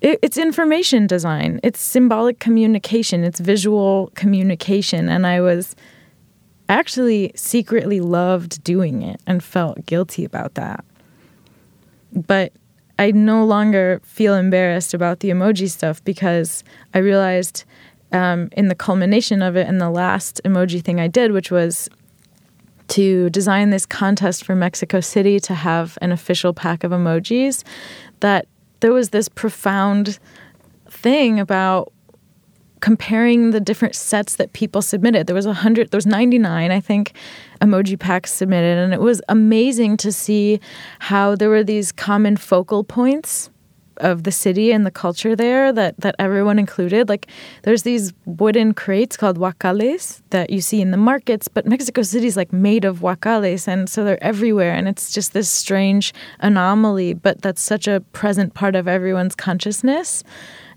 it, 0.00 0.18
it's 0.22 0.36
information 0.36 1.06
design, 1.06 1.60
it's 1.62 1.80
symbolic 1.80 2.38
communication, 2.38 3.24
it's 3.24 3.40
visual 3.40 4.10
communication. 4.14 5.08
And 5.08 5.26
I 5.26 5.40
was 5.40 5.74
actually 6.68 7.32
secretly 7.34 8.00
loved 8.00 8.62
doing 8.64 9.02
it 9.02 9.20
and 9.26 9.42
felt 9.42 9.86
guilty 9.86 10.24
about 10.24 10.54
that. 10.54 10.84
But 12.12 12.52
I 12.98 13.10
no 13.10 13.44
longer 13.44 14.00
feel 14.04 14.34
embarrassed 14.34 14.94
about 14.94 15.20
the 15.20 15.30
emoji 15.30 15.70
stuff 15.70 16.02
because 16.04 16.64
I 16.94 16.98
realized 16.98 17.64
um, 18.12 18.48
in 18.52 18.68
the 18.68 18.74
culmination 18.74 19.42
of 19.42 19.56
it 19.56 19.66
and 19.66 19.80
the 19.80 19.90
last 19.90 20.40
emoji 20.44 20.82
thing 20.82 21.00
I 21.00 21.08
did, 21.08 21.32
which 21.32 21.50
was 21.50 21.88
to 22.88 23.28
design 23.30 23.70
this 23.70 23.84
contest 23.84 24.44
for 24.44 24.54
Mexico 24.54 25.00
City 25.00 25.40
to 25.40 25.54
have 25.54 25.98
an 26.00 26.12
official 26.12 26.52
pack 26.52 26.84
of 26.84 26.92
emojis, 26.92 27.64
that 28.20 28.46
there 28.80 28.92
was 28.92 29.10
this 29.10 29.28
profound 29.28 30.18
thing 30.88 31.40
about 31.40 31.92
comparing 32.80 33.50
the 33.50 33.60
different 33.60 33.94
sets 33.94 34.36
that 34.36 34.52
people 34.52 34.82
submitted. 34.82 35.26
There 35.26 35.34
was 35.34 35.46
a 35.46 35.52
hundred, 35.52 35.90
there 35.90 35.98
was 35.98 36.06
99, 36.06 36.70
I 36.70 36.80
think, 36.80 37.12
emoji 37.60 37.98
packs 37.98 38.32
submitted. 38.32 38.78
And 38.78 38.92
it 38.92 39.00
was 39.00 39.22
amazing 39.28 39.96
to 39.98 40.12
see 40.12 40.60
how 41.00 41.34
there 41.34 41.48
were 41.48 41.64
these 41.64 41.90
common 41.90 42.36
focal 42.36 42.84
points 42.84 43.50
of 43.98 44.22
the 44.24 44.32
city 44.32 44.72
and 44.72 44.86
the 44.86 44.90
culture 44.90 45.36
there 45.36 45.72
that 45.72 45.98
that 46.00 46.14
everyone 46.18 46.58
included. 46.58 47.08
Like 47.08 47.26
there's 47.62 47.82
these 47.82 48.12
wooden 48.24 48.74
crates 48.74 49.16
called 49.16 49.38
huacales 49.38 50.22
that 50.30 50.50
you 50.50 50.60
see 50.60 50.80
in 50.80 50.90
the 50.90 50.96
markets, 50.96 51.48
but 51.48 51.66
Mexico 51.66 52.02
City 52.02 52.26
is 52.26 52.36
like 52.36 52.52
made 52.52 52.84
of 52.84 53.00
huacales, 53.00 53.68
and 53.68 53.88
so 53.88 54.04
they're 54.04 54.22
everywhere, 54.22 54.72
and 54.72 54.88
it's 54.88 55.12
just 55.12 55.32
this 55.32 55.48
strange 55.48 56.12
anomaly, 56.40 57.14
but 57.14 57.42
that's 57.42 57.62
such 57.62 57.86
a 57.88 58.00
present 58.12 58.54
part 58.54 58.74
of 58.76 58.88
everyone's 58.88 59.34
consciousness 59.34 60.22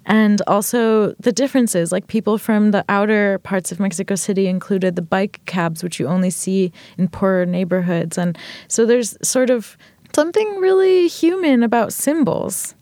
and 0.05 0.41
also 0.47 1.13
the 1.20 1.32
differences 1.32 1.91
like 1.91 2.07
people 2.07 2.38
from 2.38 2.72
the 2.72 2.84
outer 2.89 3.39
parts 3.39 3.72
of 3.72 3.80
mexico 3.80 4.15
city 4.15 4.47
included 4.47 4.95
the 4.95 5.01
bike 5.01 5.39
cabs 5.45 5.84
which 5.84 5.99
you 5.99 6.07
only 6.07 6.30
see 6.30 6.72
in 6.97 7.07
poorer 7.07 7.45
neighborhoods 7.45 8.17
and 8.17 8.38
so 8.67 8.86
there's 8.86 9.17
sort 9.22 9.49
of 9.49 9.78
something 10.13 10.57
really 10.57 11.07
human 11.07 11.63
about 11.63 11.93
symbols 11.93 12.76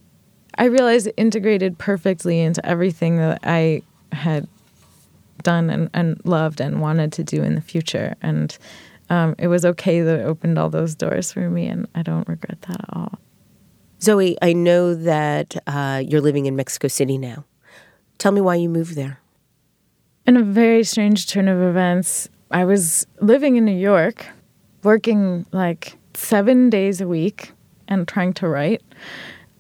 i 0.58 0.66
realized 0.66 1.08
it 1.08 1.14
integrated 1.18 1.78
perfectly 1.78 2.40
into 2.40 2.66
everything 2.66 3.18
that 3.18 3.40
i 3.44 3.82
had 4.12 4.48
done 5.44 5.70
and, 5.70 5.90
and 5.94 6.20
loved 6.26 6.60
and 6.60 6.82
wanted 6.82 7.12
to 7.12 7.24
do 7.24 7.44
in 7.44 7.56
the 7.56 7.62
future 7.62 8.16
and 8.22 8.58
um, 9.10 9.36
it 9.40 9.48
was 9.48 9.64
okay 9.64 10.02
that 10.02 10.20
it 10.20 10.24
opened 10.24 10.60
all 10.60 10.70
those 10.70 10.96
doors 10.96 11.32
for 11.32 11.50
me 11.50 11.68
and 11.68 11.88
i 11.96 12.02
don't 12.02 12.28
regret 12.28 12.62
that 12.64 12.82
at 12.82 12.90
all 12.94 13.20
Zoe, 14.02 14.38
I 14.42 14.54
know 14.54 14.94
that 14.94 15.56
uh, 15.66 16.04
you're 16.06 16.22
living 16.22 16.46
in 16.46 16.56
Mexico 16.56 16.88
City 16.88 17.18
now. 17.18 17.46
Tell 18.18 18.32
me 18.32 18.42
why 18.42 18.56
you 18.56 18.70
moved 18.70 18.96
there. 18.96 19.20
In 20.26 20.38
a 20.38 20.44
very 20.44 20.84
strange 20.84 21.28
turn 21.28 21.48
of 21.48 21.62
events, 21.62 22.30
I 22.52 22.66
was 22.66 23.08
living 23.22 23.56
in 23.56 23.66
New 23.66 23.78
York, 23.78 24.26
working 24.84 25.46
like 25.52 25.98
seven 26.14 26.70
days 26.70 27.02
a 27.02 27.08
week 27.08 27.52
and 27.88 28.08
trying 28.08 28.34
to 28.34 28.48
write 28.48 28.82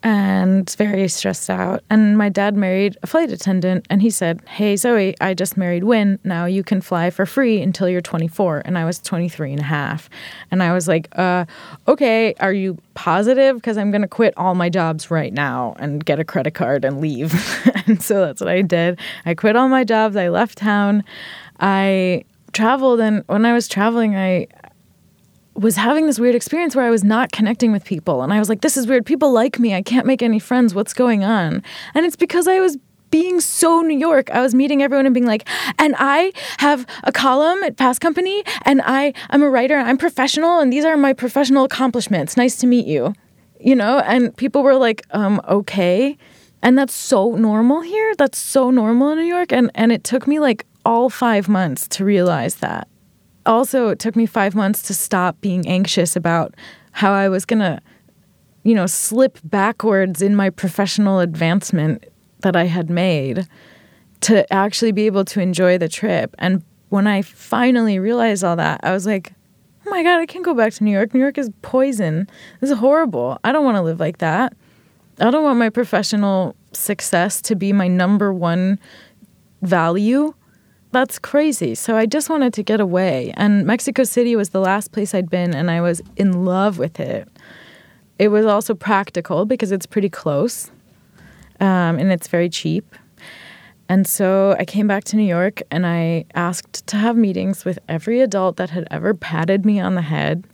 and 0.04 0.70
very 0.78 1.08
stressed 1.08 1.50
out. 1.50 1.84
And 1.90 2.18
my 2.18 2.30
dad 2.30 2.56
married 2.56 2.98
a 3.04 3.08
flight 3.08 3.32
attendant, 3.32 3.86
and 3.90 4.02
he 4.02 4.10
said, 4.10 4.42
Hey, 4.48 4.76
Zoe, 4.76 5.16
I 5.20 5.34
just 5.34 5.58
married 5.58 5.84
Win. 5.84 6.20
Now 6.24 6.46
you 6.46 6.64
can 6.64 6.82
fly 6.82 7.10
for 7.10 7.26
free 7.26 7.62
until 7.62 7.90
you're 7.90 8.02
24. 8.02 8.62
And 8.66 8.78
I 8.78 8.86
was 8.86 9.00
23 9.00 9.52
and 9.52 9.62
a 9.62 9.66
half. 9.66 10.10
And 10.52 10.62
I 10.62 10.74
was 10.74 10.88
like, 10.88 11.08
uh, 11.18 11.46
Okay, 11.88 12.34
are 12.40 12.54
you 12.54 12.78
positive? 12.94 13.56
Because 13.56 13.78
I'm 13.78 13.92
going 13.92 14.02
to 14.02 14.08
quit 14.08 14.34
all 14.38 14.56
my 14.56 14.70
jobs 14.70 15.10
right 15.10 15.34
now 15.34 15.76
and 15.80 16.06
get 16.06 16.20
a 16.20 16.24
credit 16.24 16.54
card 16.54 16.86
and 16.86 17.02
leave. 17.02 17.34
and 17.88 18.02
so 18.02 18.26
that's 18.26 18.42
what 18.42 18.50
I 18.50 18.62
did. 18.62 19.00
I 19.26 19.34
quit 19.34 19.56
all 19.56 19.70
my 19.70 19.84
jobs. 19.84 20.16
I 20.16 20.30
left 20.30 20.58
town. 20.58 21.04
I 21.60 22.24
traveled. 22.54 23.00
And 23.00 23.24
when 23.28 23.46
I 23.46 23.54
was 23.54 23.68
traveling, 23.68 24.16
I, 24.16 24.48
was 25.58 25.76
having 25.76 26.06
this 26.06 26.20
weird 26.20 26.36
experience 26.36 26.76
where 26.76 26.86
I 26.86 26.92
was 26.92 27.04
not 27.04 27.32
connecting 27.32 27.72
with 27.72 27.84
people. 27.84 28.22
And 28.22 28.32
I 28.32 28.40
was 28.40 28.48
like, 28.48 28.62
this 28.62 28.78
is 28.78 28.86
weird. 28.86 29.06
People 29.06 29.32
like 29.32 29.58
me. 29.58 29.74
I 29.74 29.82
can't 29.82 30.06
make 30.06 30.22
any 30.22 30.40
friends. 30.40 30.76
What's 30.76 30.94
going 30.94 31.24
on? 31.24 31.64
And 31.96 32.06
it's 32.06 32.16
because 32.16 32.48
I 32.48 32.60
was 32.60 32.78
being 33.10 33.40
so 33.40 33.82
New 33.82 33.98
York. 33.98 34.30
I 34.32 34.42
was 34.42 34.54
meeting 34.54 34.84
everyone 34.84 35.06
and 35.06 35.16
being 35.16 35.26
like, 35.26 35.48
and 35.80 35.96
I 35.98 36.32
have 36.60 36.86
a 37.04 37.12
column 37.12 37.64
at 37.64 37.78
Fast 37.78 38.02
Company 38.02 38.44
and 38.64 38.82
I 38.86 39.14
I'm 39.30 39.42
a 39.42 39.50
writer. 39.50 39.76
And 39.76 39.88
I'm 39.88 39.98
professional 39.98 40.60
and 40.60 40.72
these 40.72 40.86
are 40.86 40.96
my 40.96 41.14
professional 41.14 41.64
accomplishments. 41.64 42.38
Nice 42.38 42.58
to 42.58 42.68
meet 42.68 42.86
you. 42.86 43.14
You 43.60 43.76
know, 43.76 44.00
and 44.00 44.36
people 44.38 44.62
were 44.62 44.76
like, 44.76 45.04
um, 45.12 45.42
okay. 45.48 46.18
And 46.62 46.78
that's 46.78 46.94
so 46.94 47.32
normal 47.32 47.82
here. 47.82 48.14
That's 48.16 48.38
so 48.38 48.70
normal 48.70 49.12
in 49.12 49.18
New 49.18 49.26
York. 49.26 49.52
And 49.52 49.72
and 49.74 49.92
it 49.92 50.04
took 50.04 50.28
me 50.28 50.40
like 50.40 50.66
all 50.86 51.10
five 51.10 51.50
months 51.50 51.88
to 51.88 52.06
realize 52.06 52.56
that 52.56 52.88
also 53.48 53.90
it 53.90 54.00
took 54.00 54.16
me 54.16 54.26
five 54.26 54.54
months 54.54 54.82
to 54.84 54.94
stop 54.94 55.40
being 55.42 55.68
anxious 55.68 56.16
about 56.16 56.56
how 56.92 57.14
I 57.14 57.30
was 57.30 57.46
to, 57.46 57.82
you 58.64 58.76
know, 58.76 58.86
slip 58.86 59.40
backwards 59.44 60.22
in 60.22 60.36
my 60.36 60.50
professional 60.50 61.20
advancement 61.20 62.06
that 62.42 62.56
I 62.56 62.66
had 62.66 62.90
made 62.90 63.48
to 64.22 64.52
actually 64.54 64.92
be 64.92 65.06
able 65.06 65.26
to 65.26 65.42
enjoy 65.42 65.78
the 65.78 65.90
trip. 65.90 66.36
And 66.40 66.64
when 66.90 67.08
I 67.08 67.22
finally 67.22 68.00
realized 68.00 68.44
all 68.44 68.56
that, 68.56 68.80
I 68.84 68.92
was 68.92 69.06
like, 69.06 69.34
oh 69.86 69.90
my 69.90 70.04
God, 70.04 70.20
I 70.20 70.26
can't 70.26 70.46
go 70.46 70.54
back 70.54 70.74
to 70.74 70.84
New 70.84 70.92
York. 70.92 71.14
New 71.14 71.20
York 71.20 71.38
is 71.38 71.50
poison. 71.62 72.28
This 72.62 72.72
is 72.72 72.78
horrible. 72.78 73.40
I 73.44 73.52
don't 73.52 73.66
want 73.66 73.78
to 73.78 73.82
live 73.82 74.00
like 74.00 74.18
that. 74.20 74.54
I 75.20 75.32
don't 75.32 75.44
want 75.44 75.60
my 75.60 75.70
professional 75.70 76.56
success 76.74 77.42
to 77.44 77.56
be 77.56 77.74
my 77.74 77.88
number 77.88 78.34
one 78.34 78.80
value 79.62 80.34
that's 80.92 81.20
crazy. 81.20 81.76
So 81.76 81.98
I 81.98 82.06
just 82.06 82.30
wanted 82.30 82.54
to 82.54 82.64
get 82.64 82.80
away. 82.80 83.34
And 83.36 83.66
Mexico 83.66 84.04
City 84.04 84.36
was 84.36 84.50
the 84.50 84.60
last 84.60 84.92
place 84.92 85.14
I'd 85.14 85.30
been, 85.30 85.54
and 85.54 85.70
I 85.70 85.82
was 85.82 86.02
in 86.16 86.46
love 86.46 86.78
with 86.78 87.00
it. 87.00 87.28
It 88.20 88.30
was 88.30 88.46
also 88.46 88.74
practical 88.74 89.46
because 89.46 89.72
it's 89.72 89.86
pretty 89.86 90.10
close 90.10 90.72
um, 91.60 92.00
and 92.00 92.12
it's 92.12 92.28
very 92.28 92.50
cheap. 92.50 92.96
And 93.90 94.06
so 94.06 94.56
I 94.60 94.66
came 94.66 94.88
back 94.88 95.06
to 95.06 95.16
New 95.16 95.24
York 95.24 95.62
and 95.72 95.86
I 95.86 96.26
asked 96.36 96.86
to 96.88 96.98
have 96.98 97.16
meetings 97.16 97.64
with 97.64 97.80
every 97.88 98.20
adult 98.22 98.58
that 98.58 98.70
had 98.70 98.88
ever 98.92 99.14
patted 99.14 99.66
me 99.66 99.80
on 99.80 99.96
the 99.96 100.02
head. 100.02 100.46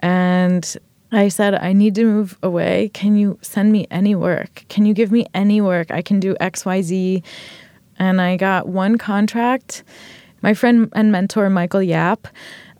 And 0.00 0.76
I 1.12 1.28
said, 1.28 1.54
I 1.54 1.72
need 1.72 1.94
to 1.96 2.04
move 2.04 2.38
away. 2.42 2.90
Can 2.94 3.16
you 3.16 3.38
send 3.42 3.70
me 3.70 3.86
any 3.90 4.14
work? 4.14 4.64
Can 4.68 4.86
you 4.86 4.94
give 4.94 5.12
me 5.12 5.26
any 5.34 5.60
work? 5.60 5.90
I 5.90 6.02
can 6.02 6.18
do 6.18 6.34
XYZ 6.40 7.22
and 8.02 8.20
I 8.20 8.36
got 8.36 8.68
one 8.68 8.98
contract. 8.98 9.84
My 10.42 10.54
friend 10.54 10.88
and 10.94 11.12
mentor, 11.12 11.48
Michael 11.48 11.82
Yap, 11.82 12.26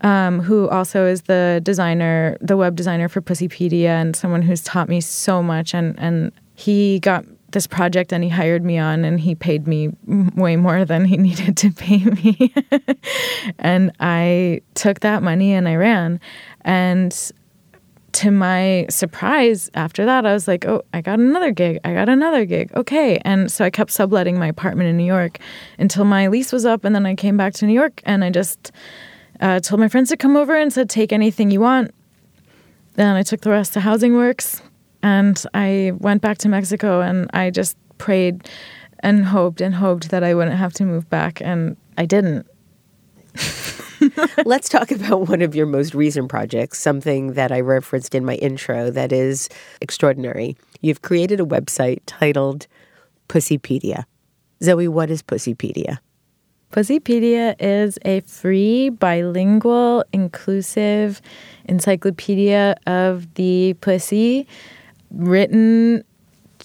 um, 0.00 0.40
who 0.40 0.68
also 0.68 1.06
is 1.06 1.22
the 1.22 1.60
designer, 1.62 2.36
the 2.40 2.56
web 2.56 2.74
designer 2.74 3.08
for 3.08 3.20
Pussypedia, 3.20 3.86
and 3.86 4.16
someone 4.16 4.42
who's 4.42 4.62
taught 4.62 4.88
me 4.88 5.00
so 5.00 5.42
much. 5.42 5.74
And, 5.74 5.96
and 5.98 6.32
he 6.54 6.98
got 7.00 7.24
this 7.52 7.66
project 7.66 8.12
and 8.12 8.24
he 8.24 8.30
hired 8.30 8.64
me 8.64 8.78
on 8.78 9.04
and 9.04 9.20
he 9.20 9.34
paid 9.34 9.66
me 9.66 9.90
way 10.34 10.56
more 10.56 10.84
than 10.84 11.04
he 11.04 11.16
needed 11.28 11.56
to 11.58 11.70
pay 11.70 11.98
me. 11.98 12.52
and 13.58 13.92
I 14.00 14.62
took 14.74 15.00
that 15.00 15.22
money 15.22 15.52
and 15.52 15.68
I 15.68 15.76
ran. 15.76 16.18
And 16.62 17.32
to 18.12 18.30
my 18.30 18.86
surprise, 18.90 19.70
after 19.74 20.04
that, 20.04 20.26
I 20.26 20.32
was 20.32 20.46
like, 20.46 20.66
oh, 20.66 20.82
I 20.92 21.00
got 21.00 21.18
another 21.18 21.50
gig. 21.50 21.78
I 21.84 21.94
got 21.94 22.08
another 22.08 22.44
gig. 22.44 22.70
Okay. 22.74 23.18
And 23.24 23.50
so 23.50 23.64
I 23.64 23.70
kept 23.70 23.90
subletting 23.90 24.38
my 24.38 24.48
apartment 24.48 24.88
in 24.88 24.96
New 24.96 25.04
York 25.04 25.38
until 25.78 26.04
my 26.04 26.28
lease 26.28 26.52
was 26.52 26.66
up. 26.66 26.84
And 26.84 26.94
then 26.94 27.06
I 27.06 27.14
came 27.14 27.36
back 27.36 27.54
to 27.54 27.66
New 27.66 27.72
York 27.72 28.02
and 28.04 28.22
I 28.22 28.30
just 28.30 28.70
uh, 29.40 29.60
told 29.60 29.80
my 29.80 29.88
friends 29.88 30.10
to 30.10 30.16
come 30.16 30.36
over 30.36 30.54
and 30.56 30.72
said, 30.72 30.90
take 30.90 31.12
anything 31.12 31.50
you 31.50 31.60
want. 31.60 31.94
Then 32.94 33.16
I 33.16 33.22
took 33.22 33.40
the 33.40 33.50
rest 33.50 33.72
to 33.74 33.80
Housing 33.80 34.14
Works 34.14 34.62
and 35.02 35.42
I 35.54 35.92
went 35.98 36.20
back 36.20 36.38
to 36.38 36.48
Mexico 36.48 37.00
and 37.00 37.30
I 37.32 37.50
just 37.50 37.76
prayed 37.96 38.48
and 39.00 39.24
hoped 39.24 39.60
and 39.60 39.74
hoped 39.74 40.10
that 40.10 40.22
I 40.22 40.34
wouldn't 40.34 40.56
have 40.56 40.74
to 40.74 40.84
move 40.84 41.08
back. 41.08 41.40
And 41.40 41.76
I 41.96 42.04
didn't. 42.04 42.46
Let's 44.44 44.68
talk 44.68 44.90
about 44.90 45.28
one 45.28 45.42
of 45.42 45.55
your 45.55 45.66
most 45.66 45.94
recent 45.94 46.28
projects, 46.28 46.78
something 46.78 47.34
that 47.34 47.53
I 47.53 47.61
referenced 47.61 48.14
in 48.14 48.24
my 48.24 48.34
intro 48.36 48.90
that 48.90 49.12
is 49.12 49.48
extraordinary. 49.80 50.57
You've 50.80 51.03
created 51.03 51.40
a 51.40 51.44
website 51.44 52.00
titled 52.07 52.66
Pussypedia. 53.28 54.05
Zoe, 54.62 54.88
what 54.88 55.11
is 55.11 55.22
Pussypedia? 55.22 55.98
Pussypedia 56.72 57.55
is 57.61 57.98
a 58.05 58.20
free, 58.20 58.88
bilingual, 58.88 60.05
inclusive 60.12 61.20
encyclopedia 61.66 62.76
of 62.86 63.32
the 63.34 63.74
pussy 63.80 64.46
written 65.11 66.03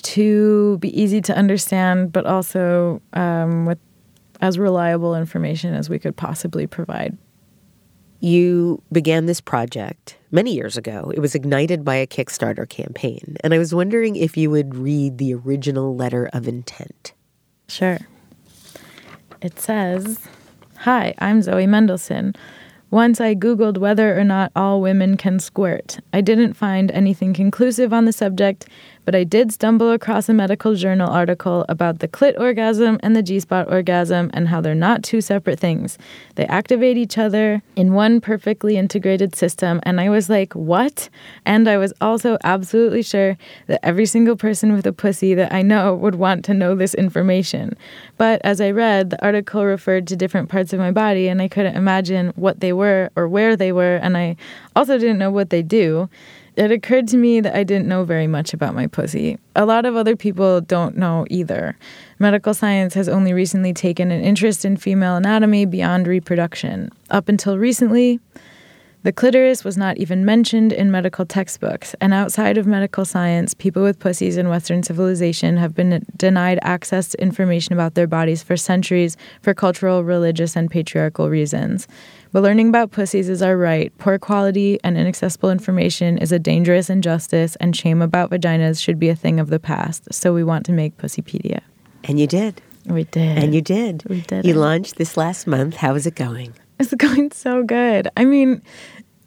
to 0.04 0.78
be 0.78 1.00
easy 1.00 1.20
to 1.22 1.36
understand, 1.36 2.14
but 2.14 2.26
also 2.26 3.02
um, 3.14 3.66
with 3.66 3.80
as 4.40 4.58
reliable 4.58 5.16
information 5.16 5.74
as 5.74 5.90
we 5.90 6.00
could 6.00 6.16
possibly 6.16 6.68
provide. 6.68 7.18
You 8.20 8.82
began 8.92 9.26
this 9.26 9.42
project 9.42 10.18
many 10.32 10.54
years 10.54 10.78
ago. 10.78 11.12
It 11.14 11.20
was 11.20 11.36
ignited 11.36 11.86
by 11.86 11.96
a 11.96 12.08
Kickstarter 12.08 12.68
campaign. 12.68 13.38
And 13.44 13.54
I 13.54 13.58
was 13.58 13.74
wondering 13.74 14.16
if 14.16 14.36
you 14.36 14.50
would 14.50 14.76
read 14.76 15.18
the 15.18 15.34
original 15.34 15.96
letter 15.96 16.30
of 16.34 16.48
intent. 16.48 17.14
Sure. 17.68 18.00
It 19.42 19.60
says 19.60 20.20
Hi, 20.80 21.14
I'm 21.20 21.42
Zoe 21.42 21.66
Mendelson. 21.66 22.36
Once 22.90 23.20
I 23.20 23.36
Googled 23.36 23.78
whether 23.78 24.18
or 24.18 24.24
not 24.24 24.52
all 24.56 24.80
women 24.80 25.18
can 25.18 25.40
squirt. 25.40 26.00
I 26.14 26.22
didn't 26.22 26.54
find 26.54 26.90
anything 26.92 27.34
conclusive 27.34 27.92
on 27.92 28.06
the 28.06 28.14
subject, 28.14 28.68
but 29.08 29.16
I 29.16 29.24
did 29.24 29.54
stumble 29.54 29.92
across 29.92 30.28
a 30.28 30.34
medical 30.34 30.76
journal 30.76 31.10
article 31.10 31.64
about 31.70 32.00
the 32.00 32.10
clit 32.10 32.38
orgasm 32.38 33.00
and 33.02 33.16
the 33.16 33.24
G 33.24 33.40
spot 33.40 33.72
orgasm 33.72 34.30
and 34.34 34.50
how 34.50 34.60
they're 34.60 34.76
not 34.76 35.02
two 35.02 35.22
separate 35.22 35.62
things. 35.62 35.98
They 36.36 36.46
activate 36.48 36.98
each 36.98 37.18
other 37.18 37.62
in 37.78 37.94
one 37.94 38.20
perfectly 38.20 38.76
integrated 38.76 39.34
system. 39.34 39.80
And 39.84 40.02
I 40.02 40.10
was 40.10 40.30
like, 40.30 40.52
what? 40.52 41.08
And 41.46 41.70
I 41.70 41.78
was 41.78 41.94
also 42.02 42.38
absolutely 42.44 43.02
sure 43.02 43.38
that 43.68 43.80
every 43.82 44.06
single 44.06 44.36
person 44.36 44.74
with 44.74 44.86
a 44.86 44.92
pussy 44.92 45.34
that 45.36 45.54
I 45.54 45.62
know 45.62 45.96
would 45.96 46.16
want 46.16 46.44
to 46.44 46.54
know 46.54 46.76
this 46.76 46.94
information. 46.94 47.78
But 48.18 48.42
as 48.44 48.60
I 48.60 48.72
read, 48.72 49.12
the 49.12 49.24
article 49.24 49.64
referred 49.64 50.06
to 50.08 50.18
different 50.18 50.50
parts 50.50 50.74
of 50.74 50.80
my 50.80 50.92
body, 50.92 51.30
and 51.30 51.42
I 51.42 51.48
couldn't 51.48 51.78
imagine 51.78 52.34
what 52.36 52.60
they 52.60 52.74
were 52.74 53.10
or 53.16 53.30
where 53.30 53.56
they 53.56 53.72
were. 53.72 53.96
And 53.96 54.18
I 54.18 54.36
also 54.76 54.98
didn't 54.98 55.18
know 55.18 55.32
what 55.32 55.50
they 55.50 55.62
do. 55.62 56.10
It 56.58 56.72
occurred 56.72 57.08
to 57.10 57.18
me 57.18 57.40
that 57.40 57.56
I 57.56 57.64
didn't 57.64 57.88
know 57.88 58.04
very 58.04 58.26
much 58.26 58.52
about 58.52 58.74
my 58.74 58.88
pussy. 58.88 59.38
A 59.56 59.66
lot 59.66 59.86
of 59.86 59.96
other 59.96 60.16
people 60.16 60.60
don't 60.60 60.98
know 60.98 61.26
either. 61.30 61.78
Medical 62.18 62.56
science 62.56 62.96
has 62.96 63.08
only 63.08 63.32
recently 63.32 63.74
taken 63.74 64.10
an 64.10 64.24
interest 64.24 64.66
in 64.66 64.76
female 64.76 65.16
anatomy 65.16 65.66
beyond 65.66 66.08
reproduction. 66.08 66.90
Up 67.12 67.30
until 67.30 67.60
recently, 67.60 68.20
the 69.04 69.14
clitoris 69.14 69.64
was 69.64 69.78
not 69.78 69.98
even 69.98 70.26
mentioned 70.26 70.74
in 70.74 70.90
medical 70.90 71.26
textbooks, 71.26 71.96
and 72.02 72.14
outside 72.14 72.58
of 72.58 72.66
medical 72.66 73.06
science, 73.06 73.54
people 73.54 73.84
with 73.84 74.00
pussies 74.00 74.36
in 74.36 74.50
Western 74.50 74.82
civilization 74.82 75.58
have 75.58 75.76
been 75.76 76.04
denied 76.18 76.58
access 76.64 77.10
to 77.10 77.22
information 77.22 77.74
about 77.74 77.94
their 77.94 78.08
bodies 78.08 78.42
for 78.42 78.58
centuries 78.58 79.16
for 79.42 79.54
cultural, 79.54 80.04
religious, 80.04 80.56
and 80.56 80.72
patriarchal 80.72 81.30
reasons. 81.30 81.88
But 82.32 82.44
learning 82.44 82.70
about 82.70 82.92
pussies 82.92 83.30
is 83.30 83.42
our 83.42 83.58
right. 83.58 83.92
Poor 83.98 84.20
quality 84.20 84.80
and 84.84 84.98
inaccessible 84.98 85.50
information 85.50 86.18
is 86.18 86.32
a 86.32 86.40
dangerous 86.40 86.90
injustice, 86.90 87.56
and 87.58 87.76
shame 87.76 88.02
about 88.02 88.30
vaginas 88.32 88.82
should 88.82 89.00
be 89.00 89.10
a 89.10 89.16
thing 89.16 89.40
of 89.40 89.50
the 89.50 89.60
past. 89.60 90.14
So 90.14 90.34
we 90.34 90.44
want 90.44 90.66
to 90.68 90.72
make 90.72 90.98
Pussypedia. 90.98 91.62
And 92.04 92.20
you 92.20 92.28
did. 92.28 92.62
We 92.86 93.04
did. 93.06 93.38
And 93.38 93.54
you 93.56 93.62
did. 93.62 94.04
We 94.10 94.22
did 94.22 94.46
You 94.46 94.54
it. 94.54 94.58
launched 94.58 94.96
this 94.98 95.18
last 95.18 95.48
month. 95.48 95.76
How 95.76 95.96
is 95.96 96.06
it 96.06 96.16
going? 96.16 96.54
It's 96.80 96.94
going 96.94 97.32
so 97.32 97.64
good. 97.64 98.08
I 98.16 98.24
mean, 98.24 98.62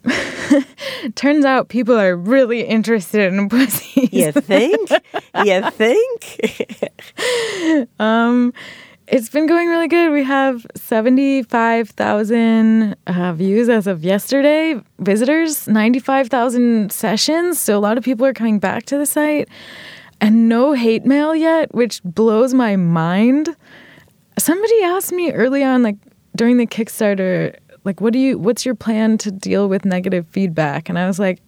turns 1.15 1.45
out 1.45 1.69
people 1.69 1.97
are 1.99 2.15
really 2.15 2.61
interested 2.61 3.31
in 3.33 3.49
pussies. 3.49 4.11
You 4.11 4.31
think? 4.31 4.89
you 5.45 5.69
think? 5.71 6.39
Um, 7.99 8.53
it's 9.11 9.29
been 9.29 9.45
going 9.45 9.67
really 9.67 9.89
good. 9.89 10.13
We 10.13 10.23
have 10.23 10.65
75,000 10.75 12.95
uh, 13.07 13.33
views 13.33 13.67
as 13.67 13.85
of 13.85 14.05
yesterday, 14.05 14.81
visitors, 14.99 15.67
95,000 15.67 16.93
sessions. 16.93 17.59
So 17.59 17.77
a 17.77 17.81
lot 17.81 17.97
of 17.97 18.05
people 18.05 18.25
are 18.25 18.31
coming 18.31 18.57
back 18.57 18.85
to 18.85 18.97
the 18.97 19.05
site 19.05 19.49
and 20.21 20.47
no 20.47 20.71
hate 20.71 21.05
mail 21.05 21.35
yet, 21.35 21.75
which 21.75 22.01
blows 22.03 22.53
my 22.53 22.77
mind. 22.77 23.53
Somebody 24.39 24.81
asked 24.83 25.11
me 25.11 25.33
early 25.33 25.61
on, 25.61 25.83
like 25.83 25.97
during 26.37 26.55
the 26.55 26.65
Kickstarter, 26.65 27.53
like, 27.83 27.99
what 27.99 28.13
do 28.13 28.19
you, 28.19 28.39
what's 28.39 28.65
your 28.65 28.75
plan 28.75 29.17
to 29.17 29.29
deal 29.29 29.67
with 29.67 29.83
negative 29.83 30.25
feedback? 30.29 30.87
And 30.87 30.97
I 30.97 31.05
was 31.05 31.19
like, 31.19 31.41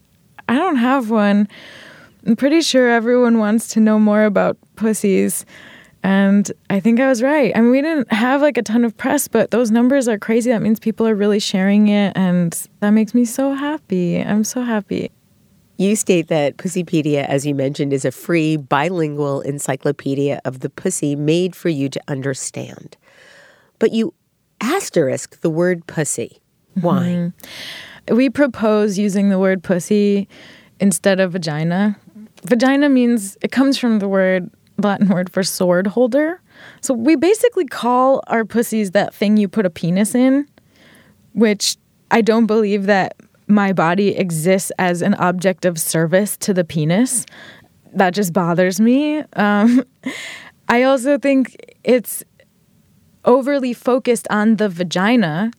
I 0.49 0.55
don't 0.55 0.75
have 0.75 1.09
one. 1.09 1.47
I'm 2.25 2.35
pretty 2.35 2.59
sure 2.59 2.89
everyone 2.89 3.37
wants 3.37 3.69
to 3.69 3.79
know 3.79 3.99
more 3.99 4.25
about 4.25 4.57
pussies. 4.75 5.45
And 6.03 6.51
I 6.69 6.81
think 6.81 6.99
I 6.99 7.07
was 7.07 7.23
right. 7.23 7.55
I 7.55 7.61
mean, 7.61 7.71
we 7.71 7.81
didn't 7.81 8.11
have 8.11 8.41
like 8.41 8.57
a 8.57 8.61
ton 8.61 8.83
of 8.83 8.95
press, 8.97 9.29
but 9.29 9.51
those 9.51 9.71
numbers 9.71 10.09
are 10.09 10.19
crazy. 10.19 10.51
That 10.51 10.61
means 10.61 10.79
people 10.79 11.07
are 11.07 11.15
really 11.15 11.39
sharing 11.39 11.87
it. 11.87 12.11
And 12.15 12.51
that 12.81 12.89
makes 12.89 13.13
me 13.13 13.23
so 13.23 13.53
happy. 13.53 14.21
I'm 14.21 14.43
so 14.43 14.63
happy. 14.63 15.11
You 15.77 15.95
state 15.95 16.27
that 16.27 16.57
Pussypedia, 16.57 17.25
as 17.25 17.45
you 17.45 17.55
mentioned, 17.55 17.93
is 17.93 18.05
a 18.05 18.11
free 18.11 18.57
bilingual 18.57 19.41
encyclopedia 19.41 20.41
of 20.45 20.59
the 20.59 20.69
pussy 20.69 21.15
made 21.15 21.55
for 21.55 21.69
you 21.69 21.89
to 21.89 22.01
understand. 22.07 22.97
But 23.79 23.91
you 23.91 24.13
asterisk 24.61 25.41
the 25.41 25.49
word 25.49 25.87
pussy. 25.87 26.41
Why? 26.81 27.31
Mm-hmm. 28.07 28.15
We 28.15 28.29
propose 28.29 28.99
using 28.99 29.29
the 29.29 29.39
word 29.39 29.63
pussy 29.63 30.27
instead 30.79 31.19
of 31.19 31.31
vagina. 31.31 31.97
Vagina 32.43 32.89
means, 32.89 33.37
it 33.41 33.51
comes 33.51 33.77
from 33.77 33.99
the 33.99 34.07
word, 34.07 34.49
Latin 34.77 35.07
word 35.07 35.31
for 35.31 35.43
sword 35.43 35.87
holder. 35.87 36.41
So 36.81 36.93
we 36.93 37.15
basically 37.15 37.65
call 37.65 38.21
our 38.27 38.45
pussies 38.45 38.91
that 38.91 39.13
thing 39.13 39.37
you 39.37 39.47
put 39.47 39.65
a 39.65 39.69
penis 39.69 40.15
in, 40.15 40.47
which 41.33 41.77
I 42.11 42.21
don't 42.21 42.45
believe 42.45 42.85
that 42.85 43.15
my 43.47 43.73
body 43.73 44.15
exists 44.15 44.71
as 44.79 45.01
an 45.01 45.13
object 45.15 45.65
of 45.65 45.79
service 45.79 46.37
to 46.37 46.53
the 46.53 46.63
penis. 46.63 47.25
That 47.93 48.13
just 48.13 48.33
bothers 48.33 48.79
me. 48.79 49.23
Um, 49.33 49.83
I 50.67 50.83
also 50.83 51.17
think 51.17 51.55
it's 51.83 52.23
overly 53.25 53.73
focused 53.73 54.27
on 54.29 54.55
the 54.57 54.69
vagina 54.69 55.51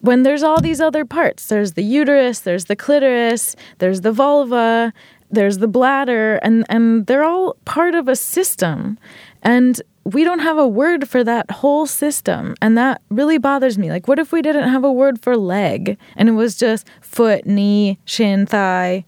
when 0.00 0.22
there's 0.22 0.42
all 0.42 0.60
these 0.60 0.80
other 0.80 1.04
parts. 1.04 1.46
There's 1.46 1.72
the 1.72 1.82
uterus, 1.82 2.40
there's 2.40 2.66
the 2.66 2.76
clitoris, 2.76 3.56
there's 3.78 4.02
the 4.02 4.12
vulva, 4.12 4.92
there's 5.34 5.58
the 5.58 5.68
bladder, 5.68 6.36
and, 6.36 6.64
and 6.68 7.06
they're 7.06 7.24
all 7.24 7.56
part 7.64 7.94
of 7.94 8.08
a 8.08 8.16
system. 8.16 8.98
And 9.42 9.80
we 10.04 10.24
don't 10.24 10.40
have 10.40 10.58
a 10.58 10.68
word 10.68 11.08
for 11.08 11.24
that 11.24 11.50
whole 11.50 11.86
system. 11.86 12.54
And 12.60 12.76
that 12.76 13.02
really 13.10 13.38
bothers 13.38 13.78
me. 13.78 13.90
Like, 13.90 14.06
what 14.06 14.18
if 14.18 14.32
we 14.32 14.42
didn't 14.42 14.68
have 14.68 14.84
a 14.84 14.92
word 14.92 15.20
for 15.20 15.36
leg 15.36 15.98
and 16.16 16.28
it 16.28 16.32
was 16.32 16.56
just 16.56 16.86
foot, 17.00 17.46
knee, 17.46 17.98
shin, 18.04 18.46
thigh? 18.46 19.04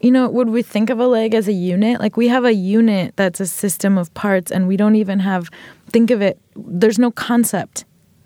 You 0.00 0.10
know, 0.10 0.28
would 0.28 0.48
we 0.48 0.62
think 0.62 0.90
of 0.90 0.98
a 0.98 1.06
leg 1.06 1.34
as 1.34 1.46
a 1.46 1.52
unit? 1.52 2.00
Like, 2.00 2.16
we 2.16 2.28
have 2.28 2.44
a 2.44 2.54
unit 2.54 3.14
that's 3.16 3.38
a 3.38 3.46
system 3.46 3.98
of 3.98 4.12
parts, 4.14 4.50
and 4.50 4.66
we 4.66 4.76
don't 4.76 4.96
even 4.96 5.20
have, 5.20 5.50
think 5.88 6.10
of 6.10 6.22
it, 6.22 6.38
there's 6.56 6.98
no 6.98 7.10
concept 7.10 7.84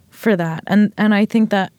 for 0.09 0.37
that. 0.37 0.63
And, 0.67 0.95
and 0.97 1.15
I 1.15 1.27
think 1.27 1.51
that 1.51 1.73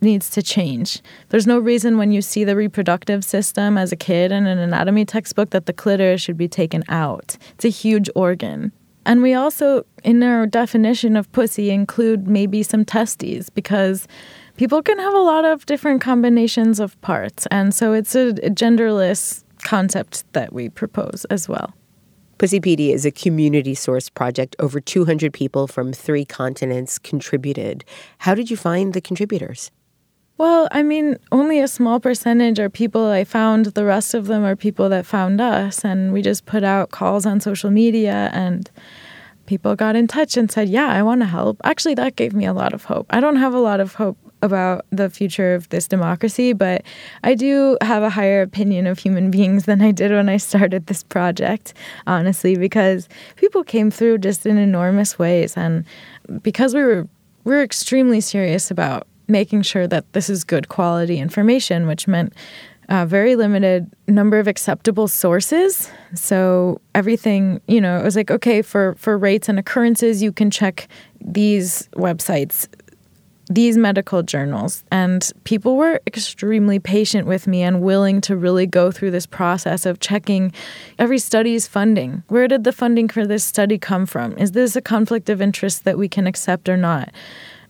needs 0.00 0.30
to 0.30 0.42
change. 0.42 1.02
There's 1.30 1.46
no 1.46 1.58
reason 1.58 1.98
when 1.98 2.12
you 2.12 2.22
see 2.22 2.44
the 2.44 2.56
reproductive 2.56 3.24
system 3.24 3.78
as 3.78 3.92
a 3.92 3.96
kid 3.96 4.32
in 4.32 4.46
an 4.46 4.58
anatomy 4.58 5.04
textbook 5.04 5.50
that 5.50 5.66
the 5.66 5.72
clitoris 5.72 6.20
should 6.20 6.36
be 6.36 6.48
taken 6.48 6.84
out. 6.88 7.36
It's 7.54 7.64
a 7.64 7.68
huge 7.68 8.10
organ. 8.14 8.72
And 9.06 9.22
we 9.22 9.34
also, 9.34 9.86
in 10.02 10.22
our 10.22 10.46
definition 10.46 11.16
of 11.16 11.30
pussy, 11.30 11.70
include 11.70 12.26
maybe 12.26 12.62
some 12.64 12.84
testes 12.84 13.48
because 13.48 14.08
people 14.56 14.82
can 14.82 14.98
have 14.98 15.14
a 15.14 15.20
lot 15.20 15.44
of 15.44 15.64
different 15.64 16.00
combinations 16.00 16.80
of 16.80 17.00
parts. 17.02 17.46
And 17.50 17.72
so 17.72 17.92
it's 17.92 18.16
a, 18.16 18.30
a 18.30 18.50
genderless 18.50 19.44
concept 19.62 20.24
that 20.32 20.52
we 20.52 20.68
propose 20.68 21.24
as 21.30 21.48
well. 21.48 21.72
Pussypedia 22.38 22.92
is 22.92 23.06
a 23.06 23.10
community 23.10 23.74
source 23.74 24.10
project. 24.10 24.56
Over 24.58 24.80
200 24.80 25.32
people 25.32 25.66
from 25.66 25.92
three 25.92 26.24
continents 26.24 26.98
contributed. 26.98 27.84
How 28.18 28.34
did 28.34 28.50
you 28.50 28.56
find 28.58 28.92
the 28.92 29.00
contributors? 29.00 29.70
Well, 30.38 30.68
I 30.70 30.82
mean, 30.82 31.16
only 31.32 31.60
a 31.60 31.68
small 31.68 31.98
percentage 31.98 32.58
are 32.58 32.68
people 32.68 33.06
I 33.06 33.24
found. 33.24 33.66
The 33.66 33.86
rest 33.86 34.12
of 34.12 34.26
them 34.26 34.44
are 34.44 34.54
people 34.54 34.90
that 34.90 35.06
found 35.06 35.40
us. 35.40 35.82
And 35.82 36.12
we 36.12 36.20
just 36.20 36.44
put 36.44 36.62
out 36.62 36.90
calls 36.90 37.24
on 37.24 37.40
social 37.40 37.70
media, 37.70 38.30
and 38.34 38.70
people 39.46 39.74
got 39.76 39.96
in 39.96 40.06
touch 40.06 40.36
and 40.36 40.50
said, 40.50 40.68
Yeah, 40.68 40.88
I 40.88 41.02
want 41.02 41.22
to 41.22 41.26
help. 41.26 41.58
Actually, 41.64 41.94
that 41.94 42.16
gave 42.16 42.34
me 42.34 42.44
a 42.44 42.52
lot 42.52 42.74
of 42.74 42.84
hope. 42.84 43.06
I 43.10 43.20
don't 43.20 43.36
have 43.36 43.54
a 43.54 43.58
lot 43.58 43.80
of 43.80 43.94
hope 43.94 44.18
about 44.42 44.84
the 44.90 45.08
future 45.08 45.54
of 45.54 45.68
this 45.70 45.88
democracy, 45.88 46.52
but 46.52 46.82
I 47.24 47.34
do 47.34 47.78
have 47.80 48.02
a 48.02 48.10
higher 48.10 48.42
opinion 48.42 48.86
of 48.86 48.98
human 48.98 49.30
beings 49.30 49.64
than 49.64 49.80
I 49.80 49.90
did 49.90 50.10
when 50.10 50.28
I 50.28 50.36
started 50.36 50.86
this 50.86 51.02
project, 51.02 51.72
honestly, 52.06 52.56
because 52.56 53.08
people 53.36 53.64
came 53.64 53.90
through 53.90 54.18
just 54.18 54.44
in 54.44 54.58
enormous 54.58 55.18
ways. 55.18 55.56
And 55.56 55.86
because 56.42 56.74
we 56.74 56.82
were, 56.82 57.08
we 57.44 57.54
were 57.54 57.62
extremely 57.62 58.20
serious 58.20 58.70
about 58.70 59.06
making 59.28 59.62
sure 59.62 59.86
that 59.86 60.12
this 60.12 60.30
is 60.30 60.44
good 60.44 60.68
quality 60.68 61.18
information, 61.18 61.86
which 61.86 62.06
meant 62.06 62.32
a 62.88 63.06
very 63.06 63.34
limited 63.34 63.90
number 64.06 64.38
of 64.38 64.46
acceptable 64.46 65.08
sources. 65.08 65.90
So 66.14 66.80
everything, 66.94 67.60
you 67.66 67.80
know, 67.80 67.98
it 67.98 68.04
was 68.04 68.16
like 68.16 68.30
okay 68.30 68.62
for 68.62 68.94
for 68.96 69.18
rates 69.18 69.48
and 69.48 69.58
occurrences, 69.58 70.22
you 70.22 70.32
can 70.32 70.50
check 70.50 70.88
these 71.20 71.88
websites, 71.96 72.68
these 73.48 73.76
medical 73.76 74.22
journals, 74.22 74.84
and 74.92 75.32
people 75.44 75.76
were 75.76 76.00
extremely 76.06 76.78
patient 76.78 77.26
with 77.26 77.46
me 77.48 77.62
and 77.62 77.82
willing 77.82 78.20
to 78.20 78.36
really 78.36 78.66
go 78.66 78.92
through 78.92 79.10
this 79.10 79.26
process 79.26 79.84
of 79.84 79.98
checking 79.98 80.52
every 80.98 81.18
study's 81.18 81.66
funding. 81.66 82.22
Where 82.28 82.46
did 82.46 82.62
the 82.62 82.72
funding 82.72 83.08
for 83.08 83.26
this 83.26 83.44
study 83.44 83.78
come 83.78 84.06
from? 84.06 84.38
Is 84.38 84.52
this 84.52 84.76
a 84.76 84.80
conflict 84.80 85.28
of 85.28 85.42
interest 85.42 85.84
that 85.84 85.98
we 85.98 86.08
can 86.08 86.26
accept 86.26 86.68
or 86.68 86.76
not? 86.76 87.12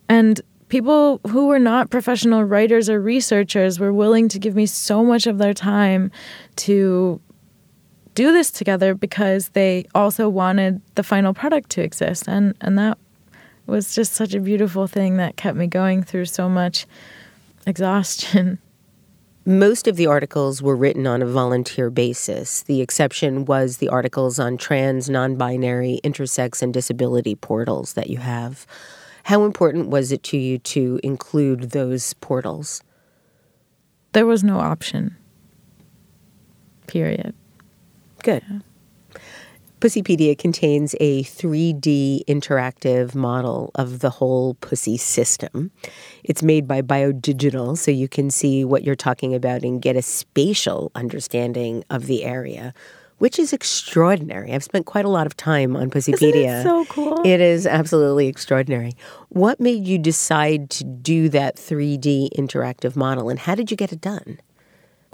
And 0.09 0.41
people 0.69 1.21
who 1.29 1.47
were 1.47 1.59
not 1.59 1.91
professional 1.91 2.43
writers 2.43 2.91
or 2.91 3.01
researchers 3.01 3.79
were 3.79 3.93
willing 3.93 4.29
to 4.29 4.39
give 4.39 4.55
me 4.55 4.67
so 4.67 5.05
much 5.05 5.27
of 5.27 5.39
their 5.39 5.55
time 5.55 6.11
to 6.57 7.21
do 8.15 8.33
this 8.33 8.51
together 8.51 8.95
because 8.95 9.51
they 9.51 9.87
also 9.95 10.29
wanted 10.29 10.81
the 10.95 11.03
final 11.03 11.35
product 11.35 11.71
to 11.71 11.83
exist 11.83 12.27
and 12.27 12.55
and 12.61 12.79
that 12.79 12.99
was 13.67 13.95
just 13.95 14.13
such 14.13 14.33
a 14.33 14.41
beautiful 14.41 14.87
thing 14.87 15.17
that 15.17 15.37
kept 15.37 15.57
me 15.57 15.67
going 15.67 16.03
through 16.03 16.25
so 16.25 16.49
much 16.49 16.87
exhaustion 17.67 18.59
Most 19.49 19.87
of 19.87 19.95
the 19.95 20.09
articles 20.09 20.61
were 20.61 20.75
written 20.75 21.07
on 21.07 21.23
a 21.23 21.27
volunteer 21.27 21.89
basis. 21.89 22.65
The 22.65 22.81
exception 22.81 23.45
was 23.45 23.77
the 23.77 23.89
articles 23.89 24.41
on 24.41 24.57
trans, 24.57 25.09
non 25.09 25.37
binary, 25.37 26.01
intersex, 26.03 26.63
and 26.63 26.75
disability 26.75 27.37
portals 27.37 27.93
that 27.93 28.11
you 28.11 28.19
have. 28.19 28.67
How 29.27 29.45
important 29.45 29.89
was 29.89 30.13
it 30.13 30.23
to 30.25 30.37
you 30.37 30.59
to 30.59 31.01
include 31.03 31.71
those 31.71 32.15
portals? 32.15 32.83
there 34.13 34.25
was 34.25 34.43
no 34.43 34.61
option 34.61 35.15
period 36.87 37.35
Good. 38.23 38.63
Pussypedia 39.81 40.37
contains 40.39 40.95
a 41.01 41.23
3D 41.25 42.25
interactive 42.25 43.15
model 43.15 43.71
of 43.75 43.99
the 44.01 44.11
whole 44.11 44.55
pussy 44.55 44.97
system. 44.97 45.71
It's 46.25 46.43
made 46.43 46.67
by 46.67 46.81
Biodigital, 46.81 47.77
so 47.77 47.91
you 47.91 48.09
can 48.09 48.31
see 48.31 48.65
what 48.65 48.85
you're 48.85 48.97
talking 48.97 49.35
about 49.35 49.63
and 49.63 49.83
get 49.83 49.95
a 49.95 50.03
spatial 50.03 50.91
understanding 50.95 51.85
of 51.91 52.07
the 52.07 52.25
area, 52.25 52.73
which 53.19 53.39
is 53.39 53.53
extraordinary. 53.53 54.53
I've 54.53 54.65
spent 54.65 54.87
quite 54.87 55.05
a 55.05 55.09
lot 55.09 55.27
of 55.27 55.37
time 55.37 55.77
on 55.77 55.91
Pussypedia. 55.93 56.61
It 56.61 56.63
so 56.63 56.85
cool? 56.87 57.21
It 57.25 57.41
is 57.41 57.67
absolutely 57.67 58.27
extraordinary. 58.29 58.93
What 59.29 59.61
made 59.61 59.87
you 59.87 59.99
decide 59.99 60.71
to 60.71 60.85
do 60.85 61.29
that 61.31 61.57
3D 61.57 62.31
interactive 62.37 62.97
model, 62.97 63.29
and 63.29 63.39
how 63.39 63.55
did 63.55 63.71
you 63.71 63.77
get 63.77 63.93
it 63.93 64.01
done? 64.01 64.39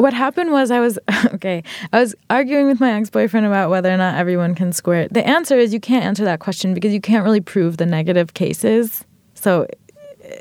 what 0.02 0.12
happened 0.12 0.50
was 0.50 0.70
I 0.70 0.80
was 0.80 0.98
okay. 1.26 1.62
I 1.92 2.00
was 2.00 2.14
arguing 2.28 2.66
with 2.66 2.80
my 2.80 2.92
ex 2.92 3.08
boyfriend 3.08 3.46
about 3.46 3.70
whether 3.70 3.92
or 3.92 3.96
not 3.96 4.16
everyone 4.16 4.54
can 4.54 4.72
squirt. 4.72 5.12
The 5.12 5.26
answer 5.26 5.56
is 5.56 5.72
you 5.72 5.80
can't 5.80 6.04
answer 6.04 6.24
that 6.24 6.40
question 6.40 6.74
because 6.74 6.92
you 6.92 7.00
can't 7.00 7.24
really 7.24 7.40
prove 7.40 7.76
the 7.76 7.86
negative 7.86 8.34
cases. 8.34 9.04
So 9.34 9.66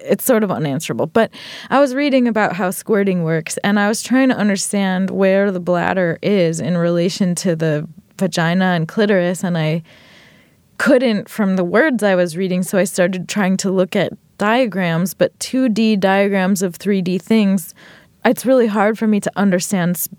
it's 0.04 0.26
sort 0.26 0.44
of 0.44 0.52
unanswerable. 0.52 1.08
But 1.08 1.32
I 1.70 1.80
was 1.80 1.96
reading 1.96 2.28
about 2.28 2.56
how 2.56 2.72
squirting 2.72 3.24
works 3.24 3.58
and 3.64 3.80
I 3.80 3.88
was 3.88 4.02
trying 4.02 4.30
to 4.30 4.36
understand 4.36 5.10
where 5.10 5.52
the 5.52 5.60
bladder 5.60 6.20
is 6.22 6.60
in 6.60 6.78
relation 6.78 7.36
to 7.36 7.56
the 7.56 7.88
vagina 8.18 8.66
and 8.66 8.88
clitoris. 8.88 9.44
And 9.44 9.58
I 9.58 9.84
couldn't 10.78 11.30
from 11.30 11.56
the 11.56 11.64
words 11.64 12.04
I 12.04 12.16
was 12.16 12.38
reading. 12.38 12.64
So 12.64 12.78
I 12.78 12.86
started 12.86 13.30
trying 13.30 13.58
to 13.58 13.72
look 13.72 13.96
at 13.96 14.14
diagrams, 14.38 15.14
but 15.14 15.38
2D 15.40 16.00
diagrams 16.00 16.62
of 16.64 16.78
3D 16.78 17.22
things 17.22 17.74
it's 18.26 18.46
really 18.46 18.68
hard 18.68 18.98
for 18.98 19.08
me 19.08 19.20
to 19.20 19.32
understand 19.36 19.98
sp- 19.98 20.14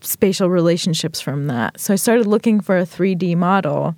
spatial 0.00 0.50
relationships 0.50 1.20
from 1.20 1.46
that. 1.46 1.80
So 1.80 1.94
I 1.94 1.96
started 1.96 2.26
looking 2.26 2.60
for 2.60 2.76
a 2.76 2.84
3D 2.84 3.36
model 3.36 3.96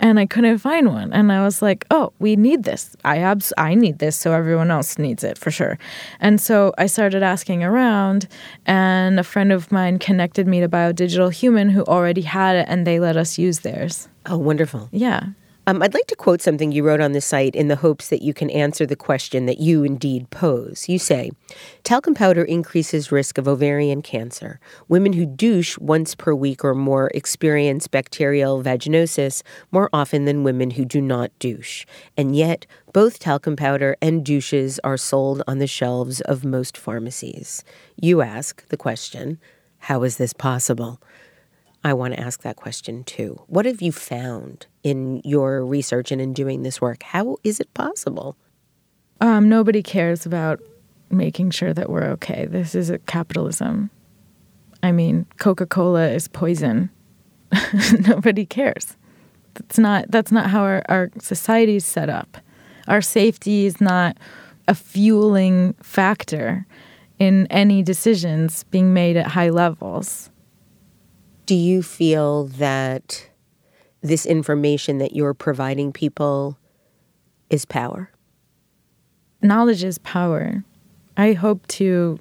and 0.00 0.18
I 0.18 0.26
couldn't 0.26 0.58
find 0.58 0.88
one. 0.88 1.12
And 1.12 1.30
I 1.32 1.42
was 1.44 1.62
like, 1.62 1.84
"Oh, 1.90 2.12
we 2.18 2.36
need 2.36 2.64
this. 2.64 2.96
I 3.04 3.18
abs- 3.18 3.52
I 3.56 3.74
need 3.74 3.98
this, 3.98 4.16
so 4.16 4.32
everyone 4.32 4.70
else 4.70 4.98
needs 4.98 5.24
it 5.24 5.38
for 5.38 5.50
sure." 5.50 5.78
And 6.20 6.40
so 6.40 6.72
I 6.78 6.86
started 6.86 7.22
asking 7.22 7.62
around, 7.64 8.26
and 8.66 9.18
a 9.20 9.24
friend 9.24 9.52
of 9.52 9.70
mine 9.70 9.98
connected 9.98 10.46
me 10.46 10.60
to 10.60 10.68
Biodigital 10.68 11.32
Human 11.32 11.70
who 11.70 11.84
already 11.84 12.22
had 12.22 12.56
it, 12.56 12.66
and 12.68 12.86
they 12.86 12.98
let 13.00 13.16
us 13.16 13.38
use 13.38 13.60
theirs. 13.60 14.08
Oh, 14.26 14.38
wonderful. 14.38 14.88
Yeah. 14.92 15.26
Um, 15.64 15.80
I'd 15.80 15.94
like 15.94 16.08
to 16.08 16.16
quote 16.16 16.42
something 16.42 16.72
you 16.72 16.82
wrote 16.82 17.00
on 17.00 17.12
the 17.12 17.20
site 17.20 17.54
in 17.54 17.68
the 17.68 17.76
hopes 17.76 18.08
that 18.08 18.20
you 18.20 18.34
can 18.34 18.50
answer 18.50 18.84
the 18.84 18.96
question 18.96 19.46
that 19.46 19.60
you 19.60 19.84
indeed 19.84 20.28
pose. 20.30 20.88
You 20.88 20.98
say, 20.98 21.30
Talcum 21.84 22.14
powder 22.14 22.42
increases 22.42 23.12
risk 23.12 23.38
of 23.38 23.46
ovarian 23.46 24.02
cancer. 24.02 24.58
Women 24.88 25.12
who 25.12 25.24
douche 25.24 25.78
once 25.78 26.16
per 26.16 26.34
week 26.34 26.64
or 26.64 26.74
more 26.74 27.12
experience 27.14 27.86
bacterial 27.86 28.60
vaginosis 28.60 29.42
more 29.70 29.88
often 29.92 30.24
than 30.24 30.42
women 30.42 30.72
who 30.72 30.84
do 30.84 31.00
not 31.00 31.30
douche. 31.38 31.86
And 32.16 32.34
yet, 32.34 32.66
both 32.92 33.20
talcum 33.20 33.54
powder 33.54 33.96
and 34.02 34.26
douches 34.26 34.80
are 34.82 34.96
sold 34.96 35.44
on 35.46 35.58
the 35.58 35.68
shelves 35.68 36.20
of 36.22 36.44
most 36.44 36.76
pharmacies. 36.76 37.62
You 37.94 38.20
ask 38.20 38.66
the 38.66 38.76
question, 38.76 39.38
how 39.78 40.02
is 40.02 40.16
this 40.16 40.32
possible? 40.32 41.00
I 41.84 41.94
want 41.94 42.14
to 42.14 42.20
ask 42.20 42.42
that 42.42 42.56
question 42.56 43.04
too. 43.04 43.42
What 43.48 43.66
have 43.66 43.82
you 43.82 43.92
found 43.92 44.66
in 44.82 45.20
your 45.24 45.64
research 45.64 46.12
and 46.12 46.20
in 46.20 46.32
doing 46.32 46.62
this 46.62 46.80
work? 46.80 47.02
How 47.02 47.36
is 47.42 47.58
it 47.58 47.72
possible? 47.74 48.36
Um, 49.20 49.48
nobody 49.48 49.82
cares 49.82 50.24
about 50.24 50.60
making 51.10 51.50
sure 51.50 51.72
that 51.74 51.90
we're 51.90 52.04
okay. 52.04 52.46
This 52.46 52.74
is 52.74 52.90
a 52.90 52.98
capitalism. 53.00 53.90
I 54.82 54.92
mean, 54.92 55.26
Coca 55.38 55.66
Cola 55.66 56.08
is 56.08 56.28
poison. 56.28 56.90
nobody 58.06 58.46
cares. 58.46 58.96
That's 59.54 59.78
not 59.78 60.10
that's 60.10 60.32
not 60.32 60.50
how 60.50 60.62
our, 60.62 60.82
our 60.88 61.10
society 61.20 61.76
is 61.76 61.84
set 61.84 62.08
up. 62.08 62.38
Our 62.88 63.02
safety 63.02 63.66
is 63.66 63.80
not 63.80 64.16
a 64.66 64.74
fueling 64.74 65.74
factor 65.82 66.66
in 67.18 67.46
any 67.48 67.82
decisions 67.82 68.64
being 68.64 68.94
made 68.94 69.16
at 69.16 69.26
high 69.26 69.50
levels. 69.50 70.30
Do 71.46 71.54
you 71.54 71.82
feel 71.82 72.44
that 72.44 73.28
this 74.00 74.26
information 74.26 74.98
that 74.98 75.14
you're 75.14 75.34
providing 75.34 75.92
people 75.92 76.58
is 77.50 77.64
power? 77.64 78.10
Knowledge 79.42 79.82
is 79.82 79.98
power. 79.98 80.64
I 81.16 81.32
hope 81.32 81.66
to 81.68 82.18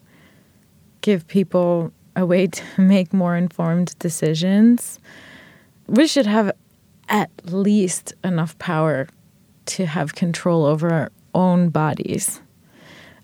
give 1.01 1.27
people 1.27 1.91
a 2.15 2.25
way 2.25 2.47
to 2.47 2.63
make 2.81 3.13
more 3.13 3.35
informed 3.35 3.97
decisions. 3.99 4.99
We 5.87 6.07
should 6.07 6.25
have 6.25 6.51
at 7.09 7.29
least 7.45 8.13
enough 8.23 8.57
power 8.57 9.07
to 9.65 9.85
have 9.85 10.15
control 10.15 10.65
over 10.65 10.89
our 10.89 11.11
own 11.33 11.69
bodies. 11.69 12.41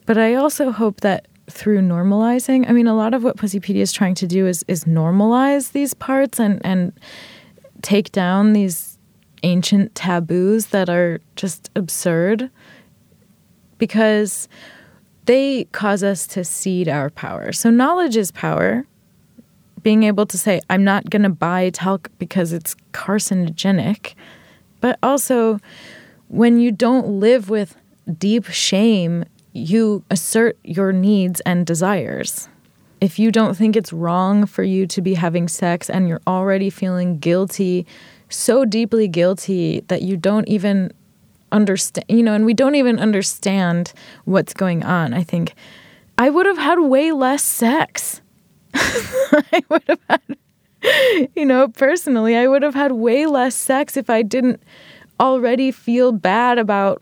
But 0.05 0.17
I 0.17 0.35
also 0.35 0.71
hope 0.71 1.01
that 1.01 1.27
through 1.49 1.79
normalizing. 1.81 2.69
I 2.69 2.73
mean, 2.73 2.87
a 2.87 2.95
lot 2.95 3.13
of 3.13 3.23
what 3.23 3.37
Pussypedia 3.37 3.77
is 3.77 3.93
trying 3.93 4.15
to 4.15 4.27
do 4.27 4.47
is 4.47 4.63
is 4.67 4.83
normalize 4.83 5.71
these 5.71 5.93
parts 5.93 6.39
and 6.39 6.61
and 6.65 6.93
take 7.81 8.11
down 8.11 8.53
these 8.53 8.97
ancient 9.43 9.93
taboos 9.95 10.67
that 10.67 10.89
are 10.89 11.21
just 11.35 11.69
absurd 11.75 12.49
because 13.77 14.49
they 15.25 15.65
cause 15.65 16.03
us 16.03 16.25
to 16.27 16.43
cede 16.43 16.89
our 16.89 17.09
power. 17.09 17.51
So 17.51 17.69
knowledge 17.69 18.17
is 18.17 18.31
power. 18.31 18.85
Being 19.83 20.03
able 20.03 20.25
to 20.25 20.37
say, 20.37 20.59
I'm 20.69 20.83
not 20.83 21.09
going 21.09 21.21
to 21.23 21.29
buy 21.29 21.69
talc 21.69 22.09
because 22.17 22.51
it's 22.51 22.75
carcinogenic. 22.93 24.15
But 24.81 24.97
also, 25.03 25.59
when 26.27 26.59
you 26.59 26.71
don't 26.71 27.19
live 27.19 27.49
with 27.49 27.77
deep 28.17 28.45
shame 28.45 29.25
you 29.58 30.03
assert 30.12 30.58
your 30.64 30.91
needs 30.91 31.41
and 31.41 31.66
desires. 31.66 32.47
If 33.01 33.20
you 33.20 33.32
don't 33.32 33.55
think 33.55 33.76
it's 33.76 33.93
wrong 33.93 34.45
for 34.45 34.64
you 34.64 34.88
to 34.88 35.01
be 35.01 35.16
having 35.16 35.47
sex 35.47 35.89
and 35.89 36.08
you're 36.08 36.22
already 36.26 36.70
feeling 36.70 37.20
guilty, 37.20 37.86
so 38.30 38.66
deeply 38.66 39.08
guilty 39.08 39.82
that 39.88 40.01
you 40.01 40.18
don't 40.18 40.47
even 40.47 40.91
understand, 41.51 42.05
you 42.10 42.24
know, 42.24 42.34
and 42.34 42.45
we 42.45 42.53
don't 42.53 42.76
even 42.76 42.99
understand 42.99 43.93
what's 44.26 44.53
going 44.53 44.84
on, 44.84 45.14
I 45.14 45.24
think 45.24 45.53
I 46.18 46.30
would 46.30 46.45
have 46.45 46.58
had 46.58 46.80
way 46.80 47.12
less 47.12 47.43
sex. 47.43 48.22
I 48.74 49.64
would 49.70 49.84
have 49.88 49.99
had, 50.10 51.30
you 51.36 51.45
know, 51.45 51.68
personally, 51.68 52.36
I 52.36 52.47
would 52.47 52.64
have 52.64 52.76
had 52.76 52.93
way 52.93 53.26
less 53.26 53.55
sex 53.55 53.97
if 53.97 54.10
I 54.10 54.24
didn't 54.24 54.62
already 55.20 55.72
feel 55.72 56.12
bad 56.12 56.58
about 56.58 57.01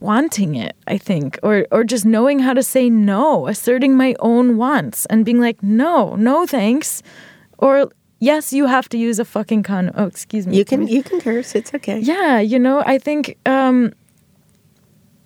wanting 0.00 0.54
it, 0.54 0.76
I 0.86 0.98
think, 0.98 1.38
or 1.42 1.66
or 1.70 1.84
just 1.84 2.04
knowing 2.04 2.38
how 2.40 2.52
to 2.52 2.62
say 2.62 2.90
no, 2.90 3.46
asserting 3.46 3.96
my 3.96 4.14
own 4.20 4.56
wants 4.56 5.06
and 5.06 5.24
being 5.24 5.40
like, 5.40 5.62
"No, 5.62 6.16
no 6.16 6.46
thanks." 6.46 7.02
Or 7.58 7.90
yes, 8.20 8.52
you 8.52 8.66
have 8.66 8.88
to 8.90 8.98
use 8.98 9.18
a 9.18 9.24
fucking 9.24 9.62
condom. 9.62 9.94
Oh, 9.96 10.06
excuse 10.06 10.46
me. 10.46 10.56
You 10.56 10.64
can 10.64 10.86
you 10.86 11.02
can 11.02 11.20
curse. 11.20 11.54
It's 11.54 11.72
okay. 11.74 11.98
Yeah, 12.00 12.40
you 12.40 12.58
know, 12.58 12.82
I 12.84 12.98
think 12.98 13.36
um 13.46 13.92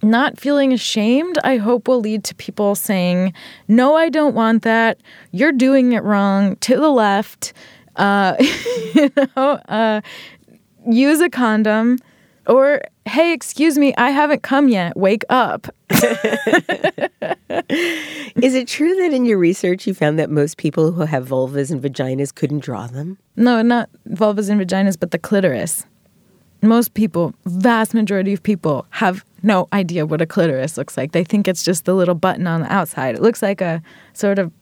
not 0.03 0.41
feeling 0.41 0.73
ashamed, 0.73 1.39
I 1.45 1.59
hope 1.59 1.87
will 1.87 2.01
lead 2.01 2.25
to 2.25 2.35
people 2.35 2.75
saying, 2.75 3.35
"No, 3.69 3.95
I 3.97 4.09
don't 4.09 4.35
want 4.35 4.63
that. 4.63 4.99
You're 5.31 5.53
doing 5.53 5.93
it 5.93 6.03
wrong." 6.03 6.57
To 6.57 6.77
the 6.77 6.89
left, 6.89 7.53
uh, 7.97 8.37
you 8.95 9.11
know, 9.37 9.61
uh, 9.69 10.01
use 10.89 11.21
a 11.21 11.29
condom 11.29 11.99
or, 12.47 12.81
hey, 13.11 13.33
excuse 13.33 13.77
me, 13.77 13.93
I 13.99 14.11
haven't 14.11 14.45
come 14.45 14.69
yet. 14.69 14.97
Wake 14.97 15.25
up. 15.29 15.67
Is 15.91 16.05
it 18.55 18.69
true 18.69 18.95
that 18.95 19.13
in 19.13 19.25
your 19.25 19.37
research 19.37 19.85
you 19.85 19.95
found 19.95 20.17
that 20.21 20.31
most 20.31 20.59
people 20.59 20.93
who 20.93 21.03
have 21.03 21.27
vulvas 21.27 21.73
and 21.73 21.83
vaginas 21.83 22.33
couldn't 22.33 22.61
draw 22.61 22.87
them? 22.87 23.19
No, 23.35 23.63
not 23.63 23.91
vulvas 24.09 24.49
and 24.49 24.61
vaginas, 24.61 24.97
but 24.99 25.11
the 25.11 25.19
clitoris. 25.19 25.87
Most 26.63 26.95
people, 26.95 27.35
vast 27.47 27.95
majority 27.95 28.33
of 28.33 28.45
people, 28.45 28.87
have 28.91 29.25
no 29.43 29.67
idea 29.73 30.07
what 30.07 30.23
a 30.23 30.27
clitoris 30.27 30.77
looks 30.77 30.97
like. 30.97 31.11
They 31.11 31.25
think 31.25 31.49
it's 31.49 31.65
just 31.65 31.87
the 31.87 31.95
little 31.95 32.15
button 32.15 32.47
on 32.47 32.61
the 32.61 32.73
outside. 32.73 33.17
It 33.17 33.23
looks 33.23 33.43
like 33.43 33.61
a 33.61 33.83
sort 34.13 34.39
of 34.39 34.53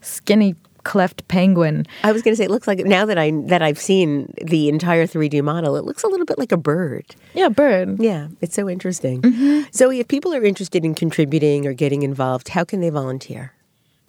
skinny 0.00 0.54
cleft 0.84 1.26
penguin. 1.28 1.86
I 2.04 2.12
was 2.12 2.22
going 2.22 2.32
to 2.32 2.36
say 2.36 2.44
it 2.44 2.50
looks 2.50 2.66
like 2.66 2.78
now 2.80 3.04
that 3.06 3.18
I 3.18 3.32
that 3.46 3.62
I've 3.62 3.78
seen 3.78 4.32
the 4.42 4.68
entire 4.68 5.06
3D 5.06 5.42
model, 5.42 5.76
it 5.76 5.84
looks 5.84 6.02
a 6.02 6.08
little 6.08 6.26
bit 6.26 6.38
like 6.38 6.52
a 6.52 6.56
bird. 6.56 7.04
Yeah, 7.34 7.48
bird. 7.48 8.00
Yeah, 8.00 8.28
it's 8.40 8.54
so 8.54 8.68
interesting. 8.68 9.22
Mm-hmm. 9.22 9.68
So 9.72 9.90
if 9.90 10.08
people 10.08 10.34
are 10.34 10.44
interested 10.44 10.84
in 10.84 10.94
contributing 10.94 11.66
or 11.66 11.72
getting 11.72 12.02
involved, 12.02 12.48
how 12.48 12.64
can 12.64 12.80
they 12.80 12.90
volunteer? 12.90 13.52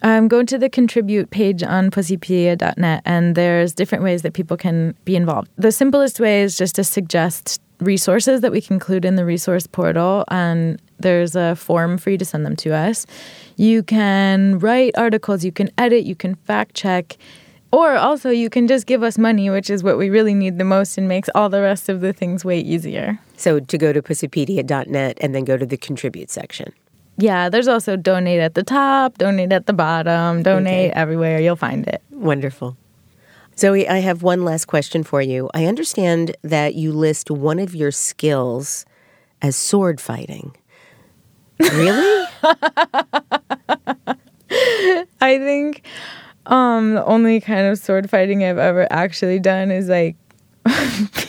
Um, 0.02 0.26
go 0.26 0.42
to 0.42 0.58
the 0.58 0.68
contribute 0.68 1.30
page 1.30 1.62
on 1.62 1.90
pussypedia.net, 1.90 3.02
and 3.04 3.34
there's 3.36 3.72
different 3.72 4.02
ways 4.02 4.22
that 4.22 4.34
people 4.34 4.56
can 4.56 4.96
be 5.04 5.14
involved. 5.14 5.48
The 5.56 5.70
simplest 5.70 6.18
way 6.18 6.42
is 6.42 6.56
just 6.56 6.74
to 6.74 6.84
suggest 6.84 7.60
resources 7.78 8.40
that 8.40 8.52
we 8.52 8.60
can 8.60 8.74
include 8.74 9.04
in 9.04 9.16
the 9.16 9.24
resource 9.24 9.66
portal, 9.66 10.24
and 10.28 10.80
there's 10.98 11.36
a 11.36 11.54
form 11.54 11.98
for 11.98 12.10
you 12.10 12.18
to 12.18 12.24
send 12.24 12.44
them 12.44 12.56
to 12.56 12.74
us. 12.74 13.06
You 13.56 13.82
can 13.82 14.58
write 14.58 14.92
articles, 14.96 15.44
you 15.44 15.52
can 15.52 15.70
edit, 15.78 16.04
you 16.04 16.14
can 16.14 16.34
fact 16.34 16.74
check. 16.74 17.16
Or 17.70 17.96
also, 17.96 18.28
you 18.28 18.50
can 18.50 18.68
just 18.68 18.86
give 18.86 19.02
us 19.02 19.16
money, 19.16 19.48
which 19.48 19.70
is 19.70 19.82
what 19.82 19.96
we 19.96 20.10
really 20.10 20.34
need 20.34 20.58
the 20.58 20.64
most 20.64 20.98
and 20.98 21.08
makes 21.08 21.30
all 21.34 21.48
the 21.48 21.62
rest 21.62 21.88
of 21.88 22.02
the 22.02 22.12
things 22.12 22.44
way 22.44 22.60
easier. 22.60 23.18
So 23.36 23.60
to 23.60 23.78
go 23.78 23.92
to 23.94 24.02
pussypedia.net 24.02 25.18
and 25.22 25.34
then 25.34 25.44
go 25.44 25.56
to 25.56 25.64
the 25.64 25.78
contribute 25.78 26.30
section. 26.30 26.72
Yeah, 27.16 27.48
there's 27.48 27.68
also 27.68 27.96
donate 27.96 28.40
at 28.40 28.54
the 28.54 28.62
top, 28.62 29.16
donate 29.18 29.52
at 29.52 29.66
the 29.66 29.72
bottom, 29.72 30.42
donate 30.42 30.90
Okay. 30.90 31.00
everywhere. 31.00 31.40
You'll 31.40 31.56
find 31.56 31.86
it. 31.86 32.02
Wonderful. 32.10 32.76
Zoe, 33.58 33.86
I 33.88 33.98
have 33.98 34.22
one 34.22 34.44
last 34.44 34.64
question 34.66 35.02
for 35.02 35.20
you. 35.22 35.50
I 35.54 35.66
understand 35.66 36.36
that 36.42 36.74
you 36.74 36.90
list 36.92 37.30
one 37.30 37.58
of 37.58 37.74
your 37.74 37.90
skills 37.90 38.84
as 39.40 39.56
sword 39.56 40.00
fighting. 40.00 40.56
Really? 41.60 42.26
I 45.20 45.38
think 45.38 45.86
um, 46.46 46.94
the 46.94 47.04
only 47.04 47.40
kind 47.40 47.66
of 47.66 47.78
sword 47.78 48.08
fighting 48.08 48.44
I've 48.44 48.58
ever 48.58 48.86
actually 48.90 49.38
done 49.38 49.70
is 49.70 49.88
like. 49.88 50.16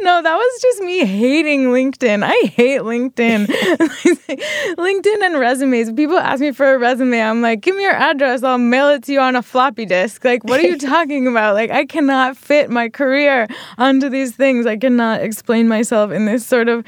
no, 0.00 0.22
that 0.22 0.34
was 0.34 0.62
just 0.62 0.80
me 0.80 1.04
hating 1.04 1.66
LinkedIn. 1.66 2.24
I 2.24 2.46
hate 2.46 2.80
LinkedIn. 2.80 3.46
LinkedIn 4.76 5.22
and 5.22 5.38
resumes. 5.38 5.92
People 5.92 6.18
ask 6.18 6.40
me 6.40 6.52
for 6.52 6.74
a 6.74 6.78
resume. 6.78 7.20
I'm 7.20 7.42
like, 7.42 7.60
give 7.60 7.76
me 7.76 7.82
your 7.82 7.94
address. 7.94 8.42
I'll 8.42 8.58
mail 8.58 8.88
it 8.90 9.04
to 9.04 9.12
you 9.12 9.20
on 9.20 9.36
a 9.36 9.42
floppy 9.42 9.84
disk. 9.84 10.24
Like, 10.24 10.44
what 10.44 10.60
are 10.60 10.66
you 10.66 10.78
talking 10.78 11.26
about? 11.26 11.54
Like, 11.54 11.70
I 11.70 11.84
cannot 11.84 12.36
fit 12.36 12.70
my 12.70 12.88
career 12.88 13.46
onto 13.78 14.08
these 14.08 14.34
things. 14.34 14.66
I 14.66 14.76
cannot 14.76 15.22
explain 15.22 15.68
myself 15.68 16.10
in 16.10 16.24
this 16.24 16.46
sort 16.46 16.68
of 16.68 16.84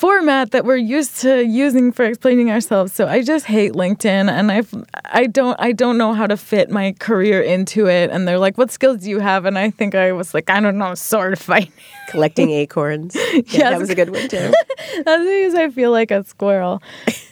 format 0.00 0.50
that 0.52 0.64
we're 0.64 0.76
used 0.98 1.20
to 1.20 1.44
using 1.44 1.92
for 1.92 2.04
explaining 2.06 2.50
ourselves. 2.50 2.90
So 2.94 3.06
I 3.06 3.22
just 3.22 3.44
hate 3.44 3.72
LinkedIn 3.74 4.30
and 4.30 4.50
I 4.50 4.62
I 5.04 5.26
don't 5.26 5.56
I 5.60 5.72
don't 5.72 5.98
know 5.98 6.14
how 6.14 6.26
to 6.26 6.38
fit 6.38 6.70
my 6.70 6.94
career 6.98 7.42
into 7.42 7.86
it 7.86 8.08
and 8.10 8.26
they're 8.26 8.38
like 8.38 8.56
what 8.56 8.70
skills 8.70 8.98
do 9.02 9.10
you 9.10 9.20
have 9.20 9.44
and 9.44 9.58
I 9.58 9.68
think 9.70 9.94
I 9.94 10.12
was 10.12 10.32
like 10.32 10.48
I 10.48 10.58
don't 10.60 10.78
know 10.78 10.94
sword 10.94 11.38
fighting. 11.38 11.72
Collecting 12.08 12.50
acorns. 12.62 13.14
Yeah, 13.14 13.42
Yes. 13.44 13.70
that 13.72 13.78
was 13.78 13.90
a 13.90 13.94
good 13.94 14.08
one 14.10 14.26
too. 14.28 14.52
That's 15.04 15.24
because 15.24 15.54
I 15.54 15.68
feel 15.68 15.90
like 15.90 16.10
a 16.10 16.24
squirrel. 16.24 16.82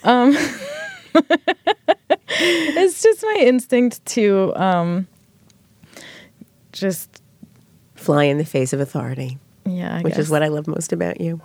Um 0.04 0.36
It's 2.40 3.02
just 3.02 3.22
my 3.22 3.36
instinct 3.40 4.04
to 4.16 4.52
um 4.56 5.06
just 6.72 7.22
Fly 7.96 8.24
in 8.24 8.38
the 8.38 8.44
face 8.44 8.72
of 8.72 8.78
authority, 8.80 9.38
yeah, 9.66 9.96
I 9.96 10.02
which 10.02 10.14
guess. 10.14 10.26
is 10.26 10.30
what 10.30 10.42
I 10.44 10.48
love 10.48 10.66
most 10.68 10.92
about 10.92 11.20
you. 11.20 11.40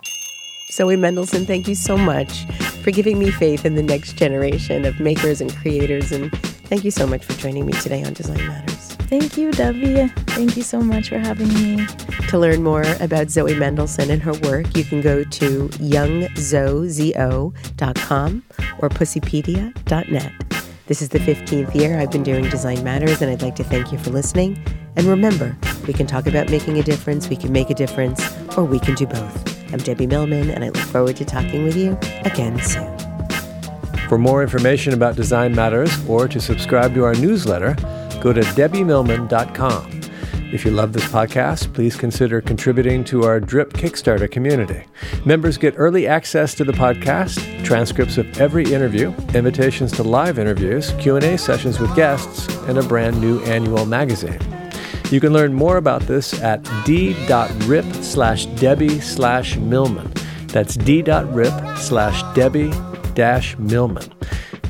Zoe 0.74 0.96
Mendelson, 0.96 1.46
thank 1.46 1.68
you 1.68 1.76
so 1.76 1.96
much 1.96 2.46
for 2.82 2.90
giving 2.90 3.16
me 3.16 3.30
faith 3.30 3.64
in 3.64 3.76
the 3.76 3.82
next 3.82 4.14
generation 4.14 4.84
of 4.84 4.98
makers 4.98 5.40
and 5.40 5.54
creators. 5.54 6.10
And 6.10 6.32
thank 6.66 6.82
you 6.82 6.90
so 6.90 7.06
much 7.06 7.24
for 7.24 7.34
joining 7.34 7.64
me 7.64 7.74
today 7.74 8.02
on 8.02 8.12
Design 8.12 8.44
Matters. 8.48 8.96
Thank 9.06 9.36
you, 9.36 9.52
Debbie. 9.52 10.08
Thank 10.32 10.56
you 10.56 10.64
so 10.64 10.80
much 10.80 11.10
for 11.10 11.20
having 11.20 11.46
me. 11.54 11.86
To 12.28 12.40
learn 12.40 12.64
more 12.64 12.82
about 12.98 13.30
Zoe 13.30 13.54
Mendelson 13.54 14.10
and 14.10 14.20
her 14.20 14.32
work, 14.50 14.76
you 14.76 14.82
can 14.82 15.00
go 15.00 15.22
to 15.22 15.68
youngzozo.com 15.68 18.42
or 18.78 18.88
pussypedia.net. 18.88 20.32
This 20.86 21.02
is 21.02 21.08
the 21.10 21.20
15th 21.20 21.72
year 21.76 22.00
I've 22.00 22.10
been 22.10 22.24
doing 22.24 22.50
Design 22.50 22.82
Matters, 22.82 23.22
and 23.22 23.30
I'd 23.30 23.42
like 23.42 23.54
to 23.56 23.64
thank 23.64 23.92
you 23.92 23.98
for 23.98 24.10
listening. 24.10 24.58
And 24.96 25.06
remember, 25.06 25.56
we 25.86 25.92
can 25.92 26.08
talk 26.08 26.26
about 26.26 26.50
making 26.50 26.80
a 26.80 26.82
difference, 26.82 27.28
we 27.28 27.36
can 27.36 27.52
make 27.52 27.70
a 27.70 27.74
difference, 27.74 28.20
or 28.58 28.64
we 28.64 28.80
can 28.80 28.96
do 28.96 29.06
both. 29.06 29.53
I'm 29.72 29.78
Debbie 29.78 30.06
Millman, 30.06 30.50
and 30.50 30.64
I 30.64 30.68
look 30.68 30.76
forward 30.76 31.16
to 31.16 31.24
talking 31.24 31.64
with 31.64 31.76
you 31.76 31.98
again 32.24 32.58
soon. 32.60 32.90
For 34.08 34.18
more 34.18 34.42
information 34.42 34.92
about 34.92 35.16
Design 35.16 35.54
Matters 35.54 35.90
or 36.08 36.28
to 36.28 36.40
subscribe 36.40 36.94
to 36.94 37.04
our 37.04 37.14
newsletter, 37.14 37.74
go 38.20 38.32
to 38.32 38.40
debbiemillman.com. 38.40 40.00
If 40.52 40.64
you 40.64 40.70
love 40.70 40.92
this 40.92 41.06
podcast, 41.06 41.74
please 41.74 41.96
consider 41.96 42.40
contributing 42.40 43.02
to 43.04 43.24
our 43.24 43.40
Drip 43.40 43.72
Kickstarter 43.72 44.30
community. 44.30 44.84
Members 45.24 45.58
get 45.58 45.74
early 45.76 46.06
access 46.06 46.54
to 46.54 46.64
the 46.64 46.72
podcast, 46.72 47.64
transcripts 47.64 48.18
of 48.18 48.40
every 48.40 48.72
interview, 48.72 49.12
invitations 49.34 49.90
to 49.92 50.04
live 50.04 50.38
interviews, 50.38 50.92
Q&A 51.00 51.36
sessions 51.36 51.80
with 51.80 51.92
guests, 51.96 52.46
and 52.68 52.78
a 52.78 52.84
brand 52.84 53.20
new 53.20 53.40
annual 53.40 53.84
magazine. 53.84 54.38
You 55.14 55.20
can 55.20 55.32
learn 55.32 55.54
more 55.54 55.76
about 55.76 56.02
this 56.02 56.34
at 56.42 56.68
d.rip 56.84 57.84
slash 58.02 58.46
Debbie 58.46 58.98
slash 58.98 59.56
Millman. 59.56 60.12
That's 60.48 60.74
d.rip 60.74 61.78
slash 61.78 62.34
Debbie 62.34 62.72
dash 63.14 63.56
Millman. 63.56 64.12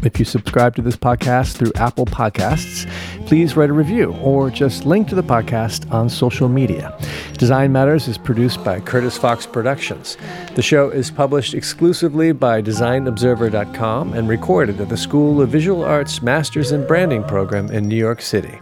If 0.02 0.18
you 0.18 0.26
subscribe 0.26 0.76
to 0.76 0.82
this 0.82 0.96
podcast 0.96 1.56
through 1.56 1.72
Apple 1.76 2.04
Podcasts, 2.04 2.86
please 3.34 3.56
write 3.56 3.68
a 3.68 3.72
review 3.72 4.12
or 4.22 4.48
just 4.48 4.86
link 4.86 5.08
to 5.08 5.16
the 5.16 5.20
podcast 5.20 5.92
on 5.92 6.08
social 6.08 6.48
media. 6.48 6.96
Design 7.36 7.72
Matters 7.72 8.06
is 8.06 8.16
produced 8.16 8.62
by 8.62 8.78
Curtis 8.78 9.18
Fox 9.18 9.44
Productions. 9.44 10.16
The 10.54 10.62
show 10.62 10.90
is 10.90 11.10
published 11.10 11.52
exclusively 11.52 12.30
by 12.30 12.62
DesignObserver.com 12.62 14.12
and 14.12 14.28
recorded 14.28 14.80
at 14.80 14.88
the 14.88 14.96
School 14.96 15.42
of 15.42 15.48
Visual 15.48 15.82
Arts 15.82 16.22
Masters 16.22 16.70
in 16.70 16.86
Branding 16.86 17.24
program 17.24 17.72
in 17.72 17.88
New 17.88 17.96
York 17.96 18.22
City. 18.22 18.60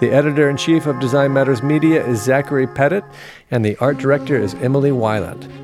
The 0.00 0.10
editor 0.10 0.48
in 0.48 0.56
chief 0.56 0.86
of 0.86 0.98
Design 1.00 1.34
Matters 1.34 1.62
Media 1.62 2.02
is 2.02 2.22
Zachary 2.22 2.66
Pettit, 2.66 3.04
and 3.50 3.62
the 3.62 3.76
art 3.76 3.98
director 3.98 4.38
is 4.38 4.54
Emily 4.54 4.90
Weiland. 4.90 5.63